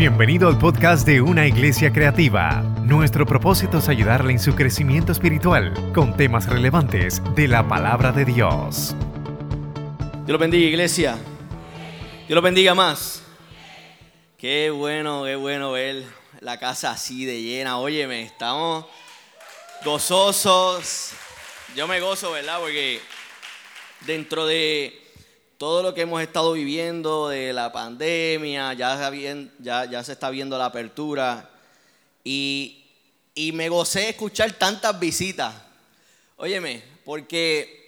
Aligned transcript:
Bienvenido 0.00 0.48
al 0.48 0.56
podcast 0.56 1.06
de 1.06 1.20
Una 1.20 1.46
Iglesia 1.46 1.92
Creativa. 1.92 2.62
Nuestro 2.84 3.26
propósito 3.26 3.76
es 3.76 3.88
ayudarle 3.90 4.32
en 4.32 4.38
su 4.38 4.54
crecimiento 4.54 5.12
espiritual 5.12 5.74
con 5.92 6.16
temas 6.16 6.46
relevantes 6.48 7.20
de 7.34 7.46
la 7.46 7.68
palabra 7.68 8.10
de 8.10 8.24
Dios. 8.24 8.96
Dios 10.24 10.26
lo 10.26 10.38
bendiga, 10.38 10.66
iglesia. 10.66 11.18
Dios 12.26 12.34
lo 12.34 12.40
bendiga 12.40 12.74
más. 12.74 13.22
Qué 14.38 14.70
bueno, 14.70 15.24
qué 15.24 15.36
bueno 15.36 15.72
ver 15.72 16.02
la 16.40 16.58
casa 16.58 16.92
así 16.92 17.26
de 17.26 17.42
llena. 17.42 17.76
Óyeme, 17.76 18.22
estamos 18.22 18.86
gozosos. 19.84 21.12
Yo 21.76 21.86
me 21.86 22.00
gozo, 22.00 22.32
¿verdad? 22.32 22.58
Porque 22.58 23.02
dentro 24.06 24.46
de 24.46 24.99
todo 25.60 25.82
lo 25.82 25.92
que 25.92 26.00
hemos 26.00 26.22
estado 26.22 26.52
viviendo 26.52 27.28
de 27.28 27.52
la 27.52 27.70
pandemia, 27.70 28.72
ya, 28.72 30.02
se 30.02 30.12
está 30.12 30.30
viendo 30.30 30.56
la 30.56 30.64
apertura 30.64 31.50
y, 32.24 32.78
me 33.52 33.68
gocé 33.68 34.08
escuchar 34.08 34.52
tantas 34.52 34.98
visitas. 34.98 35.54
Óyeme, 36.38 36.82
porque 37.04 37.86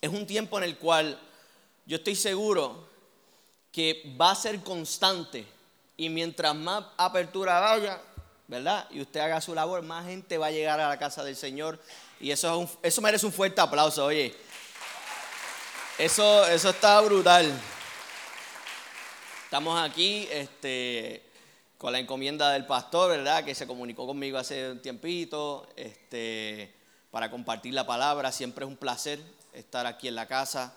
es 0.00 0.08
un 0.08 0.24
tiempo 0.24 0.56
en 0.58 0.62
el 0.62 0.76
cual 0.78 1.18
yo 1.84 1.96
estoy 1.96 2.14
seguro 2.14 2.86
que 3.72 4.14
va 4.20 4.30
a 4.30 4.36
ser 4.36 4.60
constante 4.60 5.44
y 5.96 6.08
mientras 6.10 6.54
más 6.54 6.84
apertura 6.96 7.58
vaya, 7.58 8.00
¿verdad? 8.46 8.86
Y 8.92 9.00
usted 9.00 9.18
haga 9.18 9.40
su 9.40 9.52
labor, 9.52 9.82
más 9.82 10.06
gente 10.06 10.38
va 10.38 10.46
a 10.46 10.52
llegar 10.52 10.78
a 10.78 10.88
la 10.88 10.96
casa 10.96 11.24
del 11.24 11.34
Señor 11.34 11.80
y 12.20 12.30
eso, 12.30 12.70
eso 12.84 13.02
merece 13.02 13.26
un 13.26 13.32
fuerte 13.32 13.60
aplauso, 13.60 14.04
oye. 14.04 14.32
Eso, 16.02 16.44
eso 16.48 16.70
está 16.70 17.00
brutal. 17.00 17.52
Estamos 19.44 19.80
aquí 19.80 20.26
este, 20.32 21.22
con 21.78 21.92
la 21.92 22.00
encomienda 22.00 22.50
del 22.50 22.66
pastor, 22.66 23.10
¿verdad? 23.10 23.44
Que 23.44 23.54
se 23.54 23.68
comunicó 23.68 24.04
conmigo 24.04 24.36
hace 24.36 24.72
un 24.72 24.82
tiempito 24.82 25.68
este, 25.76 26.74
para 27.12 27.30
compartir 27.30 27.72
la 27.74 27.86
palabra. 27.86 28.32
Siempre 28.32 28.64
es 28.64 28.68
un 28.68 28.76
placer 28.76 29.20
estar 29.52 29.86
aquí 29.86 30.08
en 30.08 30.16
la 30.16 30.26
casa. 30.26 30.74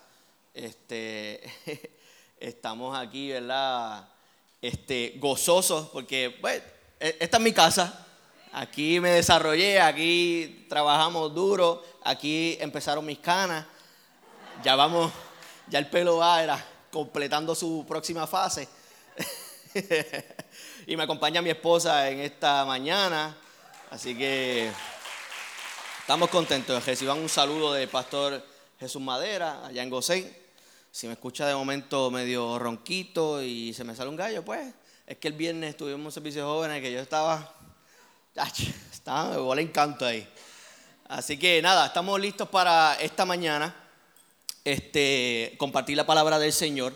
Este, 0.54 1.42
estamos 2.38 2.96
aquí, 2.96 3.32
¿verdad? 3.32 4.08
Este, 4.62 5.14
gozosos 5.16 5.88
porque, 5.88 6.38
bueno, 6.40 6.62
e, 7.00 7.16
esta 7.18 7.38
es 7.38 7.42
mi 7.42 7.52
casa. 7.52 8.06
Aquí 8.52 9.00
me 9.00 9.10
desarrollé, 9.10 9.80
aquí 9.80 10.66
trabajamos 10.68 11.34
duro, 11.34 11.82
aquí 12.04 12.56
empezaron 12.60 13.04
mis 13.04 13.18
canas 13.18 13.66
ya 14.62 14.74
vamos, 14.76 15.12
ya 15.68 15.78
el 15.78 15.88
pelo 15.88 16.18
va 16.18 16.42
era 16.42 16.64
completando 16.90 17.54
su 17.54 17.84
próxima 17.86 18.26
fase. 18.26 18.68
y 20.86 20.96
me 20.96 21.02
acompaña 21.02 21.42
mi 21.42 21.50
esposa 21.50 22.08
en 22.08 22.20
esta 22.20 22.64
mañana. 22.64 23.36
Así 23.90 24.16
que 24.16 24.70
estamos 26.00 26.30
contentos. 26.30 26.84
Reciban 26.84 27.18
un 27.18 27.28
saludo 27.28 27.74
del 27.74 27.88
pastor 27.88 28.42
Jesús 28.78 29.02
Madera, 29.02 29.66
allá 29.66 29.82
en 29.82 29.90
Gosén. 29.90 30.36
Si 30.90 31.06
me 31.06 31.12
escucha 31.12 31.46
de 31.46 31.54
momento 31.54 32.10
medio 32.10 32.58
ronquito 32.58 33.42
y 33.42 33.74
se 33.74 33.84
me 33.84 33.94
sale 33.94 34.08
un 34.08 34.16
gallo, 34.16 34.44
pues 34.44 34.72
es 35.06 35.18
que 35.18 35.28
el 35.28 35.34
viernes 35.34 35.76
tuvimos 35.76 36.06
un 36.06 36.12
servicio 36.12 36.42
de 36.42 36.48
jóvenes 36.48 36.82
que 36.82 36.90
yo 36.90 37.00
estaba, 37.00 37.54
estaba, 38.90 39.30
me 39.30 39.36
volé 39.36 39.62
encanto 39.62 40.06
ahí. 40.06 40.26
Así 41.08 41.38
que 41.38 41.60
nada, 41.60 41.86
estamos 41.86 42.18
listos 42.18 42.48
para 42.48 42.94
esta 42.94 43.24
mañana 43.26 43.85
este, 44.66 45.54
compartir 45.58 45.96
la 45.96 46.06
palabra 46.06 46.40
del 46.40 46.52
Señor. 46.52 46.92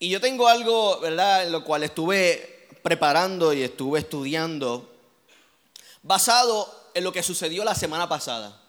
Y 0.00 0.10
yo 0.10 0.20
tengo 0.20 0.48
algo, 0.48 0.98
¿verdad?, 0.98 1.44
en 1.44 1.52
lo 1.52 1.62
cual 1.62 1.84
estuve 1.84 2.66
preparando 2.82 3.52
y 3.52 3.62
estuve 3.62 4.00
estudiando, 4.00 4.90
basado 6.02 6.90
en 6.94 7.04
lo 7.04 7.12
que 7.12 7.22
sucedió 7.22 7.62
la 7.62 7.76
semana 7.76 8.08
pasada. 8.08 8.60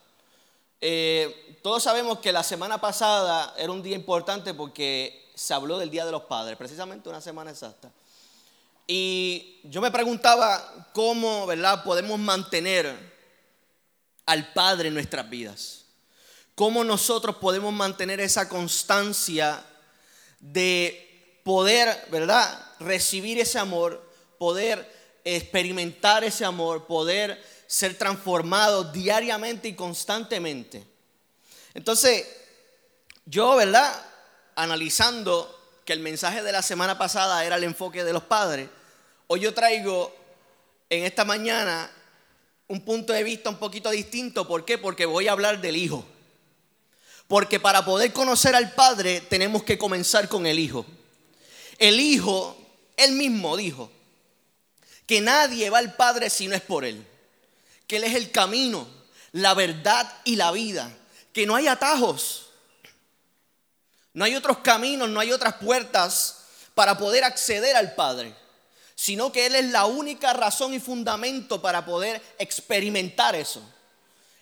Eh, 0.79 1.57
todos 1.63 1.81
sabemos 1.81 2.19
que 2.19 2.31
la 2.31 2.43
semana 2.43 2.79
pasada 2.79 3.55
era 3.57 3.71
un 3.71 3.81
día 3.81 3.95
importante 3.95 4.53
porque 4.53 5.31
se 5.33 5.55
habló 5.55 5.79
del 5.79 5.89
Día 5.89 6.05
de 6.05 6.11
los 6.11 6.23
Padres, 6.23 6.55
precisamente 6.55 7.09
una 7.09 7.21
semana 7.21 7.49
exacta. 7.49 7.91
Y 8.85 9.59
yo 9.63 9.81
me 9.81 9.89
preguntaba 9.89 10.87
cómo, 10.93 11.47
¿verdad?, 11.47 11.83
podemos 11.83 12.19
mantener 12.19 12.95
al 14.27 14.53
Padre 14.53 14.89
en 14.89 14.93
nuestras 14.93 15.27
vidas 15.27 15.78
cómo 16.59 16.83
nosotros 16.83 17.37
podemos 17.37 17.71
mantener 17.71 18.19
esa 18.19 18.49
constancia 18.49 19.63
de 20.41 21.39
poder, 21.45 22.05
¿verdad? 22.11 22.75
Recibir 22.81 23.39
ese 23.39 23.57
amor, 23.57 24.05
poder 24.37 24.85
experimentar 25.23 26.25
ese 26.25 26.43
amor, 26.43 26.85
poder 26.85 27.41
ser 27.65 27.97
transformado 27.97 28.83
diariamente 28.83 29.69
y 29.69 29.73
constantemente. 29.73 30.85
Entonces, 31.73 32.27
yo, 33.25 33.55
¿verdad? 33.55 33.95
Analizando 34.55 35.57
que 35.85 35.93
el 35.93 36.01
mensaje 36.01 36.43
de 36.43 36.51
la 36.51 36.61
semana 36.61 36.97
pasada 36.97 37.45
era 37.45 37.55
el 37.55 37.63
enfoque 37.63 38.03
de 38.03 38.11
los 38.11 38.23
padres, 38.23 38.69
hoy 39.27 39.39
yo 39.39 39.53
traigo 39.53 40.13
en 40.89 41.05
esta 41.05 41.23
mañana 41.23 41.89
un 42.67 42.83
punto 42.83 43.13
de 43.13 43.23
vista 43.23 43.49
un 43.49 43.59
poquito 43.59 43.89
distinto. 43.91 44.45
¿Por 44.45 44.65
qué? 44.65 44.77
Porque 44.77 45.05
voy 45.05 45.29
a 45.29 45.31
hablar 45.31 45.61
del 45.61 45.77
hijo. 45.77 46.05
Porque 47.29 47.59
para 47.59 47.85
poder 47.85 48.11
conocer 48.11 48.55
al 48.55 48.73
Padre 48.73 49.21
tenemos 49.21 49.61
que 49.61 49.77
comenzar 49.77 50.27
con 50.27 50.47
el 50.47 50.57
Hijo. 50.57 50.83
El 51.77 51.99
Hijo, 51.99 52.57
él 52.97 53.11
mismo 53.11 53.55
dijo, 53.55 53.91
que 55.05 55.21
nadie 55.21 55.69
va 55.69 55.77
al 55.77 55.95
Padre 55.95 56.31
si 56.31 56.47
no 56.47 56.55
es 56.55 56.61
por 56.61 56.83
Él. 56.83 57.05
Que 57.85 57.97
Él 57.97 58.03
es 58.03 58.15
el 58.15 58.31
camino, 58.31 58.87
la 59.31 59.53
verdad 59.53 60.11
y 60.23 60.37
la 60.37 60.51
vida. 60.51 60.91
Que 61.31 61.45
no 61.45 61.55
hay 61.55 61.67
atajos. 61.67 62.49
No 64.13 64.25
hay 64.25 64.35
otros 64.35 64.57
caminos, 64.59 65.07
no 65.07 65.19
hay 65.19 65.31
otras 65.31 65.53
puertas 65.57 66.45
para 66.73 66.97
poder 66.97 67.23
acceder 67.23 67.75
al 67.75 67.93
Padre. 67.93 68.35
Sino 68.95 69.31
que 69.31 69.45
Él 69.45 69.53
es 69.53 69.65
la 69.65 69.85
única 69.85 70.33
razón 70.33 70.73
y 70.73 70.79
fundamento 70.79 71.61
para 71.61 71.85
poder 71.85 72.21
experimentar 72.39 73.35
eso. 73.35 73.63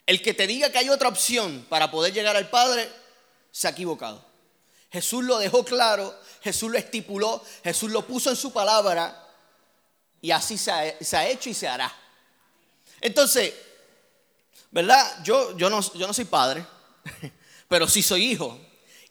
El 0.08 0.22
que 0.22 0.34
te 0.34 0.48
diga 0.48 0.72
que 0.72 0.78
hay 0.78 0.90
otra 0.90 1.10
opción 1.10 1.66
para 1.68 1.92
poder 1.92 2.14
llegar 2.14 2.38
al 2.38 2.50
Padre, 2.50 2.90
se 3.52 3.68
ha 3.68 3.72
equivocado. 3.72 4.24
Jesús 4.90 5.26
lo 5.26 5.38
dejó 5.38 5.66
claro, 5.66 6.18
Jesús 6.42 6.72
lo 6.72 6.78
estipuló, 6.78 7.44
Jesús 7.62 7.92
lo 7.92 8.08
puso 8.08 8.30
en 8.30 8.38
su 8.38 8.54
palabra 8.54 9.28
y 10.22 10.32
así 10.32 10.58
se 10.58 10.72
ha, 10.72 11.28
hecho 11.28 11.50
y 11.50 11.54
se 11.54 11.68
hará. 11.68 11.94
Entonces, 13.02 13.54
¿verdad? 14.72 15.24
Yo, 15.26 15.58
yo, 15.58 15.70
no, 15.70 15.82
yo 15.94 16.08
no 16.08 16.14
soy 16.14 16.26
padre, 16.26 16.66
pero 17.68 17.86
sí 17.86 18.02
soy 18.02 18.32
hijo 18.32 18.58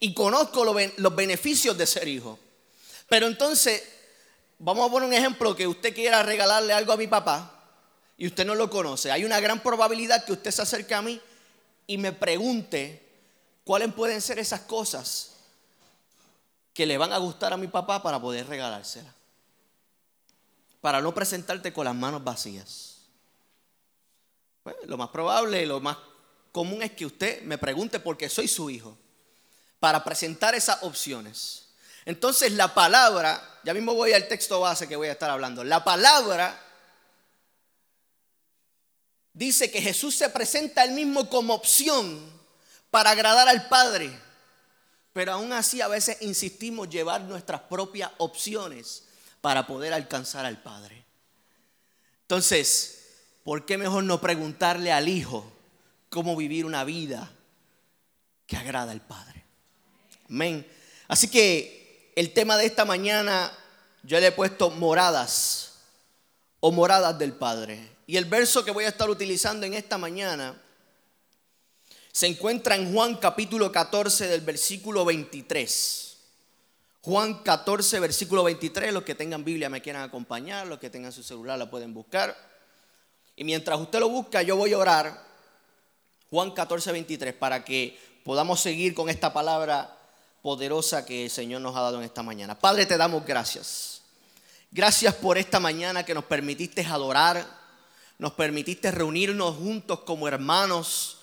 y 0.01 0.15
conozco 0.15 0.65
los 0.65 1.15
beneficios 1.15 1.77
de 1.77 1.87
ser 1.87 2.09
hijo. 2.09 2.39
Pero 3.07 3.27
entonces, 3.27 3.83
vamos 4.59 4.89
a 4.89 4.91
poner 4.91 5.09
un 5.09 5.15
ejemplo 5.15 5.55
que 5.55 5.67
usted 5.67 5.95
quiera 5.95 6.23
regalarle 6.23 6.73
algo 6.73 6.95
a 6.95 6.97
mi 6.97 7.07
papá 7.07 7.56
y 8.19 8.27
usted 8.27 8.47
no 8.47 8.55
lo 8.55 8.71
conoce, 8.71 9.13
hay 9.13 9.25
una 9.25 9.41
gran 9.41 9.63
probabilidad 9.63 10.25
que 10.25 10.33
usted 10.33 10.51
se 10.51 10.63
acerque 10.63 10.95
a 10.95 11.03
mí 11.03 11.21
y 11.87 11.99
me 11.99 12.13
pregunte 12.13 13.03
cuáles 13.65 13.93
pueden 13.93 14.21
ser 14.21 14.39
esas 14.39 14.61
cosas 14.63 15.33
que 16.73 16.87
le 16.87 16.99
van 16.99 17.13
a 17.13 17.19
gustar 17.19 17.53
a 17.53 17.57
mi 17.57 17.69
papá 17.69 18.03
para 18.03 18.21
poder 18.21 18.47
regalársela. 18.47 19.13
Para 20.81 21.01
no 21.01 21.15
presentarte 21.15 21.73
con 21.73 21.85
las 21.85 21.95
manos 21.95 22.23
vacías. 22.23 22.99
Pues, 24.63 24.77
lo 24.87 24.97
más 24.97 25.09
probable, 25.09 25.65
lo 25.65 25.81
más 25.81 25.97
común 26.53 26.83
es 26.83 26.93
que 26.93 27.07
usted 27.07 27.43
me 27.43 27.59
pregunte 27.59 27.99
porque 27.99 28.29
soy 28.29 28.47
su 28.47 28.69
hijo. 28.71 28.97
Para 29.81 30.05
presentar 30.05 30.55
esas 30.55 30.83
opciones. 30.83 31.69
Entonces 32.05 32.53
la 32.53 32.73
palabra, 32.73 33.43
ya 33.65 33.75
mismo 33.75 33.95
voy 33.95 34.13
al 34.13 34.29
texto 34.29 34.61
base 34.61 34.87
que 34.87 34.97
voy 34.97 35.09
a 35.09 35.13
estar 35.13 35.31
hablando. 35.31 35.65
La 35.65 35.83
palabra 35.83 36.66
dice 39.37 39.71
que 39.71 39.83
Jesús 39.83 40.15
se 40.17 40.31
presenta 40.31 40.83
él 40.83 40.93
mismo 40.93 41.29
como 41.29 41.55
opción 41.55 42.19
para 42.91 43.11
agradar 43.11 43.49
al 43.49 43.69
Padre. 43.69 44.11
Pero 45.13 45.33
aún 45.33 45.53
así 45.53 45.81
a 45.81 45.89
veces 45.89 46.17
insistimos 46.23 46.89
llevar 46.89 47.21
nuestras 47.23 47.61
propias 47.63 48.11
opciones 48.19 49.05
para 49.41 49.67
poder 49.67 49.93
alcanzar 49.93 50.47
al 50.47 50.63
Padre. 50.63 51.05
Entonces, 52.23 53.05
¿por 53.45 53.67
qué 53.67 53.79
mejor 53.79 54.05
no 54.05 54.21
preguntarle 54.21 54.91
al 54.91 55.09
Hijo 55.09 55.53
cómo 56.09 56.35
vivir 56.35 56.65
una 56.65 56.85
vida 56.85 57.31
que 58.47 58.57
agrada 58.57 58.93
al 58.93 59.03
Padre? 59.03 59.45
Amén. 60.29 60.67
Así 61.09 61.29
que 61.29 62.13
el 62.17 62.33
tema 62.33 62.57
de 62.57 62.67
esta 62.67 62.87
mañana 62.87 63.53
yo 64.03 64.19
le 64.19 64.29
he 64.29 64.33
puesto 64.33 64.71
moradas 64.71 65.75
o 66.61 66.73
moradas 66.73 67.19
del 67.19 67.35
Padre. 67.35 67.96
Y 68.07 68.17
el 68.17 68.27
verso 68.27 68.65
que 68.65 68.71
voy 68.71 68.85
a 68.85 68.89
estar 68.89 69.11
utilizando 69.11 69.67
en 69.67 69.75
esta 69.75 69.99
mañana 69.99 70.61
se 72.13 72.27
encuentra 72.27 72.77
en 72.77 72.93
Juan 72.93 73.17
capítulo 73.17 73.73
14 73.73 74.29
del 74.29 74.41
versículo 74.43 75.05
23. 75.05 76.17
Juan 77.03 77.43
14, 77.43 78.01
versículo 78.01 78.45
23. 78.45 78.93
Los 78.93 79.03
que 79.03 79.15
tengan 79.15 79.45
Biblia 79.45 79.69
me 79.69 79.83
quieran 79.83 80.03
acompañar, 80.03 80.67
los 80.67 80.79
que 80.79 80.89
tengan 80.89 81.13
su 81.13 81.23
celular 81.23 81.59
la 81.59 81.69
pueden 81.69 81.93
buscar. 81.93 82.37
Y 83.37 83.45
mientras 83.45 83.79
usted 83.79 84.01
lo 84.01 84.09
busca, 84.09 84.41
yo 84.43 84.57
voy 84.57 84.73
a 84.73 84.79
orar. 84.79 85.27
Juan 86.31 86.53
14, 86.53 86.93
23, 86.93 87.35
para 87.35 87.65
que 87.65 87.99
podamos 88.25 88.61
seguir 88.61 88.95
con 88.95 89.09
esta 89.09 89.33
palabra 89.33 89.97
poderosa 90.43 91.05
que 91.05 91.25
el 91.25 91.31
Señor 91.31 91.61
nos 91.61 91.77
ha 91.77 91.81
dado 91.81 91.99
en 91.99 92.05
esta 92.05 92.23
mañana. 92.23 92.59
Padre, 92.59 92.87
te 92.87 92.97
damos 92.97 93.25
gracias. 93.27 94.01
Gracias 94.71 95.15
por 95.15 95.39
esta 95.39 95.61
mañana 95.61 96.05
que 96.05 96.15
nos 96.15 96.25
permitiste 96.25 96.85
adorar, 96.85 97.66
nos 98.19 98.33
permitiste 98.33 98.91
reunirnos 98.91 99.57
juntos 99.57 100.01
como 100.01 100.27
hermanos. 100.27 101.19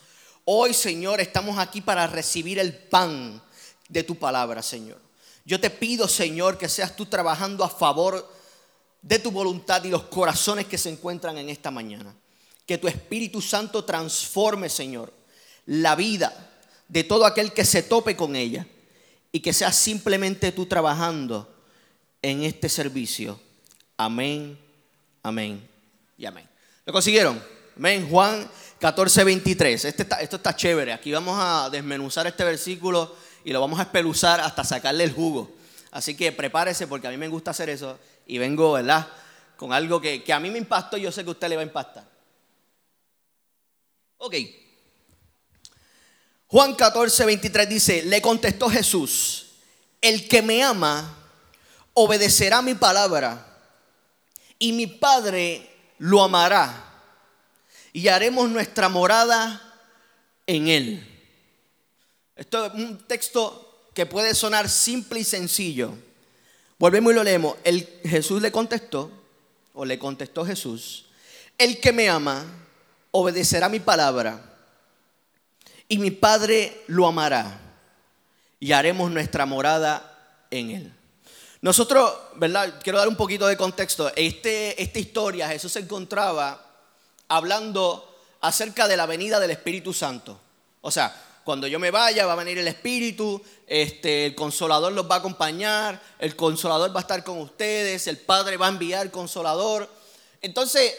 Hoy, 0.46 0.74
Señor, 0.74 1.22
estamos 1.22 1.58
aquí 1.58 1.82
para 1.82 2.08
recibir 2.08 2.60
el 2.60 2.74
pan 2.74 3.42
de 3.90 4.04
tu 4.04 4.16
palabra, 4.16 4.62
Señor. 4.62 5.00
Yo 5.46 5.60
te 5.60 5.70
pido, 5.70 6.08
Señor, 6.08 6.58
que 6.58 6.70
seas 6.70 6.96
tú 6.96 7.06
trabajando 7.06 7.64
a 7.64 7.70
favor 7.70 8.32
de 9.02 9.20
tu 9.20 9.32
voluntad 9.32 9.84
y 9.84 9.90
los 9.90 10.04
corazones 10.04 10.66
que 10.66 10.78
se 10.78 10.90
encuentran 10.90 11.38
en 11.38 11.50
esta 11.50 11.72
mañana. 11.72 12.16
Que 12.66 12.78
tu 12.78 12.88
Espíritu 12.88 13.42
Santo 13.42 13.84
transforme, 13.84 14.70
Señor, 14.70 15.12
la 15.66 15.96
vida 15.96 16.52
de 16.88 17.04
todo 17.04 17.26
aquel 17.26 17.52
que 17.52 17.66
se 17.66 17.84
tope 17.84 18.16
con 18.16 18.36
ella 18.36 18.66
y 19.32 19.42
que 19.42 19.52
sea 19.52 19.74
simplemente 19.74 20.52
tú 20.52 20.66
trabajando 20.66 21.54
en 22.22 22.44
este 22.44 22.70
servicio. 22.70 23.40
Amén, 23.98 24.58
amén 25.24 25.68
y 26.18 26.26
amén. 26.26 26.53
¿Lo 26.86 26.92
consiguieron? 26.92 27.42
Amén. 27.78 28.10
Juan 28.10 28.50
14, 28.80 29.24
23. 29.24 29.86
Este 29.86 30.06
esto 30.20 30.36
está 30.36 30.54
chévere. 30.54 30.92
Aquí 30.92 31.14
vamos 31.14 31.38
a 31.40 31.70
desmenuzar 31.70 32.28
este 32.28 32.44
versículo 32.44 33.16
y 33.46 33.54
lo 33.54 33.62
vamos 33.62 33.80
a 33.80 33.84
espeluzar 33.84 34.42
hasta 34.42 34.66
sacarle 34.66 35.06
el 35.06 35.14
jugo. 35.14 35.56
Así 35.92 36.18
que 36.18 36.34
prepárese 36.34 36.88
porque 36.88 37.08
a 37.08 37.12
mí 37.12 37.18
me 37.18 37.30
gusta 37.30 37.52
hacer 37.52 37.70
eso 37.70 37.98
y 38.28 38.38
vengo, 38.38 38.74
¿verdad? 38.74 39.08
Con 39.56 39.72
algo 39.72 40.02
que, 40.02 40.24
que 40.24 40.34
a 40.34 40.42
mí 40.42 40.50
me 40.50 40.58
impactó 40.58 40.98
y 40.98 41.02
yo 41.02 41.12
sé 41.12 41.24
que 41.24 41.30
a 41.30 41.32
usted 41.32 41.48
le 41.48 41.56
va 41.56 41.62
a 41.62 41.66
impactar. 41.66 42.04
Ok. 44.18 44.36
Juan 46.48 46.76
14, 46.76 47.26
23 47.26 47.70
dice, 47.70 48.04
le 48.04 48.22
contestó 48.22 48.70
Jesús, 48.70 49.54
el 50.02 50.28
que 50.28 50.42
me 50.42 50.62
ama 50.62 51.18
obedecerá 51.94 52.62
mi 52.62 52.74
palabra 52.74 53.48
y 54.60 54.74
mi 54.74 54.88
Padre 54.88 55.73
lo 56.00 56.24
amará 56.24 56.92
y 57.92 58.08
haremos 58.08 58.50
nuestra 58.50 58.90
morada 58.90 59.62
en 60.48 60.68
él. 60.68 61.10
Esto 62.36 62.66
es 62.66 62.74
un 62.74 62.98
texto 63.08 63.90
que 63.94 64.06
puede 64.06 64.34
sonar 64.34 64.68
simple 64.68 65.20
y 65.20 65.24
sencillo. 65.24 65.94
Volvemos 66.80 67.14
y 67.14 67.16
lo 67.16 67.24
leemos. 67.24 67.56
El, 67.64 67.88
Jesús 68.04 68.42
le 68.42 68.52
contestó, 68.52 69.12
o 69.74 69.86
le 69.86 70.00
contestó 70.00 70.46
Jesús, 70.46 71.06
el 71.58 71.80
que 71.80 71.94
me 71.94 72.10
ama 72.10 72.46
obedecerá 73.12 73.70
mi 73.70 73.80
palabra 73.80 74.54
y 75.88 75.98
mi 76.00 76.12
Padre 76.12 76.84
lo 76.88 77.08
amará 77.08 77.60
y 78.60 78.72
haremos 78.72 79.12
nuestra 79.12 79.46
morada 79.46 80.48
en 80.50 80.72
él. 80.72 80.94
Nosotros, 81.64 82.14
¿verdad? 82.36 82.82
Quiero 82.84 83.00
dar 83.00 83.08
un 83.08 83.16
poquito 83.16 83.48
de 83.48 83.56
contexto. 83.56 84.12
Este, 84.18 84.84
esta 84.84 85.00
historia, 85.00 85.48
Jesús 85.48 85.72
se 85.72 85.80
encontraba 85.80 86.62
hablando 87.30 88.18
acerca 88.42 88.86
de 88.86 88.98
la 88.98 89.06
venida 89.06 89.40
del 89.40 89.52
Espíritu 89.52 89.94
Santo. 89.94 90.38
O 90.82 90.92
sea, 90.92 91.16
cuando 91.46 91.66
yo 91.66 91.80
me 91.80 91.90
vaya 91.90 92.26
va 92.26 92.34
a 92.34 92.36
venir 92.36 92.58
el 92.58 92.68
Espíritu, 92.68 93.42
este, 93.66 94.26
el 94.26 94.36
Consolador 94.36 94.92
los 94.92 95.10
va 95.10 95.16
a 95.16 95.18
acompañar, 95.20 96.02
el 96.20 96.36
Consolador 96.36 96.94
va 96.94 97.00
a 97.00 97.04
estar 97.04 97.24
con 97.24 97.40
ustedes, 97.40 98.08
el 98.08 98.18
Padre 98.18 98.58
va 98.58 98.66
a 98.66 98.70
enviar 98.70 99.10
Consolador. 99.10 99.90
Entonces, 100.42 100.94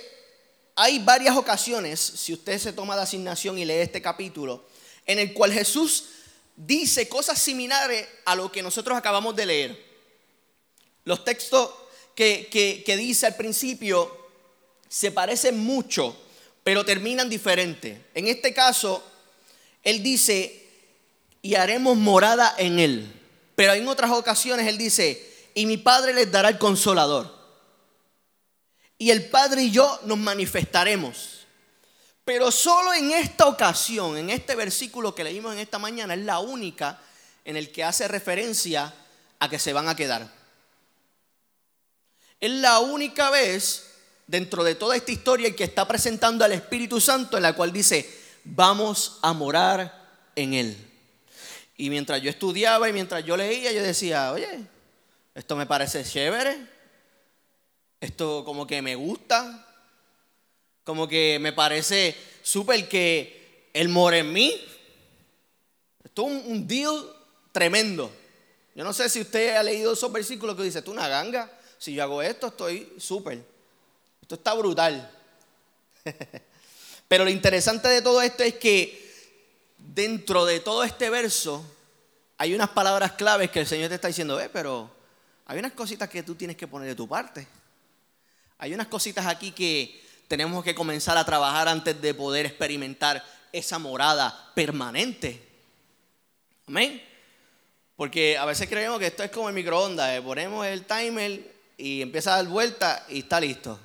hay 0.76 0.98
varias 1.00 1.36
ocasiones, 1.36 2.00
si 2.00 2.32
usted 2.32 2.58
se 2.58 2.72
toma 2.72 2.96
de 2.96 3.02
asignación 3.02 3.58
y 3.58 3.66
lee 3.66 3.74
este 3.74 4.00
capítulo, 4.00 4.64
en 5.04 5.18
el 5.18 5.34
cual 5.34 5.52
Jesús 5.52 6.06
dice 6.56 7.06
cosas 7.06 7.38
similares 7.38 8.08
a 8.24 8.34
lo 8.34 8.50
que 8.50 8.62
nosotros 8.62 8.96
acabamos 8.96 9.36
de 9.36 9.44
leer. 9.44 9.83
Los 11.04 11.24
textos 11.24 11.70
que, 12.14 12.84
dice 12.98 13.26
al 13.26 13.36
principio 13.36 14.24
se 14.88 15.10
parecen 15.10 15.58
mucho, 15.58 16.16
pero 16.62 16.84
terminan 16.84 17.28
diferente. 17.28 18.06
En 18.14 18.28
este 18.28 18.54
caso, 18.54 19.02
Él 19.82 20.02
dice, 20.02 20.68
y 21.42 21.56
haremos 21.56 21.96
morada 21.96 22.54
en 22.58 22.78
Él. 22.78 23.20
Pero 23.54 23.72
en 23.72 23.86
otras 23.88 24.10
ocasiones 24.10 24.66
Él 24.66 24.78
dice, 24.78 25.50
y 25.54 25.66
mi 25.66 25.76
Padre 25.76 26.14
les 26.14 26.30
dará 26.30 26.48
el 26.48 26.58
consolador. 26.58 27.34
Y 28.96 29.10
el 29.10 29.28
Padre 29.28 29.64
y 29.64 29.70
yo 29.70 30.00
nos 30.04 30.18
manifestaremos. 30.18 31.46
Pero 32.24 32.50
solo 32.50 32.94
en 32.94 33.10
esta 33.10 33.46
ocasión, 33.46 34.16
en 34.16 34.30
este 34.30 34.54
versículo 34.54 35.14
que 35.14 35.24
leímos 35.24 35.52
en 35.52 35.58
esta 35.58 35.78
mañana, 35.78 36.14
es 36.14 36.20
la 36.20 36.38
única 36.38 36.98
en 37.44 37.56
el 37.56 37.70
que 37.70 37.84
hace 37.84 38.08
referencia 38.08 38.94
a 39.38 39.50
que 39.50 39.58
se 39.58 39.74
van 39.74 39.88
a 39.88 39.96
quedar. 39.96 40.43
Es 42.44 42.50
la 42.50 42.80
única 42.80 43.30
vez 43.30 43.86
dentro 44.26 44.64
de 44.64 44.74
toda 44.74 44.96
esta 44.96 45.10
historia 45.10 45.56
que 45.56 45.64
está 45.64 45.88
presentando 45.88 46.44
al 46.44 46.52
Espíritu 46.52 47.00
Santo 47.00 47.38
en 47.38 47.42
la 47.42 47.54
cual 47.54 47.72
dice, 47.72 48.06
vamos 48.44 49.18
a 49.22 49.32
morar 49.32 50.28
en 50.36 50.52
Él. 50.52 50.76
Y 51.78 51.88
mientras 51.88 52.20
yo 52.20 52.28
estudiaba 52.28 52.86
y 52.86 52.92
mientras 52.92 53.24
yo 53.24 53.34
leía, 53.34 53.72
yo 53.72 53.82
decía, 53.82 54.30
oye, 54.30 54.60
esto 55.34 55.56
me 55.56 55.64
parece 55.64 56.04
chévere, 56.04 56.68
esto 57.98 58.44
como 58.44 58.66
que 58.66 58.82
me 58.82 58.94
gusta, 58.94 59.66
como 60.84 61.08
que 61.08 61.38
me 61.40 61.54
parece 61.54 62.14
súper 62.42 62.86
que 62.90 63.70
el 63.72 63.88
more 63.88 64.18
en 64.18 64.30
mí. 64.30 64.52
Esto 66.04 66.28
es 66.28 66.44
un, 66.44 66.68
deal 66.68 67.10
tremendo. 67.52 68.12
Yo 68.74 68.84
no 68.84 68.92
sé 68.92 69.08
si 69.08 69.22
usted 69.22 69.56
ha 69.56 69.62
leído 69.62 69.94
esos 69.94 70.12
versículos 70.12 70.54
que 70.56 70.64
dice, 70.64 70.82
tú 70.82 70.90
una 70.90 71.08
ganga, 71.08 71.50
si 71.84 71.92
yo 71.92 72.02
hago 72.02 72.22
esto 72.22 72.46
estoy 72.46 72.94
súper. 72.96 73.44
Esto 74.22 74.36
está 74.36 74.54
brutal. 74.54 75.10
Pero 77.08 77.24
lo 77.24 77.30
interesante 77.30 77.88
de 77.88 78.00
todo 78.00 78.22
esto 78.22 78.42
es 78.42 78.54
que 78.54 79.04
dentro 79.76 80.46
de 80.46 80.60
todo 80.60 80.82
este 80.82 81.10
verso 81.10 81.62
hay 82.38 82.54
unas 82.54 82.70
palabras 82.70 83.12
claves 83.12 83.50
que 83.50 83.60
el 83.60 83.66
Señor 83.66 83.90
te 83.90 83.96
está 83.96 84.08
diciendo, 84.08 84.40
eh, 84.40 84.48
pero 84.50 84.90
hay 85.44 85.58
unas 85.58 85.72
cositas 85.72 86.08
que 86.08 86.22
tú 86.22 86.34
tienes 86.34 86.56
que 86.56 86.66
poner 86.66 86.88
de 86.88 86.94
tu 86.94 87.06
parte. 87.06 87.46
Hay 88.58 88.72
unas 88.72 88.86
cositas 88.86 89.26
aquí 89.26 89.52
que 89.52 90.02
tenemos 90.26 90.64
que 90.64 90.74
comenzar 90.74 91.18
a 91.18 91.24
trabajar 91.24 91.68
antes 91.68 92.00
de 92.00 92.14
poder 92.14 92.46
experimentar 92.46 93.22
esa 93.52 93.78
morada 93.78 94.52
permanente. 94.54 95.46
Amén. 96.66 97.00
Porque 97.94 98.38
a 98.38 98.46
veces 98.46 98.68
creemos 98.68 98.98
que 98.98 99.06
esto 99.06 99.22
es 99.22 99.30
como 99.30 99.50
el 99.50 99.54
microondas, 99.54 100.18
eh, 100.18 100.22
ponemos 100.22 100.66
el 100.66 100.86
timer 100.86 101.53
y 101.76 102.02
empieza 102.02 102.32
a 102.32 102.36
dar 102.36 102.46
vuelta 102.46 103.04
y 103.08 103.20
está 103.20 103.40
listo. 103.40 103.78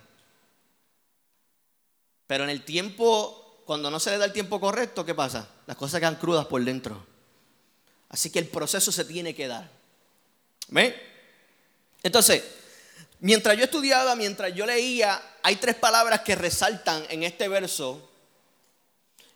Pero 2.28 2.44
en 2.44 2.50
el 2.50 2.64
tiempo, 2.64 3.64
cuando 3.66 3.90
no 3.90 4.00
se 4.00 4.12
le 4.12 4.18
da 4.18 4.26
el 4.26 4.34
tiempo 4.34 4.60
correcto, 4.60 5.06
¿qué 5.06 5.16
pasa? 5.16 5.48
Las 5.66 5.78
cosas 5.78 6.00
quedan 6.00 6.16
crudas 6.16 6.46
por 6.46 6.64
dentro. 6.64 7.06
Así 8.10 8.32
que 8.32 8.40
el 8.40 8.48
proceso 8.48 8.92
se 8.92 9.06
tiene 9.06 9.34
que 9.34 9.48
dar. 9.48 9.70
¿Amén? 10.70 10.96
Entonces, 12.04 12.44
Mientras 13.22 13.58
yo 13.58 13.66
estudiaba, 13.66 14.16
mientras 14.16 14.54
yo 14.54 14.66
leía, 14.66 15.22
hay 15.44 15.58
tres 15.58 15.76
palabras 15.76 16.22
que 16.22 16.36
resaltan 16.36 17.04
en 17.10 17.24
este 17.24 17.50
verso 17.50 18.10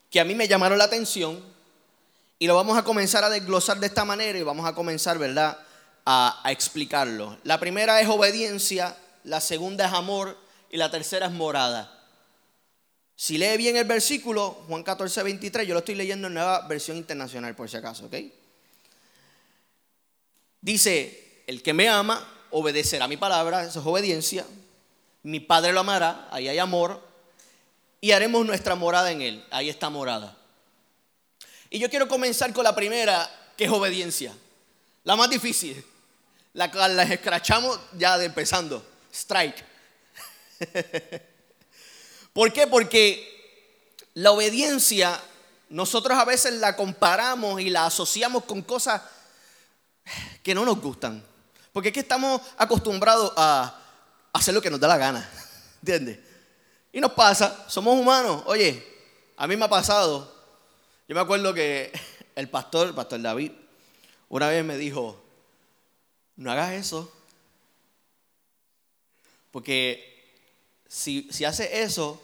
que 0.10 0.22
a 0.22 0.24
mí 0.24 0.36
me 0.36 0.48
llamaron 0.48 0.78
la 0.78 0.86
atención 0.86 1.44
y 2.40 2.48
lo 2.48 2.56
vamos 2.56 2.78
a 2.78 2.84
comenzar 2.84 3.26
a 3.26 3.30
desglosar 3.30 3.80
de 3.80 3.88
esta 3.88 4.06
manera 4.06 4.38
y 4.38 4.44
vamos 4.44 4.66
a 4.66 4.74
comenzar, 4.74 5.18
¿verdad?, 5.18 5.58
a, 6.06 6.42
explicarlo. 6.46 7.38
La 7.44 7.60
primera 7.60 8.02
es 8.02 8.08
obediencia, 8.08 8.98
la 9.24 9.42
segunda 9.42 9.88
es 9.88 9.94
amor 9.94 10.38
y 10.70 10.78
la 10.78 10.92
tercera 10.92 11.28
es 11.28 11.32
morada. 11.32 11.90
Si 13.16 13.38
lee 13.38 13.58
bien 13.58 13.78
el 13.78 13.86
versículo, 13.86 14.64
Juan 14.68 14.84
14, 14.84 15.24
23, 15.24 15.68
yo 15.68 15.74
lo 15.74 15.80
estoy 15.80 15.96
leyendo 15.96 16.28
en 16.28 16.34
nueva 16.34 16.68
versión 16.68 16.98
internacional 16.98 17.56
por 17.56 17.70
si 17.70 17.78
acaso, 17.78 18.06
¿ok? 18.08 18.16
Dice, 20.62 21.44
el 21.48 21.62
que 21.62 21.74
me 21.74 21.88
ama, 21.88 22.28
obedecerá 22.52 23.08
mi 23.08 23.18
palabra, 23.18 23.64
eso 23.64 23.80
es 23.80 23.86
obediencia. 23.86 24.46
Mi 25.24 25.40
Padre 25.40 25.74
lo 25.74 25.82
amará, 25.82 26.28
ahí 26.32 26.48
hay 26.48 26.60
amor. 26.60 27.02
Y 28.02 28.12
haremos 28.12 28.46
nuestra 28.46 28.76
morada 28.76 29.12
en 29.12 29.22
Él, 29.22 29.46
ahí 29.52 29.70
está 29.70 29.90
morada. 29.90 30.38
Y 31.70 31.80
yo 31.80 31.90
quiero 31.90 32.08
comenzar 32.08 32.52
con 32.54 32.64
la 32.64 32.76
primera, 32.76 33.30
que 33.56 33.66
es 33.66 33.72
obediencia. 33.72 34.34
La 35.04 35.16
más 35.16 35.30
difícil. 35.30 35.84
La 36.54 36.68
la 36.68 37.04
escrachamos 37.04 37.80
ya 37.94 38.18
de 38.18 38.26
empezando. 38.26 38.86
Strike. 39.12 39.66
¿Por 42.34 42.54
qué? 42.54 42.68
Porque 42.68 43.30
la 44.14 44.32
obediencia 44.32 45.20
nosotros 45.70 46.18
a 46.18 46.26
veces 46.26 46.54
la 46.54 46.76
comparamos 46.76 47.60
y 47.60 47.72
la 47.72 47.88
asociamos 47.88 48.44
con 48.44 48.62
cosas 48.62 49.02
que 50.44 50.54
no 50.54 50.66
nos 50.66 50.80
gustan. 50.80 51.24
Porque 51.72 51.90
es 51.90 51.94
que 51.94 52.02
estamos 52.02 52.40
acostumbrados 52.58 53.34
a 53.36 53.80
hacer 54.32 54.54
lo 54.54 54.62
que 54.62 54.70
nos 54.70 54.80
da 54.80 54.88
la 54.88 54.98
gana. 54.98 55.30
¿Entiendes? 55.82 56.20
Y 56.92 57.00
nos 57.02 57.14
pasa, 57.14 57.66
somos 57.68 58.00
humanos. 58.00 58.44
Oye, 58.46 58.86
a 59.36 59.48
mí 59.48 59.58
me 59.58 59.66
ha 59.66 59.70
pasado. 59.70 60.32
Yo 61.08 61.16
me 61.16 61.22
acuerdo 61.22 61.54
que 61.56 61.92
el 62.36 62.48
pastor, 62.50 62.90
el 62.90 62.94
pastor 62.94 63.20
David, 63.22 63.52
una 64.30 64.50
vez 64.50 64.64
me 64.64 64.78
dijo, 64.78 65.23
no 66.36 66.52
hagas 66.52 66.74
eso. 66.74 67.12
Porque 69.52 70.14
si, 70.88 71.28
si 71.32 71.46
haces 71.46 71.70
eso, 71.72 72.22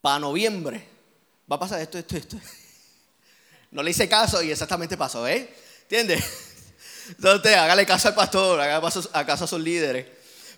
para 0.00 0.18
noviembre 0.18 0.86
va 1.50 1.56
a 1.56 1.60
pasar 1.60 1.80
esto, 1.80 1.98
esto, 1.98 2.16
esto. 2.16 2.36
No 3.72 3.84
le 3.84 3.92
hice 3.92 4.08
caso 4.08 4.42
y 4.42 4.50
exactamente 4.50 4.96
pasó, 4.96 5.28
¿eh? 5.28 5.48
¿Entiendes? 5.82 6.24
Entonces, 7.08 7.56
hágale 7.56 7.86
caso 7.86 8.08
al 8.08 8.16
pastor, 8.16 8.60
hágale 8.60 8.80
caso 9.24 9.44
a 9.44 9.46
sus 9.46 9.60
líderes. 9.60 10.06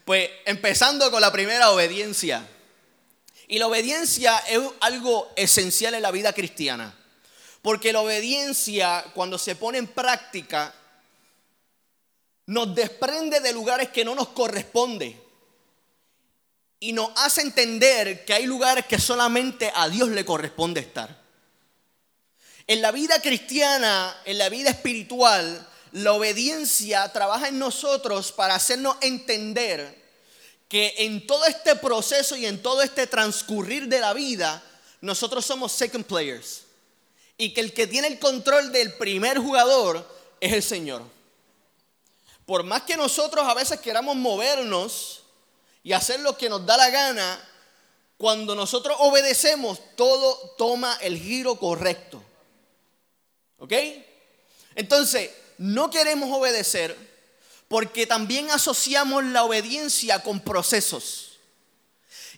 Pues 0.06 0.30
empezando 0.46 1.10
con 1.10 1.20
la 1.20 1.30
primera 1.30 1.72
obediencia. 1.72 2.48
Y 3.48 3.58
la 3.58 3.66
obediencia 3.66 4.38
es 4.48 4.60
algo 4.80 5.30
esencial 5.36 5.92
en 5.92 6.00
la 6.00 6.10
vida 6.10 6.32
cristiana. 6.32 6.94
Porque 7.60 7.92
la 7.92 8.00
obediencia, 8.00 9.04
cuando 9.14 9.38
se 9.38 9.56
pone 9.56 9.76
en 9.76 9.88
práctica, 9.88 10.74
nos 12.46 12.74
desprende 12.74 13.40
de 13.40 13.52
lugares 13.52 13.90
que 13.90 14.04
no 14.04 14.14
nos 14.14 14.28
corresponde. 14.28 15.20
Y 16.80 16.92
nos 16.92 17.10
hace 17.16 17.42
entender 17.42 18.24
que 18.24 18.34
hay 18.34 18.46
lugares 18.46 18.86
que 18.86 18.98
solamente 18.98 19.70
a 19.74 19.88
Dios 19.88 20.08
le 20.08 20.24
corresponde 20.24 20.80
estar. 20.80 21.22
En 22.66 22.80
la 22.80 22.90
vida 22.90 23.20
cristiana, 23.20 24.16
en 24.24 24.38
la 24.38 24.48
vida 24.48 24.70
espiritual, 24.70 25.68
la 25.92 26.12
obediencia 26.12 27.12
trabaja 27.12 27.48
en 27.48 27.58
nosotros 27.58 28.32
para 28.32 28.54
hacernos 28.54 28.96
entender 29.00 30.00
que 30.68 30.94
en 30.98 31.26
todo 31.26 31.44
este 31.44 31.76
proceso 31.76 32.34
y 32.34 32.46
en 32.46 32.62
todo 32.62 32.82
este 32.82 33.06
transcurrir 33.06 33.88
de 33.88 34.00
la 34.00 34.14
vida, 34.14 34.62
nosotros 35.02 35.44
somos 35.44 35.70
second 35.72 36.06
players. 36.06 36.62
Y 37.36 37.52
que 37.52 37.60
el 37.60 37.74
que 37.74 37.86
tiene 37.86 38.08
el 38.08 38.18
control 38.18 38.72
del 38.72 38.94
primer 38.94 39.38
jugador 39.38 40.08
es 40.40 40.52
el 40.52 40.62
Señor. 40.62 41.02
Por 42.46 42.64
más 42.64 42.82
que 42.82 42.96
nosotros 42.96 43.46
a 43.46 43.54
veces 43.54 43.80
queramos 43.80 44.16
movernos 44.16 45.22
y 45.82 45.92
hacer 45.92 46.20
lo 46.20 46.36
que 46.36 46.48
nos 46.48 46.64
da 46.66 46.76
la 46.76 46.90
gana, 46.90 47.48
cuando 48.16 48.54
nosotros 48.54 48.96
obedecemos, 49.00 49.80
todo 49.96 50.54
toma 50.56 50.96
el 51.00 51.18
giro 51.18 51.56
correcto. 51.56 52.22
¿Ok? 53.58 53.72
Entonces, 54.74 55.30
no 55.58 55.90
queremos 55.90 56.30
obedecer 56.36 56.96
porque 57.68 58.06
también 58.06 58.50
asociamos 58.50 59.24
la 59.24 59.44
obediencia 59.44 60.22
con 60.22 60.40
procesos. 60.40 61.38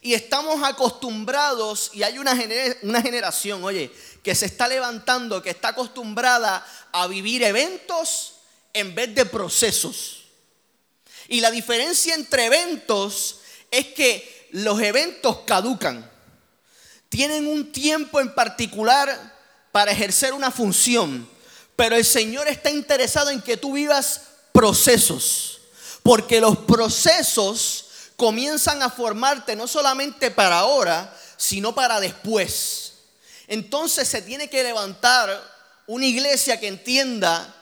Y 0.01 0.15
estamos 0.15 0.63
acostumbrados, 0.63 1.91
y 1.95 2.03
hay 2.03 2.19
una, 2.19 2.39
una 2.83 3.01
generación, 3.01 3.65
oye, 3.65 3.91
que 4.23 4.35
se 4.35 4.47
está 4.47 4.69
levantando, 4.69 5.43
que 5.43 5.51
está 5.51 5.69
acostumbrada 5.69 6.65
a 6.93 7.07
vivir 7.07 7.43
eventos 7.43 8.34
en 8.75 8.95
vez 8.95 9.15
de 9.15 9.25
procesos. 9.25 10.25
Y 11.29 11.41
la 11.41 11.51
diferencia 11.51 12.15
entre 12.15 12.47
eventos 12.47 13.41
es 13.71 13.87
que 13.87 14.49
los 14.51 14.81
eventos 14.81 15.39
caducan. 15.47 16.11
Tienen 17.09 17.47
un 17.47 17.73
tiempo 17.73 18.21
en 18.21 18.35
particular 18.35 19.35
para 19.73 19.93
ejercer 19.93 20.33
una 20.33 20.51
función. 20.51 21.29
Pero 21.77 21.97
el 21.97 22.05
Señor 22.05 22.47
está 22.47 22.71
interesado 22.71 23.31
en 23.31 23.41
que 23.43 23.57
tú 23.57 23.73
vivas 23.73 24.21
procesos, 24.53 25.61
porque 26.03 26.41
los 26.41 26.57
procesos 26.59 27.87
comienzan 28.17 28.83
a 28.83 28.91
formarte 28.91 29.57
no 29.57 29.67
solamente 29.67 30.31
para 30.31 30.61
ahora, 30.61 31.13
sino 31.37 31.75
para 31.75 31.99
después. 31.99 32.93
Entonces 33.49 34.07
se 34.07 34.23
tiene 34.23 34.49
que 34.49 34.63
levantar 34.63 35.43
una 35.87 36.07
iglesia 36.07 36.61
que 36.61 36.69
entienda 36.69 37.53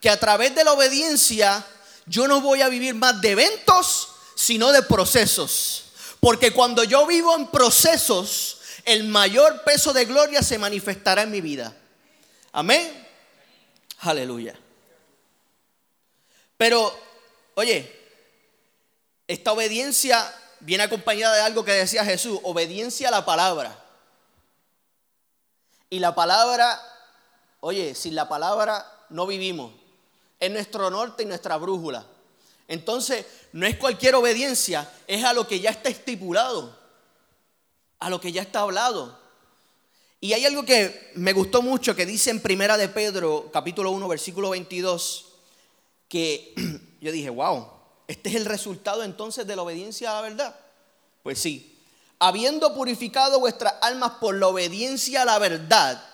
que 0.00 0.10
a 0.10 0.18
través 0.18 0.54
de 0.54 0.64
la 0.64 0.72
obediencia 0.72 1.64
yo 2.06 2.26
no 2.26 2.40
voy 2.40 2.62
a 2.62 2.68
vivir 2.68 2.94
más 2.94 3.20
de 3.20 3.32
eventos, 3.32 4.08
sino 4.34 4.72
de 4.72 4.82
procesos. 4.82 5.84
Porque 6.18 6.52
cuando 6.52 6.84
yo 6.84 7.06
vivo 7.06 7.36
en 7.36 7.46
procesos, 7.48 8.58
el 8.84 9.04
mayor 9.04 9.62
peso 9.64 9.92
de 9.92 10.06
gloria 10.06 10.42
se 10.42 10.58
manifestará 10.58 11.22
en 11.22 11.30
mi 11.30 11.40
vida. 11.40 11.76
Amén. 12.52 13.08
Aleluya. 14.00 14.58
Pero, 16.56 16.98
oye, 17.54 17.98
esta 19.28 19.52
obediencia 19.52 20.34
viene 20.60 20.84
acompañada 20.84 21.36
de 21.36 21.42
algo 21.42 21.64
que 21.64 21.72
decía 21.72 22.04
Jesús, 22.04 22.38
obediencia 22.42 23.08
a 23.08 23.12
la 23.12 23.24
palabra. 23.24 23.82
Y 25.88 25.98
la 25.98 26.14
palabra, 26.14 26.80
oye, 27.60 27.94
sin 27.94 28.14
la 28.14 28.28
palabra 28.28 28.86
no 29.08 29.26
vivimos. 29.26 29.79
Es 30.40 30.50
nuestro 30.50 30.90
norte 30.90 31.22
y 31.22 31.26
nuestra 31.26 31.56
brújula. 31.58 32.04
Entonces, 32.66 33.26
no 33.52 33.66
es 33.66 33.76
cualquier 33.76 34.14
obediencia, 34.14 34.90
es 35.06 35.24
a 35.24 35.32
lo 35.32 35.46
que 35.46 35.60
ya 35.60 35.70
está 35.70 35.88
estipulado, 35.88 36.78
a 37.98 38.08
lo 38.08 38.20
que 38.20 38.32
ya 38.32 38.42
está 38.42 38.60
hablado. 38.60 39.18
Y 40.20 40.34
hay 40.34 40.44
algo 40.44 40.64
que 40.64 41.12
me 41.14 41.32
gustó 41.32 41.62
mucho 41.62 41.96
que 41.96 42.06
dice 42.06 42.30
en 42.30 42.40
Primera 42.40 42.76
de 42.76 42.88
Pedro, 42.88 43.50
capítulo 43.52 43.90
1, 43.90 44.06
versículo 44.06 44.50
22, 44.50 45.32
que 46.08 46.54
yo 47.00 47.10
dije, 47.10 47.30
wow, 47.30 47.66
este 48.06 48.28
es 48.28 48.34
el 48.34 48.44
resultado 48.44 49.02
entonces 49.02 49.46
de 49.46 49.56
la 49.56 49.62
obediencia 49.62 50.10
a 50.10 50.14
la 50.14 50.28
verdad. 50.28 50.60
Pues 51.22 51.38
sí, 51.38 51.78
habiendo 52.18 52.74
purificado 52.74 53.40
vuestras 53.40 53.74
almas 53.80 54.12
por 54.20 54.34
la 54.36 54.48
obediencia 54.48 55.22
a 55.22 55.24
la 55.24 55.38
verdad, 55.38 56.04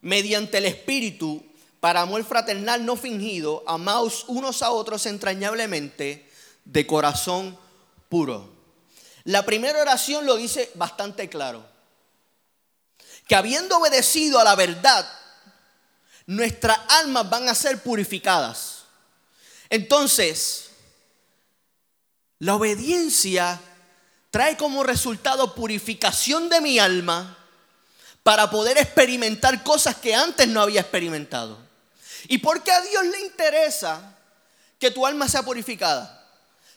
mediante 0.00 0.58
el 0.58 0.66
Espíritu, 0.66 1.44
para 1.80 2.02
amor 2.02 2.22
fraternal 2.24 2.84
no 2.84 2.94
fingido, 2.94 3.64
amaos 3.66 4.24
unos 4.28 4.62
a 4.62 4.70
otros 4.70 5.06
entrañablemente 5.06 6.30
de 6.64 6.86
corazón 6.86 7.58
puro. 8.08 8.52
La 9.24 9.44
primera 9.44 9.80
oración 9.80 10.26
lo 10.26 10.36
dice 10.36 10.70
bastante 10.74 11.28
claro 11.28 11.64
que 13.26 13.36
habiendo 13.36 13.78
obedecido 13.78 14.40
a 14.40 14.44
la 14.44 14.56
verdad, 14.56 15.08
nuestras 16.26 16.78
almas 16.88 17.30
van 17.30 17.48
a 17.48 17.54
ser 17.54 17.80
purificadas. 17.80 18.84
Entonces, 19.68 20.70
la 22.40 22.56
obediencia 22.56 23.60
trae 24.30 24.56
como 24.56 24.82
resultado 24.82 25.54
purificación 25.54 26.48
de 26.48 26.60
mi 26.60 26.80
alma 26.80 27.38
para 28.24 28.50
poder 28.50 28.78
experimentar 28.78 29.62
cosas 29.62 29.96
que 29.96 30.14
antes 30.14 30.48
no 30.48 30.60
había 30.60 30.80
experimentado. 30.80 31.69
¿Y 32.28 32.38
por 32.38 32.62
qué 32.62 32.72
a 32.72 32.80
Dios 32.82 33.04
le 33.06 33.20
interesa 33.20 34.16
que 34.78 34.90
tu 34.90 35.06
alma 35.06 35.28
sea 35.28 35.42
purificada? 35.42 36.28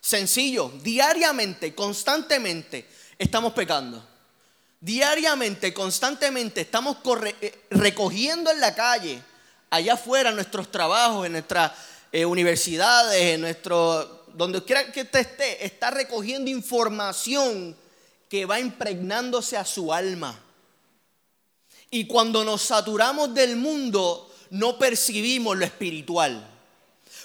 Sencillo, 0.01 0.71
diariamente, 0.81 1.73
constantemente 1.73 2.87
estamos 3.17 3.53
pecando. 3.53 4.05
Diariamente, 4.79 5.73
constantemente 5.73 6.61
estamos 6.61 6.97
eh, 7.41 7.63
recogiendo 7.69 8.51
en 8.51 8.59
la 8.59 8.75
calle, 8.75 9.21
allá 9.69 9.93
afuera, 9.93 10.31
nuestros 10.31 10.69
trabajos, 10.69 11.25
en 11.25 11.31
nuestras 11.31 11.71
eh, 12.11 12.25
universidades, 12.25 13.21
en 13.21 13.41
nuestro, 13.41 14.25
donde 14.33 14.61
quiera 14.63 14.91
que 14.91 15.03
usted 15.03 15.19
esté, 15.21 15.65
está 15.65 15.89
recogiendo 15.89 16.51
información 16.51 17.75
que 18.29 18.45
va 18.45 18.59
impregnándose 18.59 19.55
a 19.55 19.63
su 19.63 19.93
alma. 19.93 20.37
Y 21.89 22.05
cuando 22.07 22.43
nos 22.43 22.63
saturamos 22.63 23.33
del 23.33 23.55
mundo, 23.55 24.32
no 24.53 24.77
percibimos 24.77 25.57
lo 25.57 25.65
espiritual. 25.65 26.47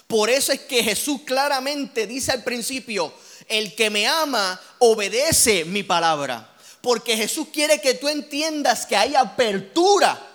Por 0.07 0.31
eso 0.31 0.51
es 0.51 0.61
que 0.61 0.83
Jesús 0.83 1.21
claramente 1.23 2.07
dice 2.07 2.31
al 2.31 2.43
principio, 2.43 3.13
el 3.47 3.75
que 3.75 3.91
me 3.91 4.07
ama 4.07 4.59
obedece 4.79 5.63
mi 5.65 5.83
palabra. 5.83 6.51
Porque 6.81 7.15
Jesús 7.15 7.49
quiere 7.53 7.81
que 7.81 7.93
tú 7.93 8.07
entiendas 8.07 8.87
que 8.87 8.95
hay 8.95 9.13
apertura 9.13 10.28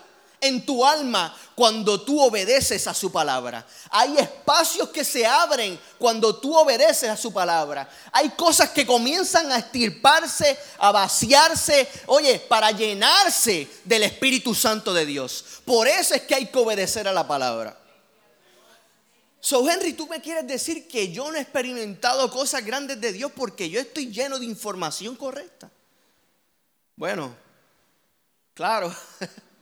en 0.44 0.64
tu 0.66 0.84
alma 0.84 1.34
cuando 1.54 2.02
tú 2.02 2.20
obedeces 2.20 2.86
a 2.86 2.94
su 2.94 3.10
palabra. 3.10 3.66
Hay 3.90 4.16
espacios 4.18 4.90
que 4.90 5.04
se 5.04 5.24
abren 5.24 5.78
cuando 5.98 6.36
tú 6.36 6.56
obedeces 6.56 7.08
a 7.08 7.16
su 7.16 7.32
palabra. 7.32 7.88
Hay 8.12 8.30
cosas 8.30 8.70
que 8.70 8.86
comienzan 8.86 9.50
a 9.52 9.58
estirparse, 9.58 10.58
a 10.78 10.92
vaciarse, 10.92 11.88
oye, 12.06 12.38
para 12.40 12.70
llenarse 12.72 13.68
del 13.84 14.02
Espíritu 14.02 14.54
Santo 14.54 14.92
de 14.92 15.06
Dios. 15.06 15.44
Por 15.64 15.88
eso 15.88 16.14
es 16.14 16.22
que 16.22 16.34
hay 16.34 16.46
que 16.46 16.58
obedecer 16.58 17.08
a 17.08 17.12
la 17.12 17.26
palabra. 17.26 17.78
So 19.40 19.68
Henry, 19.68 19.92
tú 19.92 20.06
me 20.06 20.20
quieres 20.20 20.46
decir 20.46 20.88
que 20.88 21.12
yo 21.12 21.30
no 21.30 21.36
he 21.36 21.40
experimentado 21.40 22.30
cosas 22.30 22.64
grandes 22.64 23.00
de 23.00 23.12
Dios 23.12 23.30
porque 23.34 23.68
yo 23.68 23.80
estoy 23.80 24.10
lleno 24.10 24.38
de 24.38 24.46
información 24.46 25.16
correcta. 25.16 25.70
Bueno, 26.96 27.34
claro. 28.54 28.94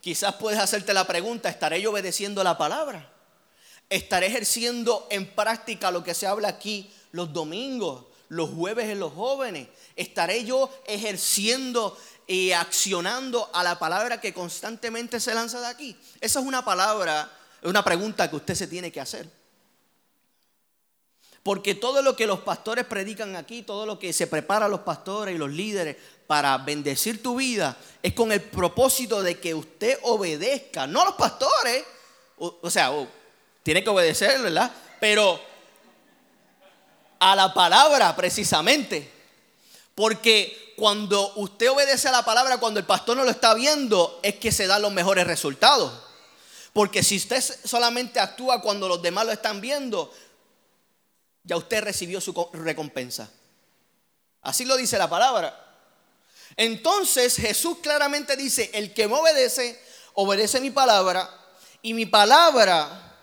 Quizás 0.00 0.34
puedes 0.36 0.58
hacerte 0.58 0.94
la 0.94 1.06
pregunta, 1.06 1.48
¿estaré 1.48 1.80
yo 1.80 1.90
obedeciendo 1.90 2.44
la 2.44 2.56
palabra? 2.56 3.12
Estaré 3.90 4.26
ejerciendo 4.26 5.06
en 5.10 5.26
práctica 5.26 5.90
lo 5.90 6.04
que 6.04 6.14
se 6.14 6.26
habla 6.26 6.48
aquí 6.48 6.90
los 7.12 7.32
domingos, 7.32 8.04
los 8.28 8.50
jueves 8.50 8.88
en 8.88 9.00
los 9.00 9.12
jóvenes. 9.12 9.68
Estaré 9.96 10.44
yo 10.44 10.70
ejerciendo 10.86 11.96
y 12.26 12.52
accionando 12.52 13.50
a 13.52 13.62
la 13.62 13.78
palabra 13.78 14.20
que 14.20 14.34
constantemente 14.34 15.20
se 15.20 15.34
lanza 15.34 15.60
de 15.60 15.66
aquí. 15.66 15.96
Esa 16.20 16.40
es 16.40 16.46
una 16.46 16.64
palabra, 16.64 17.30
una 17.62 17.82
pregunta 17.82 18.28
que 18.28 18.36
usted 18.36 18.54
se 18.54 18.66
tiene 18.66 18.92
que 18.92 19.00
hacer. 19.00 19.37
Porque 21.48 21.74
todo 21.74 22.02
lo 22.02 22.14
que 22.14 22.26
los 22.26 22.40
pastores 22.40 22.84
predican 22.84 23.34
aquí, 23.34 23.62
todo 23.62 23.86
lo 23.86 23.98
que 23.98 24.12
se 24.12 24.26
prepara 24.26 24.68
los 24.68 24.80
pastores 24.80 25.34
y 25.34 25.38
los 25.38 25.48
líderes 25.48 25.96
para 26.26 26.58
bendecir 26.58 27.22
tu 27.22 27.36
vida, 27.36 27.74
es 28.02 28.12
con 28.12 28.32
el 28.32 28.42
propósito 28.42 29.22
de 29.22 29.40
que 29.40 29.54
usted 29.54 29.98
obedezca, 30.02 30.86
no 30.86 31.06
los 31.06 31.14
pastores, 31.14 31.84
o, 32.36 32.68
sea, 32.68 32.92
tiene 33.62 33.82
que 33.82 33.88
obedecer, 33.88 34.42
¿verdad? 34.42 34.70
Pero 35.00 35.40
a 37.18 37.34
la 37.34 37.54
palabra 37.54 38.14
precisamente. 38.14 39.10
Porque 39.94 40.74
cuando 40.76 41.32
usted 41.36 41.70
obedece 41.70 42.08
a 42.08 42.12
la 42.12 42.26
palabra, 42.26 42.58
cuando 42.58 42.78
el 42.78 42.84
pastor 42.84 43.16
no 43.16 43.24
lo 43.24 43.30
está 43.30 43.54
viendo, 43.54 44.20
es 44.22 44.34
que 44.34 44.52
se 44.52 44.66
dan 44.66 44.82
los 44.82 44.92
mejores 44.92 45.26
resultados. 45.26 46.08
Porque 46.74 47.02
si 47.02 47.16
usted 47.16 47.42
solamente 47.64 48.20
actúa 48.20 48.60
cuando 48.60 48.86
los 48.86 49.00
demás 49.00 49.24
lo 49.24 49.32
están 49.32 49.62
viendo, 49.62 50.12
ya 51.48 51.56
usted 51.56 51.82
recibió 51.82 52.20
su 52.20 52.50
recompensa. 52.52 53.30
Así 54.42 54.66
lo 54.66 54.76
dice 54.76 54.98
la 54.98 55.08
palabra. 55.08 55.64
Entonces 56.56 57.36
Jesús 57.36 57.78
claramente 57.82 58.36
dice, 58.36 58.70
el 58.74 58.92
que 58.92 59.08
me 59.08 59.14
obedece, 59.14 59.80
obedece 60.12 60.60
mi 60.60 60.70
palabra, 60.70 61.26
y 61.80 61.94
mi 61.94 62.04
palabra 62.04 63.16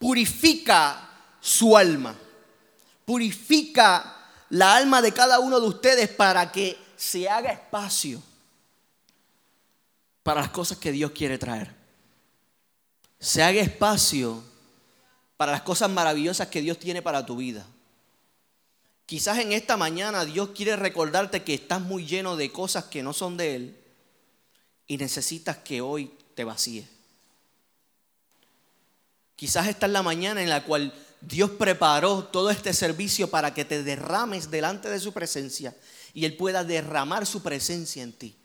purifica 0.00 1.08
su 1.40 1.76
alma, 1.76 2.18
purifica 3.04 4.16
la 4.50 4.74
alma 4.74 5.00
de 5.00 5.12
cada 5.12 5.38
uno 5.38 5.60
de 5.60 5.68
ustedes 5.68 6.08
para 6.08 6.50
que 6.50 6.76
se 6.96 7.28
haga 7.28 7.52
espacio 7.52 8.20
para 10.24 10.40
las 10.40 10.50
cosas 10.50 10.78
que 10.78 10.90
Dios 10.90 11.12
quiere 11.12 11.38
traer. 11.38 11.72
Se 13.20 13.44
haga 13.44 13.60
espacio 13.60 14.42
para 15.36 15.52
las 15.52 15.62
cosas 15.62 15.90
maravillosas 15.90 16.48
que 16.48 16.62
Dios 16.62 16.78
tiene 16.78 17.02
para 17.02 17.26
tu 17.26 17.36
vida. 17.36 17.66
Quizás 19.06 19.38
en 19.38 19.52
esta 19.52 19.76
mañana 19.76 20.24
Dios 20.24 20.50
quiere 20.50 20.76
recordarte 20.76 21.42
que 21.42 21.54
estás 21.54 21.80
muy 21.80 22.06
lleno 22.06 22.36
de 22.36 22.50
cosas 22.50 22.84
que 22.84 23.02
no 23.02 23.12
son 23.12 23.36
de 23.36 23.56
Él 23.56 23.84
y 24.86 24.96
necesitas 24.96 25.58
que 25.58 25.80
hoy 25.80 26.12
te 26.34 26.44
vacíes. 26.44 26.86
Quizás 29.36 29.66
esta 29.66 29.86
es 29.86 29.92
la 29.92 30.02
mañana 30.02 30.42
en 30.42 30.48
la 30.48 30.64
cual 30.64 30.94
Dios 31.20 31.50
preparó 31.50 32.24
todo 32.24 32.50
este 32.50 32.72
servicio 32.72 33.28
para 33.28 33.52
que 33.52 33.64
te 33.64 33.82
derrames 33.82 34.50
delante 34.50 34.88
de 34.88 35.00
su 35.00 35.12
presencia 35.12 35.76
y 36.14 36.24
Él 36.24 36.36
pueda 36.36 36.64
derramar 36.64 37.26
su 37.26 37.42
presencia 37.42 38.02
en 38.02 38.12
ti. 38.12 38.36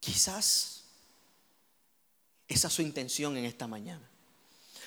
Quizás 0.00 0.84
esa 2.48 2.68
es 2.68 2.74
su 2.74 2.82
intención 2.82 3.36
en 3.36 3.44
esta 3.44 3.66
mañana. 3.66 4.08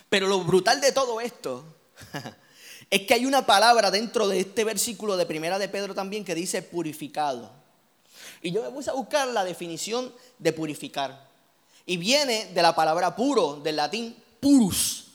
Pero 0.09 0.27
lo 0.27 0.43
brutal 0.43 0.81
de 0.81 0.91
todo 0.91 1.21
esto 1.21 1.63
es 2.89 3.01
que 3.01 3.13
hay 3.13 3.25
una 3.25 3.45
palabra 3.45 3.91
dentro 3.91 4.27
de 4.27 4.39
este 4.39 4.63
versículo 4.63 5.15
de 5.17 5.25
Primera 5.25 5.59
de 5.59 5.69
Pedro 5.69 5.93
también 5.93 6.25
que 6.25 6.35
dice 6.35 6.61
purificado. 6.61 7.51
Y 8.41 8.51
yo 8.51 8.63
me 8.63 8.71
puse 8.71 8.89
a 8.89 8.93
buscar 8.93 9.27
la 9.27 9.43
definición 9.43 10.13
de 10.39 10.53
purificar. 10.53 11.27
Y 11.85 11.97
viene 11.97 12.45
de 12.53 12.61
la 12.61 12.75
palabra 12.75 13.15
puro, 13.15 13.55
del 13.57 13.75
latín 13.75 14.15
purus, 14.39 15.07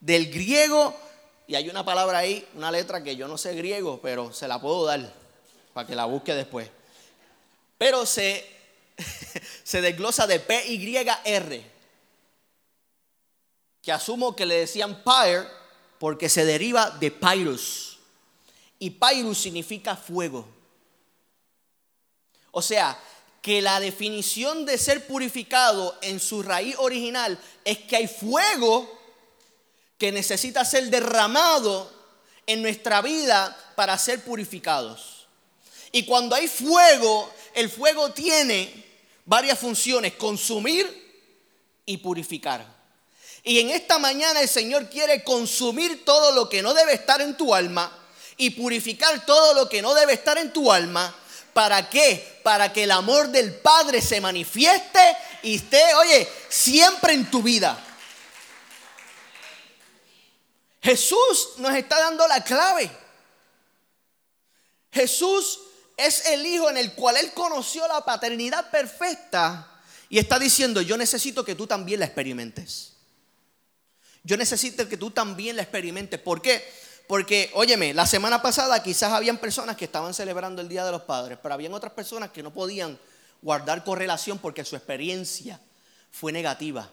del 0.00 0.30
griego, 0.30 0.94
y 1.46 1.54
hay 1.54 1.68
una 1.68 1.84
palabra 1.84 2.18
ahí, 2.18 2.46
una 2.54 2.70
letra 2.70 3.02
que 3.02 3.16
yo 3.16 3.26
no 3.26 3.38
sé 3.38 3.54
griego, 3.54 4.00
pero 4.02 4.32
se 4.32 4.46
la 4.46 4.60
puedo 4.60 4.84
dar 4.84 5.12
para 5.72 5.86
que 5.86 5.94
la 5.94 6.04
busque 6.04 6.34
después. 6.34 6.68
Pero 7.78 8.04
se, 8.04 8.44
se 9.64 9.80
desglosa 9.80 10.26
de 10.26 10.40
P-Y-R 10.40 11.77
que 13.88 13.92
asumo 13.92 14.36
que 14.36 14.44
le 14.44 14.56
decían 14.56 15.02
pyre 15.02 15.48
porque 15.98 16.28
se 16.28 16.44
deriva 16.44 16.90
de 17.00 17.10
pyrus. 17.10 17.98
Y 18.78 18.90
pyrus 18.90 19.38
significa 19.38 19.96
fuego. 19.96 20.46
O 22.50 22.60
sea, 22.60 23.00
que 23.40 23.62
la 23.62 23.80
definición 23.80 24.66
de 24.66 24.76
ser 24.76 25.06
purificado 25.06 25.96
en 26.02 26.20
su 26.20 26.42
raíz 26.42 26.76
original 26.76 27.40
es 27.64 27.78
que 27.78 27.96
hay 27.96 28.08
fuego 28.08 28.94
que 29.96 30.12
necesita 30.12 30.66
ser 30.66 30.90
derramado 30.90 31.90
en 32.46 32.60
nuestra 32.60 33.00
vida 33.00 33.56
para 33.74 33.96
ser 33.96 34.22
purificados. 34.22 35.26
Y 35.92 36.04
cuando 36.04 36.36
hay 36.36 36.46
fuego, 36.46 37.32
el 37.54 37.70
fuego 37.70 38.12
tiene 38.12 38.84
varias 39.24 39.58
funciones, 39.58 40.12
consumir 40.12 41.30
y 41.86 41.96
purificar. 41.96 42.77
Y 43.42 43.60
en 43.60 43.70
esta 43.70 43.98
mañana 43.98 44.40
el 44.40 44.48
Señor 44.48 44.88
quiere 44.88 45.24
consumir 45.24 46.04
todo 46.04 46.32
lo 46.32 46.48
que 46.48 46.62
no 46.62 46.74
debe 46.74 46.94
estar 46.94 47.20
en 47.20 47.36
tu 47.36 47.54
alma 47.54 47.90
y 48.36 48.50
purificar 48.50 49.24
todo 49.26 49.54
lo 49.54 49.68
que 49.68 49.82
no 49.82 49.94
debe 49.94 50.14
estar 50.14 50.38
en 50.38 50.52
tu 50.52 50.70
alma. 50.72 51.14
¿Para 51.52 51.88
qué? 51.90 52.40
Para 52.42 52.72
que 52.72 52.84
el 52.84 52.90
amor 52.90 53.28
del 53.28 53.54
Padre 53.54 54.00
se 54.00 54.20
manifieste 54.20 55.00
y 55.42 55.56
esté, 55.56 55.82
oye, 55.94 56.28
siempre 56.48 57.14
en 57.14 57.30
tu 57.30 57.42
vida. 57.42 57.84
Jesús 60.80 61.54
nos 61.58 61.74
está 61.74 61.98
dando 61.98 62.26
la 62.28 62.44
clave. 62.44 62.90
Jesús 64.92 65.60
es 65.96 66.26
el 66.26 66.46
Hijo 66.46 66.70
en 66.70 66.76
el 66.76 66.94
cual 66.94 67.16
Él 67.16 67.32
conoció 67.32 67.86
la 67.88 68.04
paternidad 68.04 68.70
perfecta 68.70 69.80
y 70.08 70.18
está 70.18 70.38
diciendo, 70.38 70.80
yo 70.80 70.96
necesito 70.96 71.44
que 71.44 71.54
tú 71.54 71.66
también 71.66 72.00
la 72.00 72.06
experimentes. 72.06 72.97
Yo 74.28 74.36
necesito 74.36 74.86
que 74.86 74.98
tú 74.98 75.10
también 75.10 75.56
la 75.56 75.62
experimentes. 75.62 76.20
¿Por 76.20 76.42
qué? 76.42 76.62
Porque, 77.06 77.50
óyeme, 77.54 77.94
la 77.94 78.06
semana 78.06 78.42
pasada 78.42 78.82
quizás 78.82 79.10
habían 79.14 79.38
personas 79.38 79.74
que 79.74 79.86
estaban 79.86 80.12
celebrando 80.12 80.60
el 80.60 80.68
Día 80.68 80.84
de 80.84 80.92
los 80.92 81.00
Padres, 81.00 81.38
pero 81.42 81.54
habían 81.54 81.72
otras 81.72 81.94
personas 81.94 82.28
que 82.30 82.42
no 82.42 82.52
podían 82.52 82.98
guardar 83.40 83.84
correlación 83.84 84.36
porque 84.36 84.66
su 84.66 84.76
experiencia 84.76 85.58
fue 86.10 86.30
negativa. 86.30 86.90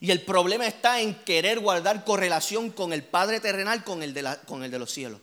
Y 0.00 0.10
el 0.10 0.22
problema 0.22 0.66
está 0.66 0.98
en 0.98 1.14
querer 1.24 1.60
guardar 1.60 2.06
correlación 2.06 2.70
con 2.70 2.94
el 2.94 3.04
Padre 3.04 3.38
terrenal 3.40 3.84
con 3.84 4.02
el 4.02 4.14
de, 4.14 4.38
con 4.46 4.64
el 4.64 4.70
de 4.70 4.78
los 4.78 4.90
cielos. 4.90 5.20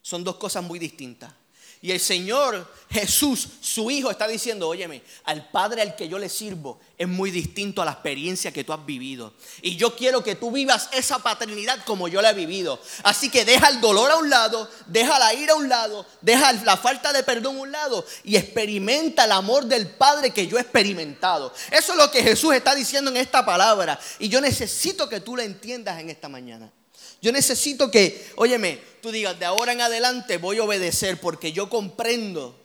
Son 0.00 0.24
dos 0.24 0.36
cosas 0.36 0.64
muy 0.64 0.78
distintas. 0.78 1.34
Y 1.82 1.92
el 1.92 2.00
Señor 2.00 2.66
Jesús, 2.90 3.48
su 3.60 3.90
Hijo, 3.90 4.10
está 4.10 4.26
diciendo, 4.26 4.68
óyeme, 4.68 5.02
al 5.24 5.50
Padre 5.50 5.82
al 5.82 5.96
que 5.96 6.08
yo 6.08 6.18
le 6.18 6.28
sirvo 6.28 6.80
es 6.96 7.06
muy 7.06 7.30
distinto 7.30 7.82
a 7.82 7.84
la 7.84 7.92
experiencia 7.92 8.52
que 8.52 8.64
tú 8.64 8.72
has 8.72 8.84
vivido. 8.86 9.34
Y 9.60 9.76
yo 9.76 9.94
quiero 9.94 10.24
que 10.24 10.34
tú 10.34 10.50
vivas 10.50 10.88
esa 10.92 11.18
paternidad 11.18 11.84
como 11.84 12.08
yo 12.08 12.22
la 12.22 12.30
he 12.30 12.34
vivido. 12.34 12.80
Así 13.02 13.28
que 13.28 13.44
deja 13.44 13.68
el 13.68 13.80
dolor 13.80 14.10
a 14.10 14.16
un 14.16 14.30
lado, 14.30 14.70
deja 14.86 15.18
la 15.18 15.34
ira 15.34 15.52
a 15.52 15.56
un 15.56 15.68
lado, 15.68 16.06
deja 16.22 16.52
la 16.52 16.76
falta 16.76 17.12
de 17.12 17.22
perdón 17.22 17.56
a 17.56 17.60
un 17.60 17.72
lado 17.72 18.04
y 18.24 18.36
experimenta 18.36 19.24
el 19.24 19.32
amor 19.32 19.66
del 19.66 19.88
Padre 19.88 20.30
que 20.30 20.46
yo 20.46 20.56
he 20.58 20.62
experimentado. 20.62 21.52
Eso 21.70 21.92
es 21.92 21.98
lo 21.98 22.10
que 22.10 22.22
Jesús 22.22 22.54
está 22.54 22.74
diciendo 22.74 23.10
en 23.10 23.18
esta 23.18 23.44
palabra. 23.44 24.00
Y 24.18 24.28
yo 24.28 24.40
necesito 24.40 25.08
que 25.08 25.20
tú 25.20 25.36
la 25.36 25.44
entiendas 25.44 26.00
en 26.00 26.08
esta 26.08 26.28
mañana. 26.28 26.72
Yo 27.20 27.32
necesito 27.32 27.90
que, 27.90 28.30
óyeme, 28.36 28.80
tú 29.06 29.12
digas, 29.12 29.38
de 29.38 29.44
ahora 29.44 29.70
en 29.72 29.80
adelante 29.80 30.36
voy 30.36 30.58
a 30.58 30.64
obedecer 30.64 31.20
porque 31.20 31.52
yo 31.52 31.70
comprendo 31.70 32.58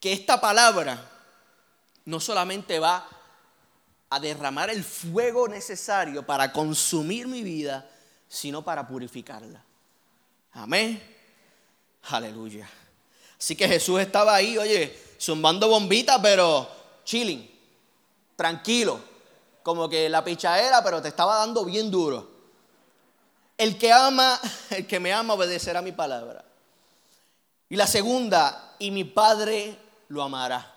que 0.00 0.14
esta 0.14 0.40
palabra 0.40 1.06
no 2.06 2.18
solamente 2.18 2.78
va 2.78 3.06
a 4.08 4.18
derramar 4.18 4.70
el 4.70 4.82
fuego 4.82 5.48
necesario 5.48 6.24
para 6.24 6.50
consumir 6.50 7.26
mi 7.26 7.42
vida, 7.42 7.86
sino 8.26 8.64
para 8.64 8.88
purificarla. 8.88 9.62
Amén. 10.52 11.02
Aleluya. 12.04 12.66
Así 13.38 13.54
que 13.54 13.68
Jesús 13.68 14.00
estaba 14.00 14.34
ahí, 14.34 14.56
oye, 14.56 14.98
zumbando 15.20 15.68
bombitas, 15.68 16.18
pero 16.22 16.70
chilling, 17.04 17.50
tranquilo, 18.34 18.98
como 19.62 19.90
que 19.90 20.08
la 20.08 20.24
pichadera, 20.24 20.82
pero 20.82 21.02
te 21.02 21.08
estaba 21.08 21.36
dando 21.36 21.66
bien 21.66 21.90
duro. 21.90 22.35
El 23.56 23.78
que 23.78 23.92
ama, 23.92 24.40
el 24.70 24.86
que 24.86 25.00
me 25.00 25.12
ama 25.12 25.34
obedecerá 25.34 25.82
mi 25.82 25.92
palabra. 25.92 26.44
Y 27.68 27.76
la 27.76 27.86
segunda, 27.86 28.76
y 28.78 28.90
mi 28.90 29.04
Padre 29.04 29.76
lo 30.08 30.22
amará. 30.22 30.74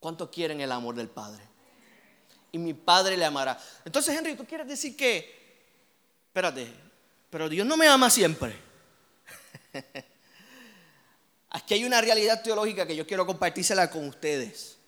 ¿Cuántos 0.00 0.30
quieren 0.30 0.60
el 0.60 0.72
amor 0.72 0.94
del 0.94 1.08
Padre? 1.08 1.42
Y 2.50 2.58
mi 2.58 2.74
Padre 2.74 3.16
le 3.16 3.24
amará. 3.24 3.58
Entonces, 3.84 4.16
Henry, 4.16 4.34
¿tú 4.34 4.44
quieres 4.44 4.66
decir 4.66 4.96
que, 4.96 5.64
espérate, 6.26 6.72
pero 7.30 7.48
Dios 7.48 7.66
no 7.66 7.76
me 7.76 7.86
ama 7.86 8.10
siempre? 8.10 8.56
Aquí 11.50 11.74
hay 11.74 11.84
una 11.84 12.00
realidad 12.00 12.42
teológica 12.42 12.86
que 12.86 12.96
yo 12.96 13.06
quiero 13.06 13.26
compartírsela 13.26 13.90
con 13.90 14.08
ustedes. 14.08 14.78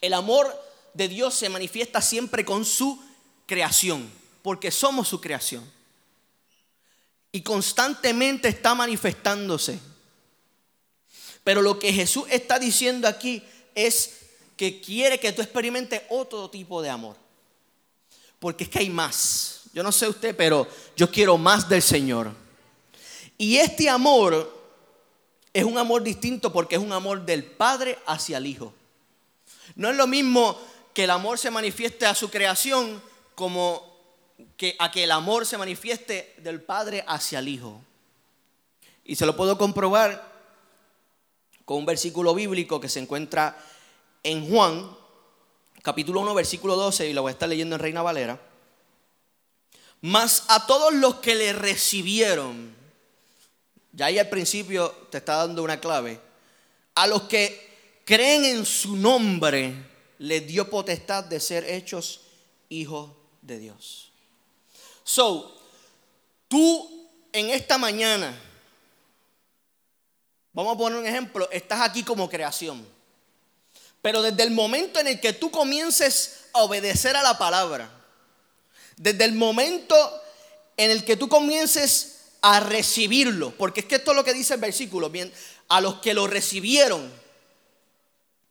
El 0.00 0.12
amor 0.12 0.54
de 0.92 1.08
Dios 1.08 1.34
se 1.34 1.48
manifiesta 1.48 2.02
siempre 2.02 2.44
con 2.44 2.64
su 2.64 3.02
creación, 3.46 4.10
porque 4.44 4.70
somos 4.70 5.08
su 5.08 5.22
creación. 5.22 5.64
Y 7.32 7.40
constantemente 7.40 8.46
está 8.46 8.74
manifestándose. 8.74 9.80
Pero 11.42 11.62
lo 11.62 11.78
que 11.78 11.90
Jesús 11.94 12.26
está 12.28 12.58
diciendo 12.58 13.08
aquí 13.08 13.42
es 13.74 14.18
que 14.54 14.82
quiere 14.82 15.18
que 15.18 15.32
tú 15.32 15.40
experimentes 15.40 16.02
otro 16.10 16.50
tipo 16.50 16.82
de 16.82 16.90
amor. 16.90 17.16
Porque 18.38 18.64
es 18.64 18.70
que 18.70 18.80
hay 18.80 18.90
más. 18.90 19.62
Yo 19.72 19.82
no 19.82 19.90
sé 19.90 20.06
usted, 20.08 20.36
pero 20.36 20.68
yo 20.94 21.10
quiero 21.10 21.38
más 21.38 21.66
del 21.66 21.80
Señor. 21.80 22.30
Y 23.38 23.56
este 23.56 23.88
amor 23.88 24.62
es 25.54 25.64
un 25.64 25.78
amor 25.78 26.02
distinto 26.02 26.52
porque 26.52 26.74
es 26.74 26.82
un 26.82 26.92
amor 26.92 27.24
del 27.24 27.44
Padre 27.44 27.98
hacia 28.04 28.36
el 28.36 28.46
Hijo. 28.46 28.74
No 29.74 29.88
es 29.88 29.96
lo 29.96 30.06
mismo 30.06 30.60
que 30.92 31.04
el 31.04 31.10
amor 31.10 31.38
se 31.38 31.50
manifieste 31.50 32.04
a 32.04 32.14
su 32.14 32.28
creación 32.28 33.02
como 33.34 33.93
que 34.56 34.76
a 34.78 34.90
que 34.90 35.04
el 35.04 35.10
amor 35.10 35.46
se 35.46 35.58
manifieste 35.58 36.34
del 36.38 36.62
Padre 36.62 37.04
hacia 37.06 37.40
el 37.40 37.48
Hijo. 37.48 37.80
Y 39.04 39.16
se 39.16 39.26
lo 39.26 39.36
puedo 39.36 39.58
comprobar 39.58 40.32
con 41.64 41.78
un 41.78 41.86
versículo 41.86 42.34
bíblico 42.34 42.80
que 42.80 42.88
se 42.88 43.00
encuentra 43.00 43.56
en 44.22 44.48
Juan, 44.48 44.96
capítulo 45.82 46.20
1, 46.20 46.34
versículo 46.34 46.76
12, 46.76 47.08
y 47.08 47.12
lo 47.12 47.22
voy 47.22 47.30
a 47.30 47.32
estar 47.32 47.48
leyendo 47.48 47.76
en 47.76 47.82
Reina 47.82 48.02
Valera. 48.02 48.40
Mas 50.00 50.44
a 50.48 50.66
todos 50.66 50.92
los 50.94 51.16
que 51.16 51.34
le 51.34 51.52
recibieron, 51.52 52.74
ya 53.92 54.06
ahí 54.06 54.18
al 54.18 54.28
principio 54.28 54.90
te 55.10 55.18
está 55.18 55.36
dando 55.36 55.62
una 55.62 55.80
clave, 55.80 56.20
a 56.94 57.06
los 57.06 57.22
que 57.22 58.00
creen 58.04 58.44
en 58.44 58.66
su 58.66 58.96
nombre, 58.96 59.74
les 60.18 60.46
dio 60.46 60.68
potestad 60.68 61.24
de 61.24 61.40
ser 61.40 61.64
hechos 61.64 62.22
hijos 62.68 63.10
de 63.42 63.58
Dios. 63.58 64.13
So, 65.04 65.60
tú 66.48 67.08
en 67.32 67.50
esta 67.50 67.76
mañana, 67.76 68.34
vamos 70.52 70.74
a 70.74 70.78
poner 70.78 70.98
un 70.98 71.06
ejemplo, 71.06 71.48
estás 71.50 71.82
aquí 71.82 72.02
como 72.02 72.28
creación. 72.28 72.86
Pero 74.00 74.22
desde 74.22 74.42
el 74.42 74.50
momento 74.50 74.98
en 74.98 75.06
el 75.06 75.20
que 75.20 75.32
tú 75.32 75.50
comiences 75.50 76.46
a 76.52 76.62
obedecer 76.62 77.16
a 77.16 77.22
la 77.22 77.36
palabra, 77.36 77.90
desde 78.96 79.24
el 79.24 79.32
momento 79.32 79.96
en 80.76 80.90
el 80.90 81.04
que 81.04 81.16
tú 81.16 81.28
comiences 81.28 82.32
a 82.40 82.60
recibirlo, 82.60 83.50
porque 83.56 83.80
es 83.80 83.86
que 83.86 83.96
esto 83.96 84.12
es 84.12 84.16
lo 84.16 84.24
que 84.24 84.34
dice 84.34 84.54
el 84.54 84.60
versículo, 84.60 85.10
bien, 85.10 85.32
a 85.68 85.80
los 85.80 85.96
que 85.96 86.14
lo 86.14 86.26
recibieron, 86.26 87.10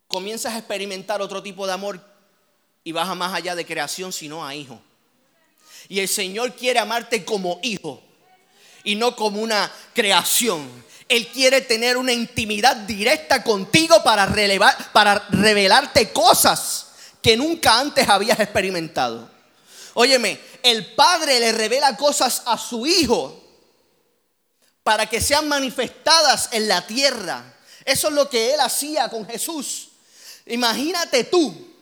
comienzas 0.08 0.54
a 0.54 0.58
experimentar 0.58 1.22
otro 1.22 1.42
tipo 1.42 1.66
de 1.66 1.74
amor 1.74 2.00
y 2.84 2.92
baja 2.92 3.16
más 3.16 3.34
allá 3.34 3.56
de 3.56 3.66
creación, 3.66 4.12
sino 4.12 4.46
a 4.46 4.56
hijo. 4.56 4.82
Y 5.94 6.00
el 6.00 6.08
Señor 6.08 6.56
quiere 6.56 6.80
amarte 6.80 7.24
como 7.24 7.60
hijo 7.62 8.02
y 8.84 8.96
no 8.96 9.16
como 9.16 9.40
una 9.40 9.72
creación. 9.94 10.68
Él 11.08 11.28
quiere 11.28 11.62
tener 11.62 11.98
una 11.98 12.12
intimidad 12.12 12.76
directa 12.78 13.44
contigo 13.44 14.04
para, 14.04 14.28
para 14.92 15.28
revelarte 15.30 16.12
cosas 16.12 16.88
que 17.22 17.38
nunca 17.38 17.80
antes 17.80 18.10
habías 18.10 18.40
experimentado. 18.40 19.30
Óyeme, 19.94 20.40
el 20.64 20.96
Padre 20.96 21.40
le 21.40 21.52
revela 21.52 21.96
cosas 21.96 22.42
a 22.48 22.58
su 22.58 22.88
Hijo 22.88 23.44
para 24.82 25.06
que 25.06 25.22
sean 25.22 25.48
manifestadas 25.48 26.50
en 26.54 26.68
la 26.70 26.88
tierra. 26.88 27.54
Eso 27.86 28.08
es 28.08 28.16
lo 28.16 28.28
que 28.28 28.56
Él 28.56 28.60
hacía 28.62 29.10
con 29.10 29.28
Jesús. 29.28 29.90
Imagínate 30.48 31.26
tú 31.26 31.73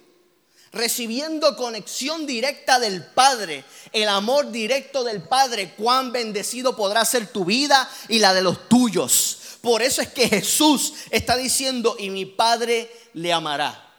recibiendo 0.71 1.55
conexión 1.55 2.25
directa 2.25 2.79
del 2.79 3.03
Padre, 3.03 3.65
el 3.91 4.07
amor 4.07 4.51
directo 4.51 5.03
del 5.03 5.21
Padre, 5.21 5.73
cuán 5.75 6.11
bendecido 6.11 6.75
podrá 6.75 7.03
ser 7.05 7.27
tu 7.27 7.45
vida 7.45 7.89
y 8.07 8.19
la 8.19 8.33
de 8.33 8.41
los 8.41 8.69
tuyos. 8.69 9.37
Por 9.61 9.81
eso 9.81 10.01
es 10.01 10.09
que 10.09 10.27
Jesús 10.27 10.93
está 11.09 11.37
diciendo, 11.37 11.95
y 11.99 12.09
mi 12.09 12.25
Padre 12.25 12.89
le 13.13 13.31
amará. 13.33 13.89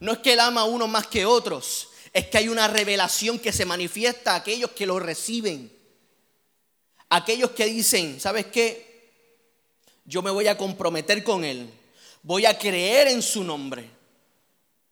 No 0.00 0.12
es 0.12 0.18
que 0.18 0.32
Él 0.32 0.40
ama 0.40 0.62
a 0.62 0.64
uno 0.64 0.88
más 0.88 1.06
que 1.06 1.26
otros, 1.26 1.88
es 2.12 2.26
que 2.28 2.38
hay 2.38 2.48
una 2.48 2.68
revelación 2.68 3.38
que 3.38 3.52
se 3.52 3.64
manifiesta 3.64 4.32
a 4.32 4.36
aquellos 4.36 4.70
que 4.70 4.86
lo 4.86 4.98
reciben. 4.98 5.72
Aquellos 7.10 7.50
que 7.50 7.66
dicen, 7.66 8.18
¿sabes 8.18 8.46
qué? 8.46 9.12
Yo 10.04 10.22
me 10.22 10.30
voy 10.30 10.48
a 10.48 10.56
comprometer 10.56 11.22
con 11.22 11.44
Él. 11.44 11.70
Voy 12.22 12.46
a 12.46 12.58
creer 12.58 13.08
en 13.08 13.22
su 13.22 13.44
nombre. 13.44 13.90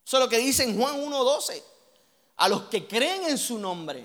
Eso 0.07 0.17
es 0.17 0.23
lo 0.23 0.29
que 0.29 0.39
dice 0.39 0.65
en 0.65 0.79
Juan 0.79 1.01
1.12. 1.01 1.63
A 2.37 2.49
los 2.49 2.63
que 2.65 2.87
creen 2.87 3.25
en 3.25 3.39
su 3.39 3.59
nombre, 3.59 4.05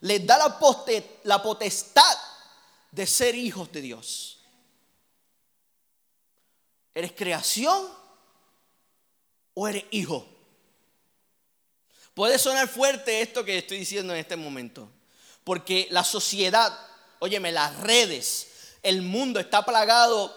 les 0.00 0.26
da 0.26 0.38
la, 0.38 1.42
potestad 1.42 2.18
de 2.90 3.06
ser 3.06 3.34
hijos 3.34 3.70
de 3.72 3.80
Dios. 3.80 4.38
¿Eres 6.94 7.12
creación 7.12 7.88
o 9.54 9.68
eres 9.68 9.84
hijo? 9.90 10.26
Puede 12.14 12.38
sonar 12.38 12.68
fuerte 12.68 13.20
esto 13.20 13.44
que 13.44 13.58
estoy 13.58 13.78
diciendo 13.78 14.14
en 14.14 14.20
este 14.20 14.36
momento, 14.36 14.88
porque 15.44 15.86
la 15.90 16.04
sociedad, 16.04 16.78
óyeme, 17.18 17.52
las 17.52 17.78
redes, 17.80 18.48
el 18.82 19.02
mundo 19.02 19.38
está 19.38 19.64
plagado 19.64 20.34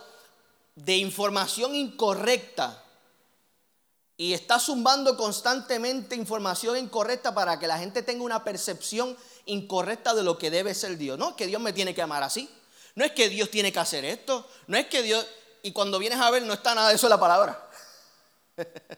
de 0.75 0.97
información 0.97 1.75
incorrecta 1.75 2.83
y 4.19 4.33
está 4.33 4.59
zumbando 4.59 5.15
constantemente 5.15 6.13
información 6.13 6.75
incorrecta 6.75 7.33
para 7.33 7.57
que 7.57 7.67
la 7.67 7.79
gente 7.79 8.03
tenga 8.03 8.21
una 8.21 8.43
percepción 8.43 9.15
incorrecta 9.45 10.13
de 10.13 10.23
lo 10.23 10.37
que 10.37 10.51
debe 10.51 10.75
ser 10.75 10.97
Dios. 10.97 11.17
No 11.17 11.29
es 11.29 11.35
que 11.35 11.47
Dios 11.47 11.61
me 11.61 11.71
tiene 11.71 11.95
que 11.95 12.01
amar 12.01 12.21
así. 12.21 12.49
No 12.95 13.05
es 13.05 13.13
que 13.13 13.29
Dios 13.29 13.49
tiene 13.49 13.71
que 13.71 13.79
hacer 13.79 14.03
esto. 14.03 14.45
No 14.67 14.77
es 14.77 14.87
que 14.87 15.03
Dios... 15.03 15.25
Y 15.63 15.71
cuando 15.71 15.99
vienes 15.99 16.19
a 16.19 16.29
ver 16.31 16.43
no 16.43 16.51
está 16.51 16.75
nada 16.75 16.89
de 16.89 16.95
eso 16.95 17.07
en 17.07 17.11
la 17.11 17.19
palabra. 17.19 17.69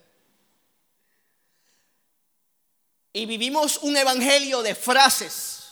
y 3.14 3.28
vivimos 3.28 3.78
un 3.84 3.96
evangelio 3.96 4.64
de 4.64 4.74
frases 4.74 5.66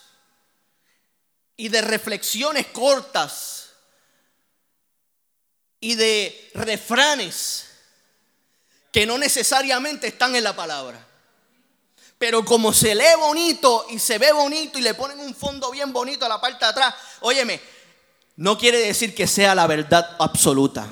y 1.57 1.69
de 1.69 1.81
reflexiones 1.81 2.67
cortas 2.67 3.71
y 5.79 5.95
de 5.95 6.51
refranes 6.53 7.68
que 8.91 9.05
no 9.05 9.17
necesariamente 9.17 10.07
están 10.07 10.35
en 10.35 10.43
la 10.43 10.55
palabra. 10.55 11.05
Pero 12.17 12.43
como 12.43 12.73
se 12.73 12.93
lee 12.95 13.15
bonito 13.17 13.85
y 13.89 13.99
se 13.99 14.17
ve 14.17 14.31
bonito 14.31 14.77
y 14.77 14.81
le 14.81 14.93
ponen 14.93 15.19
un 15.19 15.33
fondo 15.33 15.71
bien 15.71 15.93
bonito 15.93 16.25
a 16.25 16.29
la 16.29 16.41
parte 16.41 16.65
de 16.65 16.71
atrás, 16.71 16.93
óyeme, 17.21 17.61
no 18.35 18.57
quiere 18.57 18.79
decir 18.79 19.15
que 19.15 19.27
sea 19.27 19.55
la 19.55 19.67
verdad 19.67 20.17
absoluta. 20.19 20.87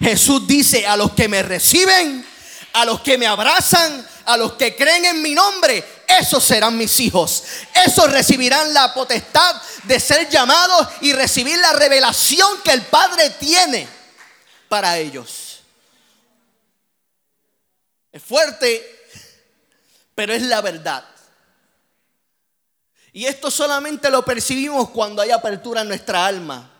Jesús 0.00 0.46
dice, 0.46 0.86
a 0.86 0.96
los 0.96 1.12
que 1.12 1.28
me 1.28 1.42
reciben, 1.42 2.24
a 2.72 2.84
los 2.84 3.00
que 3.00 3.18
me 3.18 3.26
abrazan, 3.26 4.06
a 4.26 4.36
los 4.36 4.52
que 4.52 4.76
creen 4.76 5.04
en 5.04 5.22
mi 5.22 5.34
nombre, 5.34 5.84
esos 6.06 6.44
serán 6.44 6.76
mis 6.76 7.00
hijos. 7.00 7.44
Esos 7.84 8.10
recibirán 8.10 8.72
la 8.72 8.94
potestad 8.94 9.60
de 9.84 9.98
ser 9.98 10.28
llamados 10.28 10.86
y 11.00 11.12
recibir 11.12 11.58
la 11.58 11.72
revelación 11.72 12.60
que 12.62 12.72
el 12.72 12.82
Padre 12.82 13.30
tiene 13.30 13.88
para 14.68 14.98
ellos. 14.98 15.49
Es 18.12 18.22
fuerte, 18.22 18.84
pero 20.14 20.32
es 20.32 20.42
la 20.42 20.60
verdad. 20.60 21.04
Y 23.12 23.26
esto 23.26 23.50
solamente 23.50 24.10
lo 24.10 24.24
percibimos 24.24 24.90
cuando 24.90 25.22
hay 25.22 25.30
apertura 25.30 25.80
en 25.82 25.88
nuestra 25.88 26.26
alma 26.26 26.70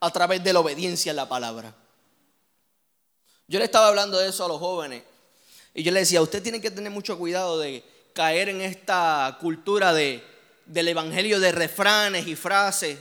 a 0.00 0.10
través 0.10 0.42
de 0.42 0.52
la 0.52 0.60
obediencia 0.60 1.12
a 1.12 1.14
la 1.14 1.28
palabra. 1.28 1.74
Yo 3.48 3.58
le 3.58 3.64
estaba 3.64 3.88
hablando 3.88 4.18
de 4.18 4.28
eso 4.28 4.44
a 4.44 4.48
los 4.48 4.58
jóvenes 4.58 5.02
y 5.74 5.82
yo 5.82 5.90
le 5.90 6.00
decía, 6.00 6.22
usted 6.22 6.42
tiene 6.42 6.60
que 6.60 6.70
tener 6.70 6.92
mucho 6.92 7.18
cuidado 7.18 7.58
de 7.58 7.84
caer 8.12 8.48
en 8.50 8.60
esta 8.60 9.38
cultura 9.40 9.92
de, 9.92 10.22
del 10.66 10.88
evangelio 10.88 11.40
de 11.40 11.52
refranes 11.52 12.26
y 12.26 12.36
frases 12.36 12.98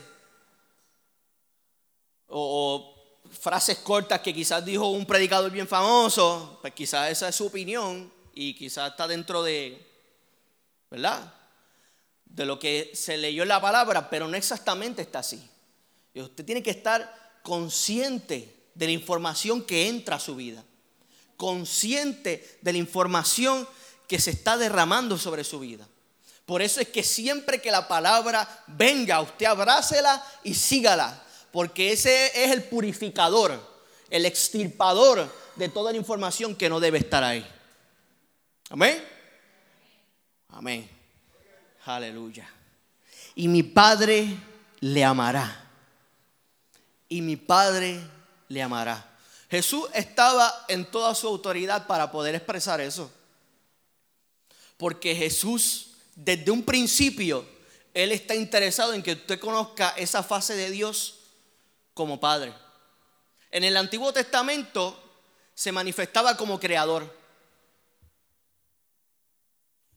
o, 2.27 2.96
frases 3.37 3.77
cortas 3.79 4.21
que 4.21 4.33
quizás 4.33 4.63
dijo 4.65 4.87
un 4.87 5.05
predicador 5.05 5.51
bien 5.51 5.67
famoso, 5.67 6.59
pues 6.61 6.73
quizás 6.73 7.09
esa 7.11 7.29
es 7.29 7.35
su 7.35 7.45
opinión 7.45 8.11
y 8.33 8.53
quizás 8.53 8.91
está 8.91 9.07
dentro 9.07 9.43
de, 9.43 9.85
¿verdad? 10.89 11.33
De 12.25 12.45
lo 12.45 12.59
que 12.59 12.91
se 12.93 13.17
leyó 13.17 13.43
en 13.43 13.49
la 13.49 13.61
palabra, 13.61 14.09
pero 14.09 14.27
no 14.27 14.37
exactamente 14.37 15.01
está 15.01 15.19
así. 15.19 15.49
Y 16.13 16.21
usted 16.21 16.45
tiene 16.45 16.63
que 16.63 16.71
estar 16.71 17.39
consciente 17.43 18.69
de 18.73 18.85
la 18.85 18.91
información 18.91 19.63
que 19.63 19.87
entra 19.87 20.17
a 20.17 20.19
su 20.19 20.35
vida, 20.35 20.63
consciente 21.35 22.59
de 22.61 22.71
la 22.71 22.77
información 22.77 23.67
que 24.07 24.19
se 24.19 24.31
está 24.31 24.57
derramando 24.57 25.17
sobre 25.17 25.43
su 25.43 25.59
vida. 25.59 25.87
Por 26.45 26.61
eso 26.61 26.79
es 26.79 26.87
que 26.87 27.03
siempre 27.03 27.61
que 27.61 27.71
la 27.71 27.87
palabra 27.87 28.63
venga, 28.67 29.19
usted 29.21 29.45
abrácela 29.45 30.23
y 30.43 30.53
sígala 30.53 31.23
porque 31.51 31.91
ese 31.91 32.43
es 32.43 32.51
el 32.51 32.63
purificador, 32.63 33.59
el 34.09 34.25
extirpador 34.25 35.31
de 35.55 35.69
toda 35.69 35.91
la 35.91 35.97
información 35.97 36.55
que 36.55 36.69
no 36.69 36.79
debe 36.79 36.99
estar 36.99 37.23
ahí. 37.23 37.45
Amén. 38.69 39.03
Amén. 40.49 40.89
Aleluya. 41.85 42.49
Y 43.35 43.47
mi 43.47 43.63
Padre 43.63 44.27
le 44.81 45.03
amará. 45.03 45.65
Y 47.09 47.21
mi 47.21 47.37
Padre 47.37 48.01
le 48.49 48.61
amará. 48.61 49.17
Jesús 49.49 49.85
estaba 49.93 50.65
en 50.67 50.85
toda 50.91 51.15
su 51.15 51.27
autoridad 51.27 51.87
para 51.87 52.11
poder 52.11 52.35
expresar 52.35 52.81
eso. 52.81 53.11
Porque 54.75 55.15
Jesús, 55.15 55.91
desde 56.15 56.51
un 56.51 56.63
principio, 56.63 57.45
Él 57.93 58.11
está 58.11 58.35
interesado 58.35 58.93
en 58.93 59.01
que 59.01 59.13
usted 59.13 59.39
conozca 59.39 59.89
esa 59.97 60.21
fase 60.21 60.55
de 60.55 60.69
Dios 60.69 61.16
como 61.97 62.19
Padre. 62.19 62.53
En 63.49 63.63
el 63.63 63.75
Antiguo 63.75 64.13
Testamento 64.13 65.03
se 65.55 65.71
manifestaba 65.71 66.37
como 66.37 66.59
creador. 66.59 67.11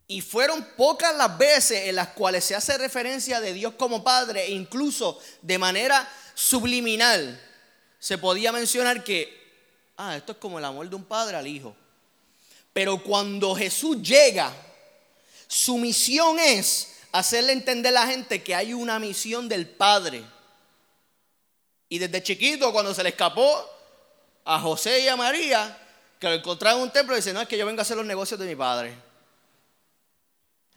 Y 0.06 0.22
fueron 0.22 0.64
pocas 0.76 1.14
las 1.14 1.36
veces 1.36 1.88
en 1.88 1.96
las 1.96 2.08
cuales 2.08 2.44
se 2.44 2.56
hace 2.56 2.78
referencia 2.78 3.38
de 3.38 3.52
Dios 3.52 3.74
como 3.74 4.02
Padre 4.02 4.46
e 4.46 4.50
incluso 4.50 5.20
de 5.42 5.58
manera 5.58 6.10
subliminal 6.34 7.40
se 7.98 8.16
podía 8.16 8.50
mencionar 8.50 9.04
que, 9.04 9.92
ah, 9.98 10.16
esto 10.16 10.32
es 10.32 10.38
como 10.38 10.58
el 10.58 10.64
amor 10.64 10.88
de 10.88 10.96
un 10.96 11.04
padre 11.04 11.36
al 11.36 11.46
hijo. 11.46 11.76
Pero 12.72 13.02
cuando 13.02 13.54
Jesús 13.54 14.00
llega, 14.02 14.50
su 15.46 15.76
misión 15.76 16.38
es 16.38 16.94
hacerle 17.12 17.52
entender 17.52 17.94
a 17.94 18.00
la 18.00 18.06
gente 18.06 18.42
que 18.42 18.54
hay 18.54 18.72
una 18.72 18.98
misión 18.98 19.48
del 19.48 19.68
Padre. 19.68 20.24
Y 21.90 21.98
desde 21.98 22.22
chiquito, 22.22 22.72
cuando 22.72 22.94
se 22.94 23.03
le 23.03 23.11
escapó 23.11 23.68
a 24.46 24.59
José 24.59 25.00
y 25.00 25.09
a 25.09 25.16
María, 25.16 25.76
que 26.18 26.29
lo 26.29 26.35
encontraron 26.35 26.81
en 26.81 26.87
un 26.87 26.92
templo, 26.92 27.14
dice, 27.14 27.35
no, 27.35 27.42
es 27.42 27.48
que 27.48 27.59
yo 27.59 27.66
vengo 27.66 27.81
a 27.81 27.83
hacer 27.83 27.98
los 27.98 28.07
negocios 28.07 28.40
de 28.40 28.46
mi 28.46 28.57
padre 28.57 29.11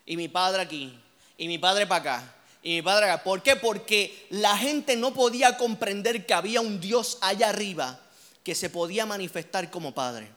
y 0.05 0.17
mi 0.17 0.27
padre 0.27 0.61
aquí, 0.61 0.99
y 1.37 1.47
mi 1.47 1.57
padre 1.57 1.87
para 1.87 2.01
acá, 2.01 2.35
y 2.61 2.75
mi 2.75 2.81
padre 2.81 3.05
acá. 3.09 3.23
¿Por 3.23 3.41
qué? 3.41 3.55
Porque 3.55 4.27
la 4.31 4.57
gente 4.57 4.95
no 4.95 5.13
podía 5.13 5.57
comprender 5.57 6.25
que 6.25 6.33
había 6.33 6.61
un 6.61 6.79
Dios 6.79 7.17
allá 7.21 7.49
arriba 7.49 7.99
que 8.43 8.55
se 8.55 8.69
podía 8.69 9.05
manifestar 9.05 9.69
como 9.69 9.93
padre. 9.93 10.29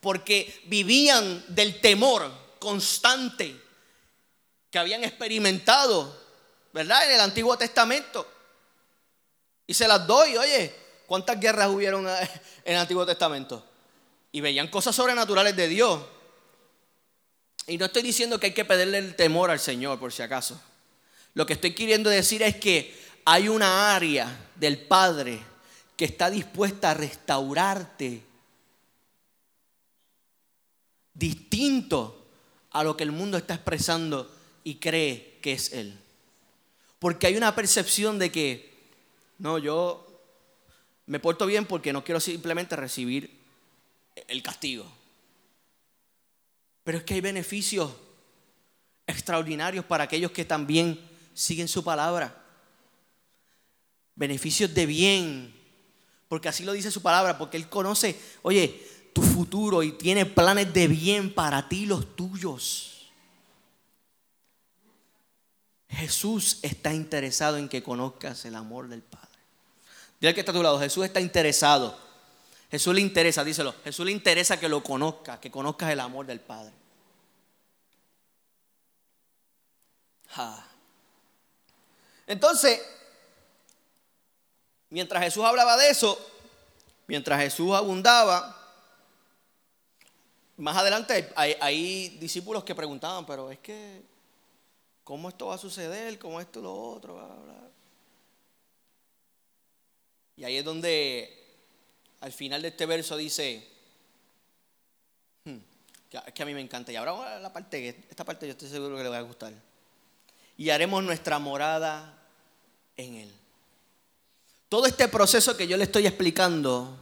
Porque 0.00 0.62
vivían 0.66 1.44
del 1.48 1.80
temor 1.80 2.30
constante 2.58 3.60
que 4.70 4.78
habían 4.78 5.04
experimentado, 5.04 6.16
¿verdad? 6.72 7.06
En 7.06 7.12
el 7.12 7.20
Antiguo 7.20 7.56
Testamento. 7.56 8.37
Y 9.68 9.74
se 9.74 9.86
las 9.86 10.04
doy, 10.06 10.36
oye, 10.36 10.74
¿cuántas 11.06 11.38
guerras 11.38 11.68
hubieron 11.68 12.08
en 12.08 12.18
el 12.64 12.76
Antiguo 12.76 13.06
Testamento? 13.06 13.64
Y 14.32 14.40
veían 14.40 14.68
cosas 14.68 14.96
sobrenaturales 14.96 15.54
de 15.54 15.68
Dios. 15.68 16.00
Y 17.66 17.76
no 17.76 17.84
estoy 17.84 18.02
diciendo 18.02 18.40
que 18.40 18.46
hay 18.46 18.54
que 18.54 18.64
pedirle 18.64 18.96
el 18.96 19.14
temor 19.14 19.50
al 19.50 19.60
Señor, 19.60 20.00
por 20.00 20.10
si 20.10 20.22
acaso. 20.22 20.58
Lo 21.34 21.44
que 21.44 21.52
estoy 21.52 21.74
queriendo 21.74 22.08
decir 22.08 22.42
es 22.42 22.56
que 22.56 22.98
hay 23.26 23.50
una 23.50 23.94
área 23.94 24.48
del 24.56 24.78
Padre 24.78 25.38
que 25.96 26.06
está 26.06 26.30
dispuesta 26.30 26.92
a 26.92 26.94
restaurarte 26.94 28.22
distinto 31.12 32.26
a 32.70 32.82
lo 32.84 32.96
que 32.96 33.04
el 33.04 33.12
mundo 33.12 33.36
está 33.36 33.54
expresando 33.54 34.34
y 34.64 34.76
cree 34.76 35.38
que 35.42 35.52
es 35.52 35.72
Él. 35.74 35.98
Porque 36.98 37.26
hay 37.26 37.36
una 37.36 37.54
percepción 37.54 38.18
de 38.18 38.32
que, 38.32 38.67
no, 39.38 39.58
yo 39.58 40.04
me 41.06 41.20
porto 41.20 41.46
bien 41.46 41.64
porque 41.64 41.92
no 41.92 42.04
quiero 42.04 42.20
simplemente 42.20 42.76
recibir 42.76 43.38
el 44.26 44.42
castigo. 44.42 44.84
Pero 46.84 46.98
es 46.98 47.04
que 47.04 47.14
hay 47.14 47.20
beneficios 47.20 47.92
extraordinarios 49.06 49.84
para 49.84 50.04
aquellos 50.04 50.32
que 50.32 50.44
también 50.44 51.00
siguen 51.34 51.68
su 51.68 51.84
palabra. 51.84 52.44
Beneficios 54.14 54.74
de 54.74 54.86
bien, 54.86 55.54
porque 56.28 56.48
así 56.48 56.64
lo 56.64 56.72
dice 56.72 56.90
su 56.90 57.00
palabra, 57.00 57.38
porque 57.38 57.56
Él 57.56 57.68
conoce, 57.68 58.20
oye, 58.42 58.82
tu 59.12 59.22
futuro 59.22 59.82
y 59.82 59.92
tiene 59.92 60.26
planes 60.26 60.72
de 60.72 60.88
bien 60.88 61.32
para 61.32 61.68
ti, 61.68 61.86
los 61.86 62.16
tuyos. 62.16 63.10
Jesús 65.88 66.58
está 66.62 66.92
interesado 66.92 67.56
en 67.56 67.68
que 67.68 67.82
conozcas 67.82 68.44
el 68.44 68.54
amor 68.54 68.88
del 68.88 69.02
Padre. 69.02 69.27
Dile 70.20 70.34
que 70.34 70.40
está 70.40 70.52
a 70.52 70.54
tu 70.54 70.62
lado, 70.62 70.78
Jesús 70.80 71.04
está 71.04 71.20
interesado. 71.20 71.96
Jesús 72.70 72.94
le 72.94 73.00
interesa, 73.00 73.44
díselo. 73.44 73.74
Jesús 73.84 74.04
le 74.04 74.12
interesa 74.12 74.58
que 74.58 74.68
lo 74.68 74.82
conozcas, 74.82 75.38
que 75.38 75.50
conozcas 75.50 75.90
el 75.90 76.00
amor 76.00 76.26
del 76.26 76.40
Padre. 76.40 76.72
Entonces, 82.26 82.80
mientras 84.90 85.22
Jesús 85.22 85.44
hablaba 85.44 85.76
de 85.76 85.90
eso, 85.90 86.18
mientras 87.06 87.40
Jesús 87.40 87.74
abundaba, 87.74 88.54
más 90.58 90.76
adelante 90.76 91.32
hay, 91.36 92.18
discípulos 92.20 92.64
que 92.64 92.74
preguntaban, 92.74 93.24
pero 93.24 93.50
es 93.50 93.58
que, 93.60 94.02
¿cómo 95.04 95.28
esto 95.28 95.46
va 95.46 95.54
a 95.54 95.58
suceder? 95.58 96.18
¿Cómo 96.18 96.40
esto 96.40 96.60
lo 96.60 96.74
otro? 96.74 97.67
Y 100.38 100.44
ahí 100.44 100.56
es 100.56 100.64
donde 100.64 101.44
al 102.20 102.32
final 102.32 102.62
de 102.62 102.68
este 102.68 102.86
verso 102.86 103.18
dice, 103.18 103.68
hmm, 105.44 105.56
que 106.32 106.42
a 106.42 106.46
mí 106.46 106.54
me 106.54 106.62
encanta. 106.62 106.90
Y 106.92 106.96
ahora 106.96 107.38
la 107.38 107.52
parte, 107.52 108.06
esta 108.08 108.24
parte 108.24 108.46
yo 108.46 108.52
estoy 108.52 108.70
seguro 108.70 108.96
que 108.96 109.02
le 109.02 109.10
va 109.10 109.18
a 109.18 109.22
gustar 109.22 109.52
y 110.58 110.70
haremos 110.70 111.02
nuestra 111.04 111.38
morada 111.38 112.18
en 112.96 113.14
Él. 113.14 113.32
Todo 114.68 114.84
este 114.86 115.08
proceso 115.08 115.56
que 115.56 115.68
yo 115.68 115.76
le 115.76 115.84
estoy 115.84 116.06
explicando, 116.06 116.98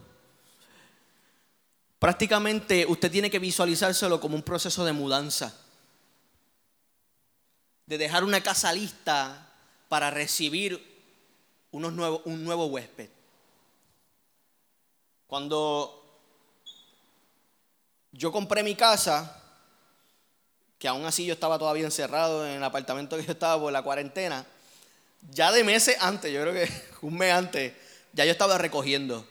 prácticamente 1.98 2.84
usted 2.86 3.10
tiene 3.10 3.30
que 3.30 3.38
visualizárselo 3.38 4.20
como 4.20 4.36
un 4.36 4.42
proceso 4.42 4.84
de 4.84 4.92
mudanza, 4.92 5.58
de 7.86 7.98
dejar 7.98 8.24
una 8.24 8.42
casa 8.42 8.72
lista 8.72 9.50
para 9.88 10.10
recibir 10.10 10.94
unos 11.70 11.94
nuevos, 11.94 12.20
un 12.26 12.44
nuevo 12.44 12.66
huésped. 12.66 13.08
Cuando 15.26 16.04
yo 18.12 18.30
compré 18.32 18.62
mi 18.62 18.74
casa, 18.74 19.42
que 20.78 20.88
aún 20.88 21.04
así 21.04 21.26
yo 21.26 21.32
estaba 21.32 21.58
todavía 21.58 21.84
encerrado 21.84 22.46
en 22.46 22.56
el 22.56 22.64
apartamento 22.64 23.16
que 23.16 23.24
yo 23.24 23.32
estaba 23.32 23.60
por 23.60 23.72
la 23.72 23.82
cuarentena, 23.82 24.46
ya 25.30 25.50
de 25.52 25.64
meses 25.64 25.96
antes, 26.00 26.32
yo 26.32 26.40
creo 26.42 26.52
que 26.52 26.70
un 27.02 27.16
mes 27.16 27.32
antes, 27.32 27.72
ya 28.12 28.24
yo 28.24 28.30
estaba 28.30 28.58
recogiendo. 28.58 29.26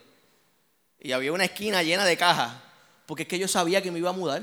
Y 1.00 1.12
había 1.12 1.32
una 1.32 1.44
esquina 1.44 1.82
llena 1.82 2.04
de 2.04 2.16
cajas, 2.16 2.52
porque 3.06 3.22
es 3.22 3.28
que 3.28 3.38
yo 3.38 3.48
sabía 3.48 3.82
que 3.82 3.90
me 3.90 3.98
iba 3.98 4.10
a 4.10 4.14
mudar. 4.14 4.42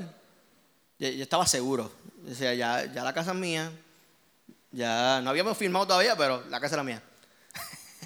Yo, 1.00 1.08
estaba 1.08 1.46
seguro. 1.46 1.92
Decía, 2.18 2.54
ya, 2.54 2.86
ya 2.86 3.04
la 3.04 3.14
casa 3.14 3.32
es 3.32 3.38
mía. 3.38 3.72
Ya 4.72 5.22
no 5.22 5.30
habíamos 5.30 5.58
firmado 5.58 5.86
todavía, 5.86 6.16
pero 6.16 6.44
la 6.50 6.60
casa 6.60 6.76
era 6.76 6.84
mía. 6.84 7.04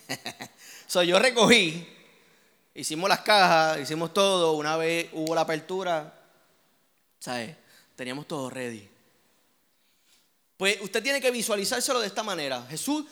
so, 0.87 1.03
yo 1.03 1.19
recogí, 1.19 1.87
hicimos 2.77 3.09
las 3.09 3.21
cajas, 3.21 3.79
hicimos 3.79 4.13
todo. 4.13 4.53
Una 4.53 4.77
vez 4.77 5.09
hubo 5.11 5.35
la 5.35 5.41
apertura, 5.41 6.13
¿sabes? 7.19 7.55
Teníamos 7.95 8.27
todo 8.27 8.49
ready. 8.49 8.87
Pues 10.55 10.79
usted 10.81 11.03
tiene 11.03 11.19
que 11.19 11.31
visualizárselo 11.31 11.99
de 11.99 12.07
esta 12.07 12.23
manera. 12.23 12.65
Jesús 12.69 13.05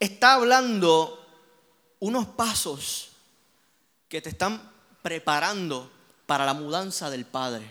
está 0.00 0.34
hablando 0.34 1.18
unos 2.00 2.26
pasos 2.28 3.10
que 4.08 4.20
te 4.20 4.30
están 4.30 4.70
preparando 5.02 5.90
para 6.26 6.46
la 6.46 6.54
mudanza 6.54 7.10
del 7.10 7.26
Padre. 7.26 7.70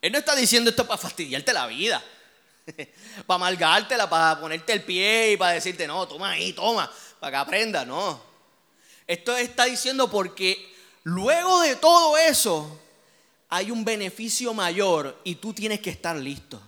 Él 0.00 0.12
no 0.12 0.18
está 0.18 0.36
diciendo 0.36 0.70
esto 0.70 0.86
para 0.86 0.98
fastidiarte 0.98 1.52
la 1.52 1.66
vida, 1.66 2.02
para 3.26 3.36
amargártela, 3.36 4.08
para 4.08 4.38
ponerte 4.38 4.72
el 4.74 4.84
pie 4.84 5.32
y 5.32 5.36
para 5.36 5.52
decirte, 5.52 5.86
no, 5.86 6.06
toma 6.06 6.30
ahí, 6.30 6.52
toma, 6.52 6.90
para 7.18 7.30
que 7.30 7.36
aprenda, 7.36 7.84
no. 7.84 8.35
Esto 9.06 9.36
está 9.36 9.66
diciendo 9.66 10.10
porque 10.10 10.74
luego 11.04 11.60
de 11.60 11.76
todo 11.76 12.16
eso, 12.16 12.80
hay 13.48 13.70
un 13.70 13.84
beneficio 13.84 14.52
mayor 14.52 15.20
y 15.24 15.36
tú 15.36 15.52
tienes 15.52 15.80
que 15.80 15.90
estar 15.90 16.16
listo. 16.16 16.60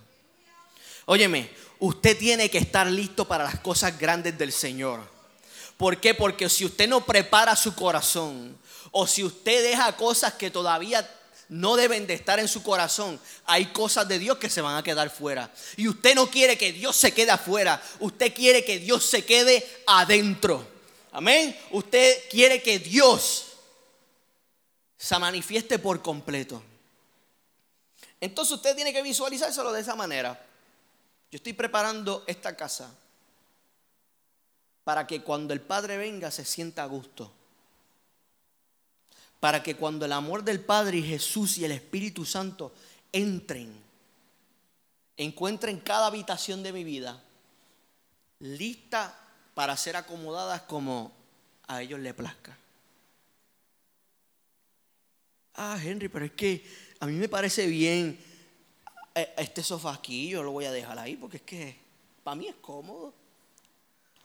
Óyeme, 1.05 1.49
usted 1.79 2.17
tiene 2.17 2.49
que 2.49 2.59
estar 2.59 2.87
listo 2.87 3.27
para 3.27 3.43
las 3.43 3.59
cosas 3.59 3.97
grandes 3.97 4.37
del 4.37 4.51
Señor. 4.51 5.01
¿Por 5.75 5.97
qué? 5.99 6.13
Porque 6.13 6.49
si 6.49 6.65
usted 6.65 6.87
no 6.87 7.05
prepara 7.05 7.55
su 7.55 7.73
corazón 7.73 8.57
o 8.91 9.07
si 9.07 9.23
usted 9.23 9.63
deja 9.63 9.95
cosas 9.95 10.33
que 10.33 10.51
todavía 10.51 11.09
no 11.49 11.75
deben 11.75 12.05
de 12.05 12.13
estar 12.13 12.39
en 12.39 12.47
su 12.47 12.61
corazón, 12.61 13.19
hay 13.45 13.67
cosas 13.67 14.07
de 14.07 14.19
Dios 14.19 14.37
que 14.37 14.49
se 14.49 14.61
van 14.61 14.77
a 14.77 14.83
quedar 14.83 15.09
fuera. 15.09 15.51
Y 15.77 15.87
usted 15.87 16.15
no 16.15 16.29
quiere 16.29 16.57
que 16.57 16.71
Dios 16.71 16.95
se 16.95 17.13
quede 17.13 17.31
afuera, 17.31 17.81
usted 17.99 18.33
quiere 18.33 18.63
que 18.63 18.77
Dios 18.79 19.03
se 19.05 19.25
quede 19.25 19.67
adentro. 19.87 20.78
Amén. 21.11 21.57
Usted 21.71 22.29
quiere 22.29 22.61
que 22.61 22.79
Dios 22.79 23.53
se 24.97 25.17
manifieste 25.17 25.79
por 25.79 26.01
completo. 26.01 26.61
Entonces 28.21 28.55
usted 28.55 28.75
tiene 28.75 28.93
que 28.93 29.01
visualizárselo 29.01 29.71
de 29.71 29.81
esa 29.81 29.95
manera. 29.95 30.45
Yo 31.31 31.37
estoy 31.37 31.53
preparando 31.53 32.23
esta 32.27 32.55
casa 32.55 32.93
para 34.83 35.07
que 35.07 35.21
cuando 35.21 35.53
el 35.53 35.61
Padre 35.61 35.97
venga 35.97 36.31
se 36.31 36.43
sienta 36.43 36.83
a 36.83 36.87
gusto. 36.87 37.31
Para 39.39 39.63
que 39.63 39.75
cuando 39.75 40.05
el 40.05 40.11
amor 40.11 40.43
del 40.43 40.59
Padre 40.59 40.97
y 40.97 41.03
Jesús 41.03 41.57
y 41.57 41.65
el 41.65 41.71
Espíritu 41.71 42.25
Santo 42.25 42.73
entren, 43.11 43.73
encuentren 45.15 45.79
cada 45.79 46.07
habitación 46.07 46.61
de 46.61 46.73
mi 46.73 46.83
vida 46.83 47.23
lista 48.39 49.17
para 49.53 49.75
ser 49.77 49.95
acomodadas 49.95 50.61
como 50.61 51.11
a 51.67 51.81
ellos 51.81 51.99
les 51.99 52.13
plazca. 52.13 52.57
Ah, 55.55 55.77
Henry, 55.81 56.07
pero 56.07 56.25
es 56.25 56.31
que 56.31 56.63
a 56.99 57.05
mí 57.05 57.13
me 57.13 57.27
parece 57.27 57.67
bien 57.67 58.17
eh, 59.15 59.33
este 59.37 59.63
sofá 59.63 59.93
aquí, 59.93 60.29
yo 60.29 60.43
lo 60.43 60.51
voy 60.51 60.65
a 60.65 60.71
dejar 60.71 60.97
ahí 60.99 61.15
porque 61.15 61.37
es 61.37 61.43
que 61.43 61.75
para 62.23 62.35
mí 62.35 62.47
es 62.47 62.55
cómodo. 62.55 63.13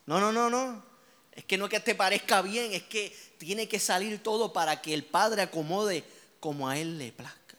No, 0.07 0.21
no, 0.21 0.31
no, 0.31 0.51
no. 0.51 0.83
Es 1.33 1.45
que 1.45 1.59
no 1.59 1.65
es 1.65 1.71
que 1.71 1.81
te 1.81 1.95
parezca 1.95 2.43
bien, 2.43 2.73
es 2.73 2.85
que 2.85 3.17
tiene 3.39 3.67
que 3.67 3.81
salir 3.81 4.23
todo 4.23 4.53
para 4.53 4.81
que 4.81 4.95
el 4.95 5.05
Padre 5.05 5.43
acomode 5.43 6.05
como 6.39 6.69
a 6.69 6.79
Él 6.79 6.99
le 6.99 7.11
plazca. 7.11 7.57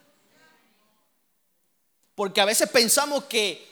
Porque 2.15 2.39
a 2.39 2.45
veces 2.45 2.69
pensamos 2.69 3.25
que 3.25 3.67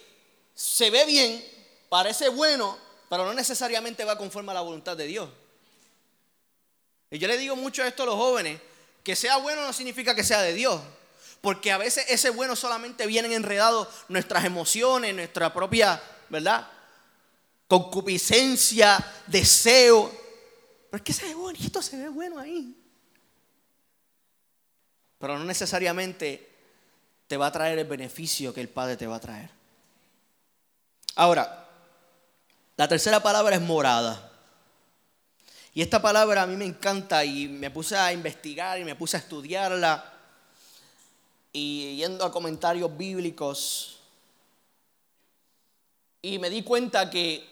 se 0.53 0.89
ve 0.89 1.05
bien, 1.05 1.43
parece 1.87 2.27
bueno, 2.27 2.77
pero 3.13 3.25
no 3.25 3.33
necesariamente 3.35 4.03
va 4.03 4.17
conforme 4.17 4.49
a 4.49 4.55
la 4.55 4.61
voluntad 4.61 4.97
de 4.97 5.05
Dios. 5.05 5.29
Y 7.11 7.19
yo 7.19 7.27
le 7.27 7.37
digo 7.37 7.55
mucho 7.55 7.83
esto 7.83 8.01
a 8.01 8.05
los 8.07 8.15
jóvenes, 8.15 8.59
que 9.03 9.15
sea 9.15 9.37
bueno 9.37 9.61
no 9.61 9.71
significa 9.71 10.15
que 10.15 10.23
sea 10.23 10.41
de 10.41 10.51
Dios. 10.51 10.81
Porque 11.39 11.71
a 11.71 11.77
veces 11.77 12.05
ese 12.09 12.31
bueno 12.31 12.55
solamente 12.55 13.05
vienen 13.05 13.31
enredados 13.31 13.87
nuestras 14.07 14.45
emociones, 14.45 15.13
nuestra 15.13 15.53
propia, 15.53 16.01
¿verdad? 16.27 16.67
Concupiscencia, 17.67 18.97
deseo. 19.27 20.11
Pero 20.89 20.97
es 20.97 21.03
que 21.03 21.13
se 21.13 21.27
ve 21.27 21.35
bonito, 21.35 21.83
se 21.83 21.97
ve 21.97 22.09
bueno 22.09 22.39
ahí. 22.39 22.75
Pero 25.19 25.37
no 25.37 25.45
necesariamente 25.45 26.49
te 27.27 27.37
va 27.37 27.45
a 27.45 27.51
traer 27.51 27.77
el 27.77 27.85
beneficio 27.85 28.51
que 28.55 28.61
el 28.61 28.69
Padre 28.69 28.97
te 28.97 29.05
va 29.05 29.17
a 29.17 29.21
traer. 29.21 29.51
Ahora, 31.13 31.62
la 32.75 32.87
tercera 32.87 33.21
palabra 33.21 33.55
es 33.55 33.61
morada. 33.61 34.31
Y 35.75 35.81
esta 35.81 36.01
palabra 36.01 36.43
a 36.43 36.47
mí 36.47 36.55
me 36.55 36.65
encanta 36.65 37.23
y 37.25 37.47
me 37.47 37.71
puse 37.71 37.95
a 37.97 38.13
investigar 38.13 38.79
y 38.79 38.83
me 38.83 38.95
puse 38.95 39.17
a 39.17 39.19
estudiarla. 39.19 40.11
Y 41.51 41.97
yendo 41.97 42.25
a 42.25 42.31
comentarios 42.31 42.95
bíblicos. 42.95 43.99
Y 46.21 46.39
me 46.39 46.49
di 46.49 46.63
cuenta 46.63 47.09
que 47.09 47.47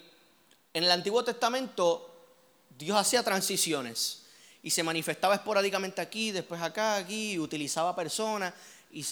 en 0.73 0.83
el 0.83 0.91
Antiguo 0.91 1.23
Testamento 1.23 2.07
Dios 2.77 2.97
hacía 2.97 3.23
transiciones. 3.23 4.23
Y 4.63 4.69
se 4.69 4.83
manifestaba 4.83 5.35
esporádicamente 5.35 6.01
aquí, 6.01 6.31
después 6.31 6.61
acá, 6.61 6.95
aquí, 6.95 7.33
y 7.33 7.39
utilizaba 7.39 7.95
personas 7.95 8.53
y, 8.91 9.05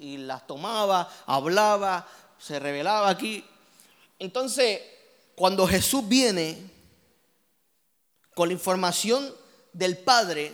y 0.00 0.16
las 0.18 0.46
tomaba, 0.46 1.10
hablaba, 1.26 2.06
se 2.38 2.58
revelaba 2.58 3.08
aquí. 3.08 3.44
Entonces, 4.18 4.80
cuando 5.40 5.66
Jesús 5.66 6.06
viene 6.06 6.70
con 8.34 8.48
la 8.48 8.52
información 8.52 9.34
del 9.72 9.96
Padre, 9.96 10.52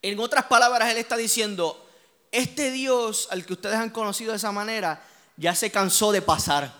en 0.00 0.18
otras 0.20 0.46
palabras, 0.46 0.90
Él 0.90 0.96
está 0.96 1.18
diciendo, 1.18 1.86
este 2.30 2.70
Dios 2.70 3.28
al 3.30 3.44
que 3.44 3.52
ustedes 3.52 3.76
han 3.76 3.90
conocido 3.90 4.30
de 4.30 4.38
esa 4.38 4.52
manera, 4.52 5.04
ya 5.36 5.54
se 5.54 5.70
cansó 5.70 6.12
de 6.12 6.22
pasar. 6.22 6.72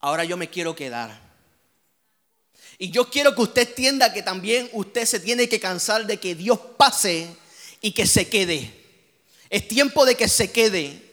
Ahora 0.00 0.24
yo 0.24 0.36
me 0.36 0.50
quiero 0.50 0.76
quedar. 0.76 1.18
Y 2.76 2.90
yo 2.90 3.08
quiero 3.08 3.34
que 3.34 3.40
usted 3.40 3.68
entienda 3.70 4.12
que 4.12 4.22
también 4.22 4.68
usted 4.74 5.06
se 5.06 5.18
tiene 5.18 5.48
que 5.48 5.60
cansar 5.60 6.04
de 6.04 6.18
que 6.18 6.34
Dios 6.34 6.58
pase 6.76 7.34
y 7.80 7.92
que 7.92 8.06
se 8.06 8.28
quede. 8.28 8.70
Es 9.48 9.66
tiempo 9.66 10.04
de 10.04 10.14
que 10.14 10.28
se 10.28 10.52
quede. 10.52 11.05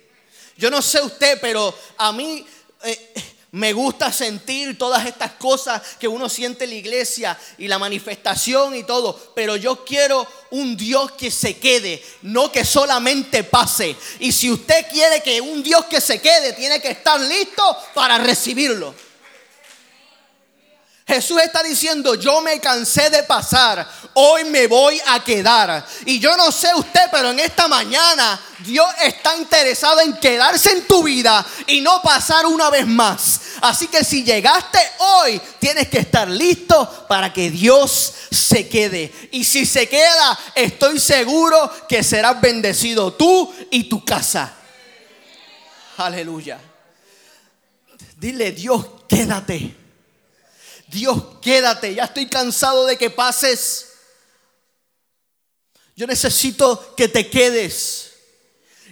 Yo 0.57 0.69
no 0.69 0.81
sé 0.81 1.01
usted, 1.01 1.39
pero 1.41 1.73
a 1.97 2.11
mí 2.11 2.45
eh, 2.83 3.13
me 3.53 3.71
gusta 3.71 4.11
sentir 4.11 4.79
todas 4.79 5.05
estas 5.05 5.33
cosas 5.33 5.79
que 5.99 6.07
uno 6.07 6.27
siente 6.27 6.63
en 6.63 6.71
la 6.71 6.75
iglesia 6.75 7.39
y 7.59 7.67
la 7.67 7.77
manifestación 7.77 8.75
y 8.75 8.83
todo. 8.83 9.33
Pero 9.35 9.55
yo 9.55 9.85
quiero 9.85 10.27
un 10.49 10.75
Dios 10.75 11.11
que 11.11 11.29
se 11.29 11.57
quede, 11.57 12.03
no 12.23 12.51
que 12.51 12.65
solamente 12.65 13.43
pase. 13.43 13.95
Y 14.19 14.31
si 14.31 14.51
usted 14.51 14.87
quiere 14.91 15.21
que 15.21 15.39
un 15.39 15.61
Dios 15.61 15.85
que 15.85 16.01
se 16.01 16.19
quede, 16.19 16.53
tiene 16.53 16.81
que 16.81 16.89
estar 16.89 17.19
listo 17.19 17.77
para 17.93 18.17
recibirlo. 18.17 18.95
Jesús 21.05 21.41
está 21.41 21.61
diciendo, 21.61 22.15
yo 22.15 22.39
me 22.39 22.61
cansé 22.61 23.09
de 23.09 23.23
pasar, 23.23 23.85
hoy 24.13 24.45
me 24.45 24.67
voy 24.67 25.01
a 25.07 25.21
quedar. 25.21 25.85
Y 26.05 26.17
yo 26.17 26.37
no 26.37 26.49
sé 26.49 26.73
usted, 26.75 27.01
pero 27.11 27.31
en 27.31 27.39
esta 27.39 27.67
mañana 27.67 28.39
Dios 28.59 28.87
está 29.03 29.35
interesado 29.35 29.99
en 29.99 30.13
quedarse 30.13 30.71
en 30.71 30.87
tu 30.87 31.03
vida 31.03 31.45
y 31.67 31.81
no 31.81 32.01
pasar 32.01 32.45
una 32.45 32.69
vez 32.69 32.87
más. 32.87 33.41
Así 33.61 33.87
que 33.87 34.05
si 34.05 34.23
llegaste 34.23 34.79
hoy, 34.99 35.41
tienes 35.59 35.89
que 35.89 35.99
estar 35.99 36.29
listo 36.29 37.05
para 37.09 37.33
que 37.33 37.51
Dios 37.51 38.13
se 38.31 38.69
quede. 38.69 39.29
Y 39.31 39.43
si 39.43 39.65
se 39.65 39.89
queda, 39.89 40.39
estoy 40.55 41.01
seguro 41.01 41.69
que 41.89 42.01
serás 42.01 42.39
bendecido 42.39 43.11
tú 43.11 43.53
y 43.71 43.89
tu 43.89 44.05
casa. 44.05 44.53
Aleluya. 45.97 46.59
Dile, 48.15 48.53
Dios, 48.53 48.85
quédate. 49.09 49.82
Dios, 50.93 51.23
quédate, 51.41 51.95
ya 51.95 52.03
estoy 52.03 52.27
cansado 52.27 52.85
de 52.85 52.97
que 52.97 53.09
pases. 53.09 53.93
Yo 55.95 56.05
necesito 56.05 56.95
que 56.95 57.07
te 57.07 57.29
quedes. 57.29 58.11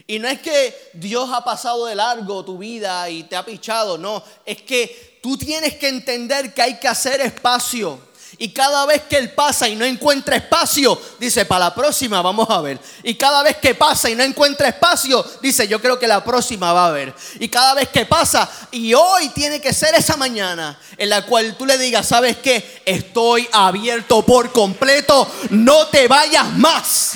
Y 0.08 0.18
no 0.18 0.28
es 0.28 0.42
que 0.42 0.90
Dios 0.94 1.30
ha 1.32 1.44
pasado 1.44 1.86
de 1.86 1.94
largo 1.94 2.44
tu 2.44 2.58
vida 2.58 3.08
y 3.08 3.24
te 3.24 3.36
ha 3.36 3.46
pichado, 3.46 4.00
no, 4.00 4.24
es 4.46 4.64
que 4.64 5.20
tú 5.22 5.38
tienes 5.38 5.76
que 5.76 5.90
entender 5.90 6.54
que 6.56 6.64
hay 6.64 6.80
que 6.80 6.88
hacer 6.88 7.22
espacio. 7.22 8.00
Y 8.42 8.50
cada 8.50 8.88
vez 8.88 9.04
que 9.04 9.18
él 9.18 9.34
pasa 9.34 9.70
y 9.70 9.76
no 9.76 9.86
encuentra 9.86 10.36
espacio, 10.36 11.00
dice, 11.20 11.46
para 11.46 11.66
la 11.66 11.76
próxima 11.76 12.24
vamos 12.24 12.50
a 12.50 12.60
ver. 12.60 12.80
Y 13.04 13.14
cada 13.14 13.44
vez 13.44 13.58
que 13.58 13.76
pasa 13.76 14.10
y 14.10 14.16
no 14.16 14.24
encuentra 14.24 14.68
espacio, 14.68 15.24
dice, 15.44 15.68
yo 15.68 15.80
creo 15.80 16.00
que 16.00 16.08
la 16.08 16.24
próxima 16.24 16.74
va 16.74 16.86
a 16.86 16.88
haber. 16.88 17.14
Y 17.40 17.50
cada 17.50 17.76
vez 17.76 17.90
que 17.90 18.08
pasa, 18.08 18.50
y 18.72 18.96
hoy 18.96 19.30
tiene 19.30 19.62
que 19.62 19.72
ser 19.74 19.94
esa 19.94 20.18
mañana 20.18 20.80
en 20.98 21.10
la 21.10 21.24
cual 21.24 21.56
tú 21.56 21.68
le 21.68 21.78
digas, 21.78 22.08
¿sabes 22.08 22.38
qué? 22.38 22.82
Estoy 22.84 23.48
abierto 23.52 24.26
por 24.26 24.52
completo, 24.52 25.32
no 25.52 25.86
te 25.90 26.08
vayas 26.08 26.52
más. 26.54 27.14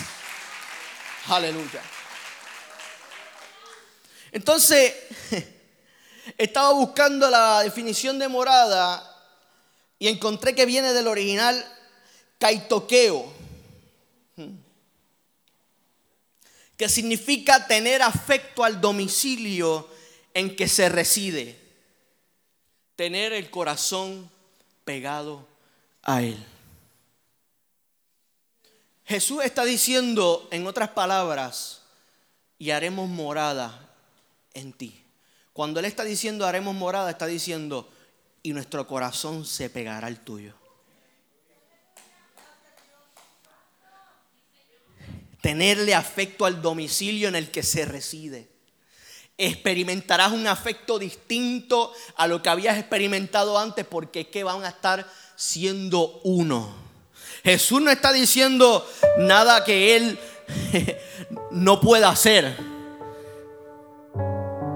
Aleluya. 1.30 1.82
Entonces, 4.32 4.94
estaba 6.38 6.70
buscando 6.74 7.32
la 7.32 7.64
definición 7.64 8.20
de 8.20 8.28
morada 8.28 9.15
y 10.00 10.08
encontré 10.08 10.56
que 10.56 10.66
viene 10.66 10.94
del 10.94 11.08
original 11.08 11.64
kaitoqueo, 12.40 13.34
que 16.78 16.90
significa 16.90 17.68
tener 17.68 18.02
afecto 18.02 18.64
al 18.64 18.82
domicilio 18.82 19.88
en 20.34 20.56
que 20.56 20.68
se 20.68 20.90
reside, 20.90 21.58
tener 22.96 23.32
el 23.32 23.50
corazón 23.50 24.30
pegado 24.84 25.48
a 26.04 26.22
Él. 26.22 26.46
Jesús 29.06 29.44
está 29.44 29.64
diciendo, 29.64 30.48
en 30.52 30.68
otras 30.68 30.90
palabras, 30.90 31.82
y 32.58 32.72
haremos 32.72 33.08
morada 33.08 33.88
en 34.54 34.74
ti. 34.74 35.04
Cuando 35.54 35.80
Él 35.80 35.86
está 35.86 36.04
diciendo 36.04 36.46
haremos 36.46 36.76
morada, 36.76 37.12
está 37.12 37.28
diciendo, 37.28 37.90
y 38.46 38.54
nuestro 38.54 38.86
corazón 38.86 39.44
se 39.44 39.72
pegará 39.72 40.06
al 40.06 40.20
tuyo. 40.20 40.54
Tenerle 45.42 45.96
afecto 45.96 46.46
al 46.46 46.62
domicilio 46.62 47.28
en 47.28 47.36
el 47.36 47.50
que 47.50 47.64
se 47.64 47.86
reside. 47.86 48.48
Experimentarás 49.36 50.32
un 50.32 50.46
afecto 50.46 51.00
distinto 51.00 51.92
a 52.18 52.28
lo 52.28 52.44
que 52.44 52.50
habías 52.50 52.78
experimentado 52.78 53.58
antes 53.58 53.84
porque 53.84 54.22
es 54.22 54.28
que 54.28 54.44
van 54.44 54.64
a 54.64 54.70
estar 54.70 55.12
siendo 55.36 56.22
uno. 56.24 56.72
Jesús 57.44 57.82
no 57.82 57.90
está 57.90 58.14
diciendo 58.14 58.88
nada 59.18 59.64
que 59.64 59.96
Él 59.96 60.20
no 61.50 61.82
pueda 61.82 62.10
hacer. 62.10 62.56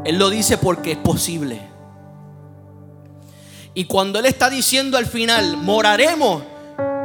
Él 0.06 0.18
lo 0.18 0.32
dice 0.32 0.58
porque 0.58 0.94
es 0.94 0.98
posible. 0.98 1.69
Y 3.74 3.86
cuando 3.86 4.20
Él 4.20 4.26
está 4.26 4.50
diciendo 4.50 4.98
al 4.98 5.06
final, 5.06 5.58
moraremos, 5.58 6.44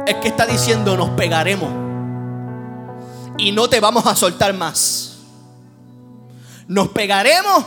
es 0.07 0.15
que 0.15 0.27
está 0.27 0.45
diciendo, 0.45 0.97
nos 0.97 1.11
pegaremos. 1.11 1.69
y 3.37 3.51
no 3.51 3.69
te 3.69 3.79
vamos 3.79 4.05
a 4.05 4.15
soltar 4.15 4.53
más. 4.53 5.17
Nos 6.67 6.89
pegaremos 6.89 7.65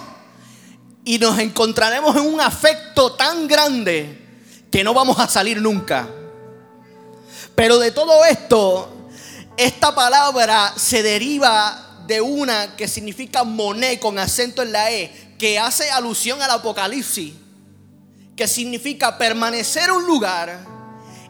y 1.04 1.18
nos 1.18 1.38
encontraremos 1.38 2.16
en 2.16 2.22
un 2.22 2.40
afecto 2.40 3.12
tan 3.12 3.46
grande 3.46 4.26
que 4.70 4.82
no 4.82 4.94
vamos 4.94 5.18
a 5.18 5.28
salir 5.28 5.60
nunca. 5.60 6.08
Pero 7.54 7.78
de 7.78 7.90
todo 7.90 8.24
esto, 8.24 8.88
esta 9.56 9.94
palabra 9.94 10.72
se 10.76 11.02
deriva 11.02 12.04
de 12.06 12.20
una 12.20 12.76
que 12.76 12.88
significa 12.88 13.44
moné 13.44 14.00
con 14.00 14.18
acento 14.18 14.62
en 14.62 14.72
la 14.72 14.90
E, 14.90 15.34
que 15.38 15.58
hace 15.58 15.90
alusión 15.90 16.40
al 16.42 16.50
Apocalipsis, 16.50 17.34
que 18.38 18.46
significa 18.46 19.18
permanecer 19.18 19.90
en 19.90 19.96
un 19.96 20.06
lugar 20.06 20.60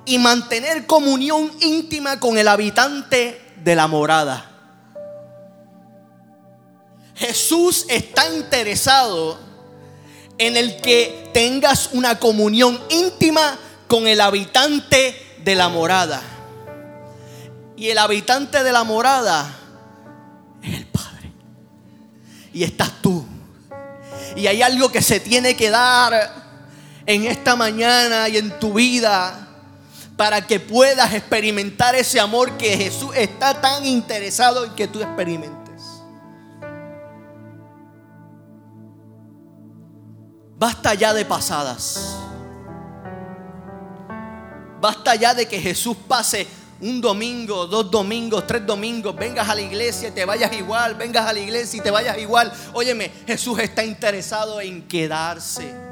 y 0.05 0.19
mantener 0.19 0.87
comunión 0.87 1.51
íntima 1.61 2.21
con 2.21 2.37
el 2.37 2.47
habitante 2.47 3.41
de 3.57 3.75
la 3.75 3.87
morada. 3.87 4.45
Jesús 7.17 7.87
está 7.89 8.31
interesado 8.33 9.39
en 10.37 10.59
el 10.59 10.83
que 10.83 11.31
tengas 11.33 11.91
una 11.93 12.19
comunión 12.19 12.79
íntima 12.91 13.59
con 13.89 14.07
el 14.07 14.21
habitante 14.21 15.17
de 15.43 15.55
la 15.55 15.71
morada. 15.71 16.23
Y 17.75 17.89
el 17.89 17.97
habitante 17.97 18.63
de 18.63 18.71
la 18.71 18.85
morada 18.85 19.51
es 20.63 20.75
el 20.75 20.87
Padre. 20.87 21.33
Y 22.53 22.65
estás 22.65 22.93
tú. 23.01 23.25
Y 24.37 24.47
hay 24.47 24.61
algo 24.61 24.93
que 24.93 25.01
se 25.01 25.21
tiene 25.21 25.57
que 25.57 25.71
dar 25.71 26.48
en 27.09 27.25
esta 27.25 27.57
mañana 27.57 28.29
y 28.29 28.37
en 28.37 28.51
tu 28.61 28.75
vida 28.75 29.49
para 30.15 30.47
que 30.47 30.61
puedas 30.61 31.15
experimentar 31.15 31.95
ese 31.95 32.21
amor 32.21 32.59
que 32.59 32.77
Jesús 32.77 33.13
está 33.17 33.59
tan 33.63 33.87
interesado 33.87 34.67
en 34.67 34.75
que 34.75 34.89
tú 34.89 35.01
experimentes. 35.01 35.83
Basta 40.59 40.93
ya 40.93 41.15
de 41.15 41.25
pasadas. 41.25 42.15
Basta 44.79 45.15
ya 45.15 45.33
de 45.33 45.49
que 45.49 45.59
Jesús 45.59 45.97
pase 46.07 46.47
un 46.83 47.01
domingo, 47.01 47.67
dos 47.67 47.91
domingos, 47.91 48.47
tres 48.47 48.67
domingos, 48.67 49.17
vengas 49.17 49.49
a 49.49 49.55
la 49.55 49.63
iglesia 49.63 50.09
y 50.09 50.13
te 50.13 50.27
vayas 50.27 50.53
igual, 50.53 50.95
vengas 50.95 51.27
a 51.27 51.33
la 51.33 51.41
iglesia 51.41 51.79
y 51.79 51.81
te 51.81 51.91
vayas 51.91 52.19
igual. 52.19 52.53
Óyeme, 52.75 53.11
Jesús 53.27 53.59
está 53.61 53.83
interesado 53.83 54.61
en 54.61 54.87
quedarse. 54.87 55.89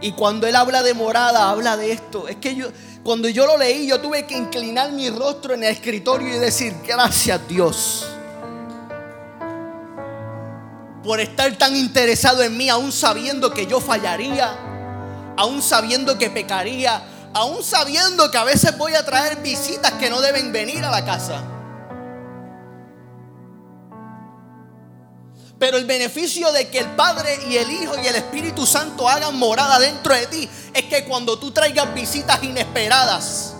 Y 0.00 0.12
cuando 0.12 0.46
él 0.46 0.56
habla 0.56 0.82
de 0.82 0.94
morada, 0.94 1.48
habla 1.48 1.76
de 1.76 1.92
esto. 1.92 2.28
Es 2.28 2.36
que 2.36 2.54
yo, 2.54 2.68
cuando 3.02 3.28
yo 3.28 3.46
lo 3.46 3.56
leí, 3.56 3.86
yo 3.86 4.00
tuve 4.00 4.26
que 4.26 4.36
inclinar 4.36 4.92
mi 4.92 5.08
rostro 5.10 5.54
en 5.54 5.64
el 5.64 5.72
escritorio 5.72 6.34
y 6.34 6.38
decir, 6.38 6.74
gracias 6.86 7.40
Dios. 7.48 8.06
Por 11.02 11.20
estar 11.20 11.56
tan 11.56 11.76
interesado 11.76 12.42
en 12.42 12.56
mí, 12.56 12.68
aún 12.68 12.92
sabiendo 12.92 13.52
que 13.52 13.66
yo 13.66 13.80
fallaría, 13.80 14.56
aún 15.36 15.62
sabiendo 15.62 16.18
que 16.18 16.30
pecaría, 16.30 17.02
aún 17.32 17.62
sabiendo 17.62 18.30
que 18.30 18.38
a 18.38 18.44
veces 18.44 18.76
voy 18.76 18.94
a 18.94 19.04
traer 19.04 19.40
visitas 19.40 19.92
que 19.92 20.10
no 20.10 20.20
deben 20.20 20.52
venir 20.52 20.84
a 20.84 20.90
la 20.90 21.04
casa. 21.04 21.55
Pero 25.58 25.78
el 25.78 25.86
beneficio 25.86 26.52
de 26.52 26.68
que 26.68 26.80
el 26.80 26.90
Padre 26.90 27.38
y 27.48 27.56
el 27.56 27.70
Hijo 27.70 27.94
y 28.02 28.06
el 28.06 28.16
Espíritu 28.16 28.66
Santo 28.66 29.08
hagan 29.08 29.38
morada 29.38 29.78
dentro 29.78 30.14
de 30.14 30.26
ti 30.26 30.48
es 30.74 30.84
que 30.84 31.04
cuando 31.04 31.38
tú 31.38 31.50
traigas 31.50 31.94
visitas 31.94 32.42
inesperadas, 32.42 33.54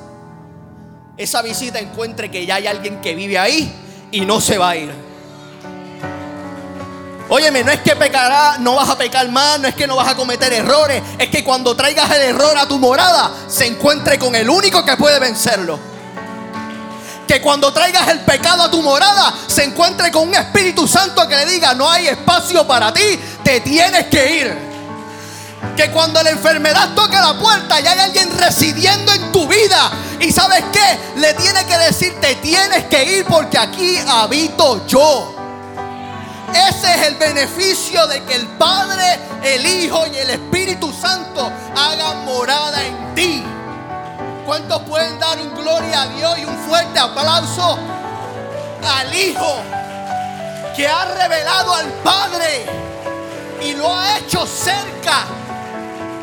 esa 1.17 1.41
visita 1.41 1.79
encuentre 1.79 2.31
que 2.31 2.45
ya 2.45 2.57
hay 2.57 2.67
alguien 2.67 3.01
que 3.01 3.15
vive 3.15 3.39
ahí 3.39 3.73
y 4.13 4.21
no 4.21 4.43
se 4.43 4.59
va 4.59 4.71
a 4.71 4.77
ir. 4.77 4.93
Óyeme, 7.29 7.65
no 7.65 7.73
es 7.73 7.81
que 7.81 7.97
pecará, 7.97 8.59
no 8.59 8.77
vas 8.77 8.91
a 8.91 8.99
pecar 8.99 9.29
más, 9.31 9.59
no 9.59 9.67
es 9.67 9.75
que 9.75 9.87
no 9.87 9.97
vas 9.97 10.09
a 10.09 10.15
cometer 10.15 10.53
errores, 10.53 11.03
es 11.19 11.29
que 11.29 11.43
cuando 11.43 11.75
traigas 11.75 12.09
el 12.11 12.23
error 12.23 12.57
a 12.59 12.69
tu 12.69 12.79
morada, 12.79 13.33
se 13.49 13.67
encuentre 13.67 14.19
con 14.19 14.35
el 14.37 14.49
único 14.49 14.85
que 14.85 14.97
puede 14.97 15.19
vencerlo 15.19 15.96
que 17.27 17.41
cuando 17.41 17.73
traigas 17.73 18.09
el 18.09 18.21
pecado 18.21 18.65
a 18.65 18.71
tu 18.71 18.83
morada 18.83 19.35
se 19.47 19.65
encuentre 19.65 20.11
con 20.11 20.29
un 20.29 20.35
Espíritu 20.35 20.87
Santo 20.87 21.27
que 21.27 21.37
le 21.37 21.47
diga, 21.47 21.75
no 21.75 21.91
hay 21.91 22.09
espacio 22.09 22.67
para 22.67 22.93
ti, 22.93 23.21
te 23.43 23.61
tienes 23.61 24.07
que 24.07 24.37
ir. 24.37 24.67
Que 25.77 25.91
cuando 25.91 26.23
la 26.23 26.31
enfermedad 26.31 26.95
toque 26.95 27.17
la 27.17 27.39
puerta 27.39 27.81
y 27.81 27.87
hay 27.87 27.99
alguien 27.99 28.31
residiendo 28.39 29.13
en 29.13 29.33
tu 29.33 29.47
vida 29.49 29.91
y 30.21 30.31
sabes 30.33 30.65
qué, 30.73 31.21
le 31.21 31.35
tiene 31.35 31.65
que 31.67 31.77
decir, 31.79 32.15
te 32.21 32.37
tienes 32.37 32.85
que 32.85 33.19
ir 33.19 33.27
porque 33.27 33.59
aquí 33.59 33.99
habito 34.07 34.87
yo. 34.87 35.35
Ese 36.55 36.95
es 36.95 37.07
el 37.09 37.17
beneficio 37.17 38.07
de 38.07 38.23
que 38.25 38.35
el 38.35 38.47
Padre, 38.47 39.19
el 39.43 39.67
Hijo 39.67 40.07
y 40.07 40.17
el 40.17 40.31
Espíritu 40.31 40.93
Santo 40.93 41.51
hagan 41.75 42.25
morada 42.25 42.83
en 42.85 43.15
ti. 43.15 43.45
¿Cuántos 44.47 44.81
pueden 44.83 45.19
dar 45.19 45.41
un 45.41 45.53
gloria 45.57 46.03
a 46.03 46.07
Dios 46.07 46.39
y 46.39 46.45
un 46.45 46.57
fuerte 46.69 47.01
aplauso 47.01 47.77
al 48.89 49.13
Hijo 49.13 49.57
que 50.77 50.87
ha 50.87 51.05
revelado 51.05 51.75
al 51.75 51.87
Padre 52.05 52.65
y 53.61 53.75
lo 53.75 53.93
ha 53.93 54.19
hecho 54.19 54.47
cerca 54.47 55.25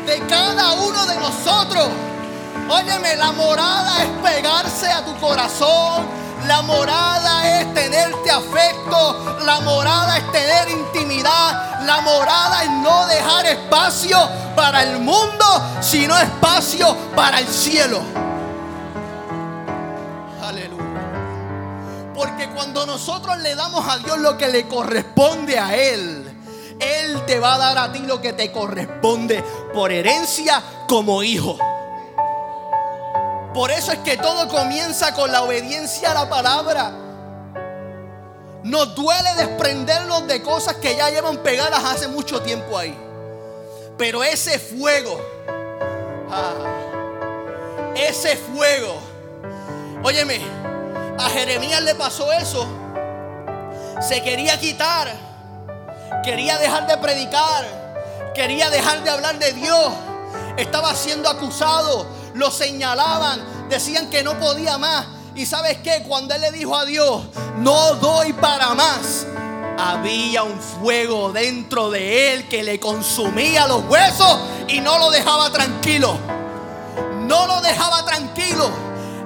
de 0.06 0.26
cada 0.26 0.72
uno 0.72 1.04
de 1.04 1.16
nosotros? 1.16 1.88
Óyeme, 2.66 3.14
la 3.16 3.32
morada 3.32 4.02
es 4.02 4.08
pegarse 4.22 4.90
a 4.90 5.04
tu 5.04 5.14
corazón. 5.20 6.23
La 6.46 6.60
morada 6.62 7.60
es 7.60 7.74
tenerte 7.74 8.30
afecto. 8.30 9.38
La 9.44 9.60
morada 9.60 10.18
es 10.18 10.30
tener 10.30 10.68
intimidad. 10.68 11.80
La 11.86 12.00
morada 12.02 12.64
es 12.64 12.70
no 12.70 13.06
dejar 13.06 13.46
espacio 13.46 14.18
para 14.54 14.82
el 14.82 14.98
mundo, 14.98 15.44
sino 15.80 16.16
espacio 16.18 16.96
para 17.16 17.40
el 17.40 17.48
cielo. 17.48 18.02
Aleluya. 20.42 22.12
Porque 22.14 22.50
cuando 22.50 22.86
nosotros 22.86 23.38
le 23.38 23.54
damos 23.54 23.86
a 23.88 23.98
Dios 23.98 24.18
lo 24.18 24.36
que 24.36 24.48
le 24.48 24.68
corresponde 24.68 25.58
a 25.58 25.74
Él, 25.74 26.30
Él 26.78 27.24
te 27.26 27.40
va 27.40 27.54
a 27.54 27.58
dar 27.58 27.78
a 27.78 27.92
ti 27.92 28.00
lo 28.00 28.20
que 28.20 28.34
te 28.34 28.52
corresponde 28.52 29.42
por 29.72 29.90
herencia 29.92 30.62
como 30.86 31.22
hijo. 31.22 31.58
Por 33.54 33.70
eso 33.70 33.92
es 33.92 33.98
que 34.00 34.16
todo 34.16 34.48
comienza 34.48 35.14
con 35.14 35.30
la 35.30 35.42
obediencia 35.42 36.10
a 36.10 36.14
la 36.14 36.28
palabra. 36.28 36.90
Nos 38.64 38.96
duele 38.96 39.32
desprendernos 39.36 40.26
de 40.26 40.42
cosas 40.42 40.74
que 40.76 40.96
ya 40.96 41.08
llevan 41.08 41.38
pegadas 41.38 41.84
hace 41.84 42.08
mucho 42.08 42.42
tiempo 42.42 42.76
ahí. 42.76 42.98
Pero 43.96 44.24
ese 44.24 44.58
fuego, 44.58 45.20
ah, 46.32 47.94
ese 47.94 48.36
fuego, 48.36 48.96
óyeme, 50.02 50.40
a 51.16 51.28
Jeremías 51.30 51.82
le 51.82 51.94
pasó 51.94 52.32
eso. 52.32 52.66
Se 54.00 54.20
quería 54.20 54.58
quitar, 54.58 55.12
quería 56.24 56.58
dejar 56.58 56.88
de 56.88 56.96
predicar, 56.96 57.64
quería 58.34 58.68
dejar 58.68 59.04
de 59.04 59.10
hablar 59.10 59.38
de 59.38 59.52
Dios. 59.52 59.92
Estaba 60.56 60.92
siendo 60.96 61.28
acusado, 61.28 62.06
lo 62.34 62.50
señalaban, 62.50 63.68
decían 63.68 64.10
que 64.10 64.22
no 64.22 64.38
podía 64.38 64.76
más. 64.78 65.06
Y 65.34 65.46
sabes 65.46 65.78
qué, 65.78 66.04
cuando 66.06 66.34
él 66.34 66.40
le 66.42 66.52
dijo 66.52 66.76
a 66.76 66.84
Dios, 66.84 67.22
no 67.56 67.94
doy 67.94 68.32
para 68.34 68.74
más, 68.74 69.26
había 69.78 70.42
un 70.42 70.60
fuego 70.60 71.32
dentro 71.32 71.90
de 71.90 72.34
él 72.34 72.48
que 72.48 72.62
le 72.62 72.78
consumía 72.78 73.66
los 73.66 73.84
huesos 73.86 74.38
y 74.68 74.80
no 74.80 74.98
lo 74.98 75.10
dejaba 75.10 75.50
tranquilo. 75.50 76.16
No 77.20 77.46
lo 77.46 77.60
dejaba 77.60 78.04
tranquilo. 78.04 78.70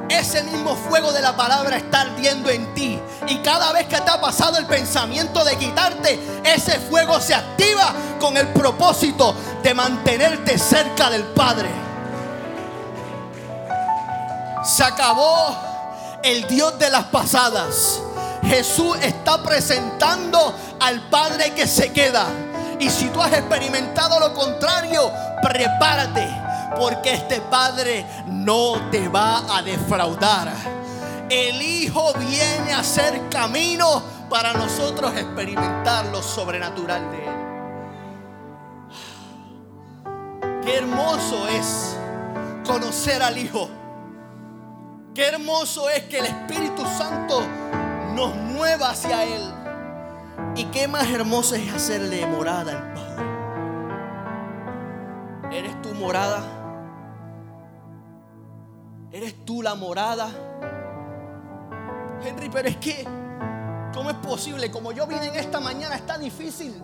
Ese 0.09 0.43
mismo 0.45 0.75
fuego 0.75 1.13
de 1.13 1.21
la 1.21 1.37
palabra 1.37 1.77
está 1.77 2.03
ardiendo 2.03 2.49
en 2.49 2.73
ti. 2.75 2.99
Y 3.27 3.39
cada 3.39 3.73
vez 3.73 3.87
que 3.87 4.01
te 4.01 4.11
ha 4.11 4.21
pasado 4.21 4.57
el 4.57 4.67
pensamiento 4.67 5.45
de 5.45 5.57
quitarte, 5.57 6.19
ese 6.45 6.79
fuego 6.79 7.21
se 7.21 7.35
activa 7.35 7.93
con 8.19 8.37
el 8.39 8.49
propósito 8.49 9.35
de 9.63 9.75
mantenerte 9.75 10.59
cerca 10.59 11.11
del 11.11 11.25
Padre. 11.25 11.88
Se 14.69 14.85
acabó 14.85 15.57
el 16.23 16.47
Dios 16.47 16.79
de 16.79 16.91
las 16.91 17.05
pasadas. 17.05 18.03
Jesús 18.43 18.99
está 19.01 19.43
presentando 19.43 20.55
al 20.79 21.09
Padre 21.09 21.55
que 21.55 21.67
se 21.67 21.91
queda. 21.91 22.27
Y 22.79 22.91
si 22.91 23.07
tú 23.09 23.23
has 23.23 23.33
experimentado 23.33 24.21
lo 24.21 24.35
contrario, 24.35 25.11
prepárate, 25.43 26.29
porque 26.79 27.15
este 27.15 27.41
Padre 27.41 28.05
no 28.27 28.91
te 28.91 29.09
va 29.09 29.57
a 29.57 29.63
defraudar. 29.63 30.53
El 31.31 31.63
Hijo 31.63 32.13
viene 32.19 32.75
a 32.75 32.81
hacer 32.81 33.27
camino 33.31 34.03
para 34.29 34.53
nosotros 34.53 35.17
experimentar 35.17 36.05
lo 36.07 36.23
sobrenatural 36.23 37.11
de 37.11 37.25
Él. 37.25 37.33
Qué 40.63 40.77
hermoso 40.77 41.49
es 41.49 41.97
conocer 42.67 43.23
al 43.23 43.39
Hijo 43.39 43.78
Qué 45.19 45.27
hermoso 45.27 45.89
es 45.89 46.05
que 46.05 46.21
el 46.21 46.27
Espíritu 46.27 46.87
Santo 46.97 47.41
nos 48.15 48.37
mueva 48.37 48.91
hacia 48.91 49.25
Él. 49.25 49.53
Y 50.55 50.67
qué 50.67 50.87
más 50.87 51.11
hermoso 51.11 51.57
es 51.57 51.75
hacerle 51.75 52.25
morada 52.25 52.71
al 52.71 52.95
Padre. 52.95 53.27
¿Eres 55.59 55.83
tu 55.83 55.93
morada? 55.95 56.41
¿Eres 59.11 59.45
tú 59.45 59.61
la 59.61 59.75
morada? 59.75 60.31
Henry, 62.23 62.49
pero 62.49 62.69
es 62.69 62.77
que, 62.77 63.05
¿cómo 63.93 64.11
es 64.11 64.17
posible? 64.19 64.71
Como 64.71 64.93
yo 64.93 65.05
vine 65.09 65.27
en 65.27 65.35
esta 65.35 65.59
mañana, 65.59 65.97
está 65.97 66.17
difícil. 66.17 66.81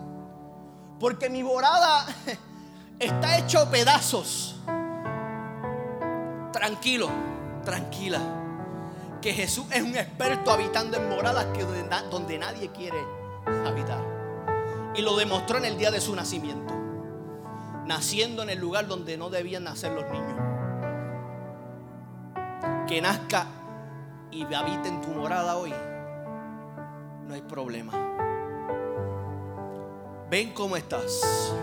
Porque 0.99 1.29
mi 1.29 1.41
morada 1.41 2.05
está 2.99 3.37
hecho 3.37 3.71
pedazos. 3.71 4.57
Tranquilo 6.51 7.35
tranquila, 7.65 8.19
que 9.21 9.33
Jesús 9.33 9.65
es 9.71 9.81
un 9.81 9.97
experto 9.97 10.51
habitando 10.51 10.95
en 10.97 11.09
moradas 11.09 11.47
donde 12.09 12.37
nadie 12.37 12.69
quiere 12.71 12.97
habitar. 13.65 13.99
Y 14.95 15.01
lo 15.01 15.17
demostró 15.17 15.57
en 15.57 15.65
el 15.65 15.77
día 15.77 15.91
de 15.91 15.99
su 15.99 16.15
nacimiento, 16.15 16.73
naciendo 17.85 18.43
en 18.43 18.51
el 18.51 18.59
lugar 18.59 18.87
donde 18.87 19.17
no 19.17 19.29
debían 19.29 19.65
nacer 19.65 19.91
los 19.91 20.05
niños. 20.05 20.39
Que 22.87 23.01
nazca 23.01 23.47
y 24.31 24.45
habite 24.53 24.87
en 24.87 25.01
tu 25.01 25.09
morada 25.09 25.57
hoy, 25.57 25.73
no 27.27 27.33
hay 27.33 27.41
problema. 27.41 27.93
Ven 30.29 30.53
cómo 30.53 30.77
estás. 30.77 31.53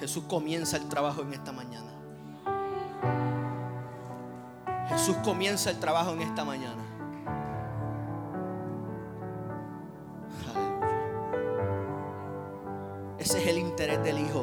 Jesús 0.00 0.24
comienza 0.28 0.76
el 0.76 0.88
trabajo 0.88 1.22
en 1.22 1.32
esta 1.32 1.52
mañana. 1.52 1.93
Jesús 4.88 5.16
comienza 5.24 5.70
el 5.70 5.78
trabajo 5.78 6.12
en 6.12 6.22
esta 6.22 6.44
mañana. 6.44 6.82
Ese 13.18 13.40
es 13.40 13.46
el 13.46 13.58
interés 13.58 14.02
del 14.02 14.18
Hijo. 14.18 14.42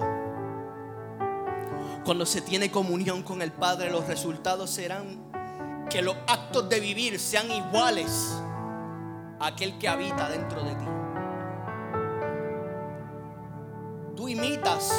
Cuando 2.03 2.25
se 2.25 2.41
tiene 2.41 2.71
comunión 2.71 3.21
con 3.21 3.43
el 3.43 3.51
Padre, 3.51 3.91
los 3.91 4.07
resultados 4.07 4.71
serán 4.71 5.31
que 5.89 6.01
los 6.01 6.15
actos 6.27 6.67
de 6.67 6.79
vivir 6.79 7.19
sean 7.19 7.51
iguales 7.51 8.41
a 9.39 9.47
aquel 9.47 9.77
que 9.77 9.87
habita 9.87 10.29
dentro 10.29 10.63
de 10.63 10.75
ti. 10.75 10.85
Tú 14.15 14.27
imitas 14.27 14.91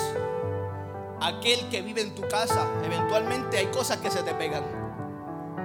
a 1.20 1.26
aquel 1.26 1.68
que 1.68 1.82
vive 1.82 2.02
en 2.02 2.14
tu 2.14 2.22
casa. 2.28 2.68
Eventualmente 2.84 3.58
hay 3.58 3.66
cosas 3.66 3.96
que 3.98 4.10
se 4.10 4.22
te 4.22 4.34
pegan 4.34 4.81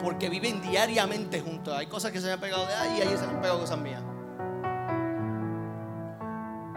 porque 0.01 0.29
viven 0.29 0.61
diariamente 0.61 1.41
juntos. 1.41 1.73
Hay 1.75 1.87
cosas 1.87 2.11
que 2.11 2.21
se 2.21 2.31
han 2.31 2.39
pegado 2.39 2.65
de 2.65 2.73
ahí 2.73 2.99
y 2.99 3.01
ahí 3.01 3.17
se 3.17 3.25
han 3.25 3.41
pegado 3.41 3.59
cosas 3.59 3.79
mías. 3.79 4.01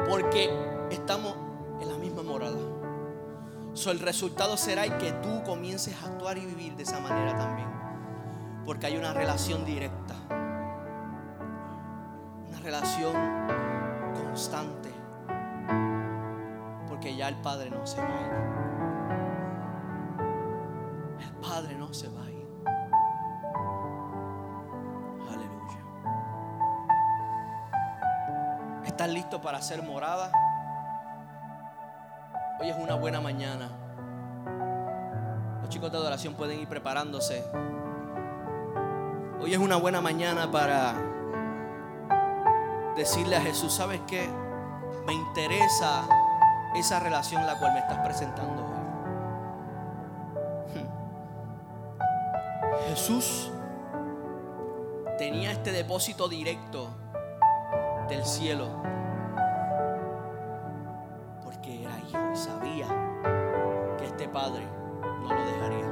Porque 0.09 0.51
estamos 0.91 1.35
en 1.81 1.89
la 1.89 1.99
misma 1.99 2.23
morada. 2.23 2.57
So, 3.73 3.91
el 3.91 4.01
resultado 4.01 4.57
será 4.57 4.99
que 4.99 5.12
tú 5.12 5.43
comiences 5.45 5.95
a 6.03 6.07
actuar 6.07 6.39
y 6.39 6.45
vivir 6.45 6.77
de 6.77 6.83
esa 6.83 6.99
manera 7.01 7.37
también. 7.37 7.68
Porque 8.64 8.87
hay 8.87 8.97
una 8.97 9.12
relación 9.12 9.64
directa. 9.64 10.14
Una 12.49 12.59
relación 12.61 13.14
constante. 14.14 14.91
Porque 16.89 17.14
ya 17.14 17.29
el 17.29 17.37
Padre 17.37 17.71
no 17.71 17.87
se 17.87 18.01
va. 18.01 18.09
El 21.21 21.33
Padre 21.41 21.77
no 21.77 21.95
se 21.95 22.09
va 22.09 22.25
a. 22.25 22.39
¿Estás 29.01 29.14
listo 29.14 29.40
para 29.40 29.57
hacer 29.57 29.82
morada? 29.82 30.30
Hoy 32.61 32.68
es 32.68 32.76
una 32.76 32.96
buena 32.96 33.18
mañana. 33.22 33.70
Los 35.62 35.70
chicos 35.70 35.90
de 35.90 35.96
adoración 35.96 36.34
pueden 36.34 36.61
ir 36.61 36.68
preparándose. 36.68 37.42
Hoy 39.40 39.55
es 39.55 39.59
una 39.59 39.76
buena 39.76 40.03
mañana 40.03 40.51
para 40.51 40.96
decirle 42.94 43.36
a 43.36 43.40
Jesús, 43.40 43.72
¿sabes 43.72 44.03
qué? 44.07 44.28
Me 45.07 45.14
interesa 45.14 46.07
esa 46.76 47.01
relación 47.01 47.46
la 47.46 47.59
cual 47.59 47.72
me 47.72 47.78
estás 47.78 48.01
presentando 48.01 48.66
hoy. 48.66 48.80
Jesús 52.90 53.51
tenía 55.16 55.53
este 55.53 55.72
depósito 55.72 56.28
directo 56.28 57.01
del 58.11 58.25
cielo 58.25 58.81
Padre 64.33 64.67
no 65.23 65.35
lo 65.35 65.47
dejaría. 65.47 65.87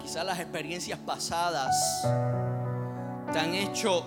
Quizás 0.00 0.24
las 0.24 0.38
experiencias 0.40 0.98
pasadas 0.98 2.02
te 3.32 3.38
han 3.38 3.54
hecho, 3.54 4.04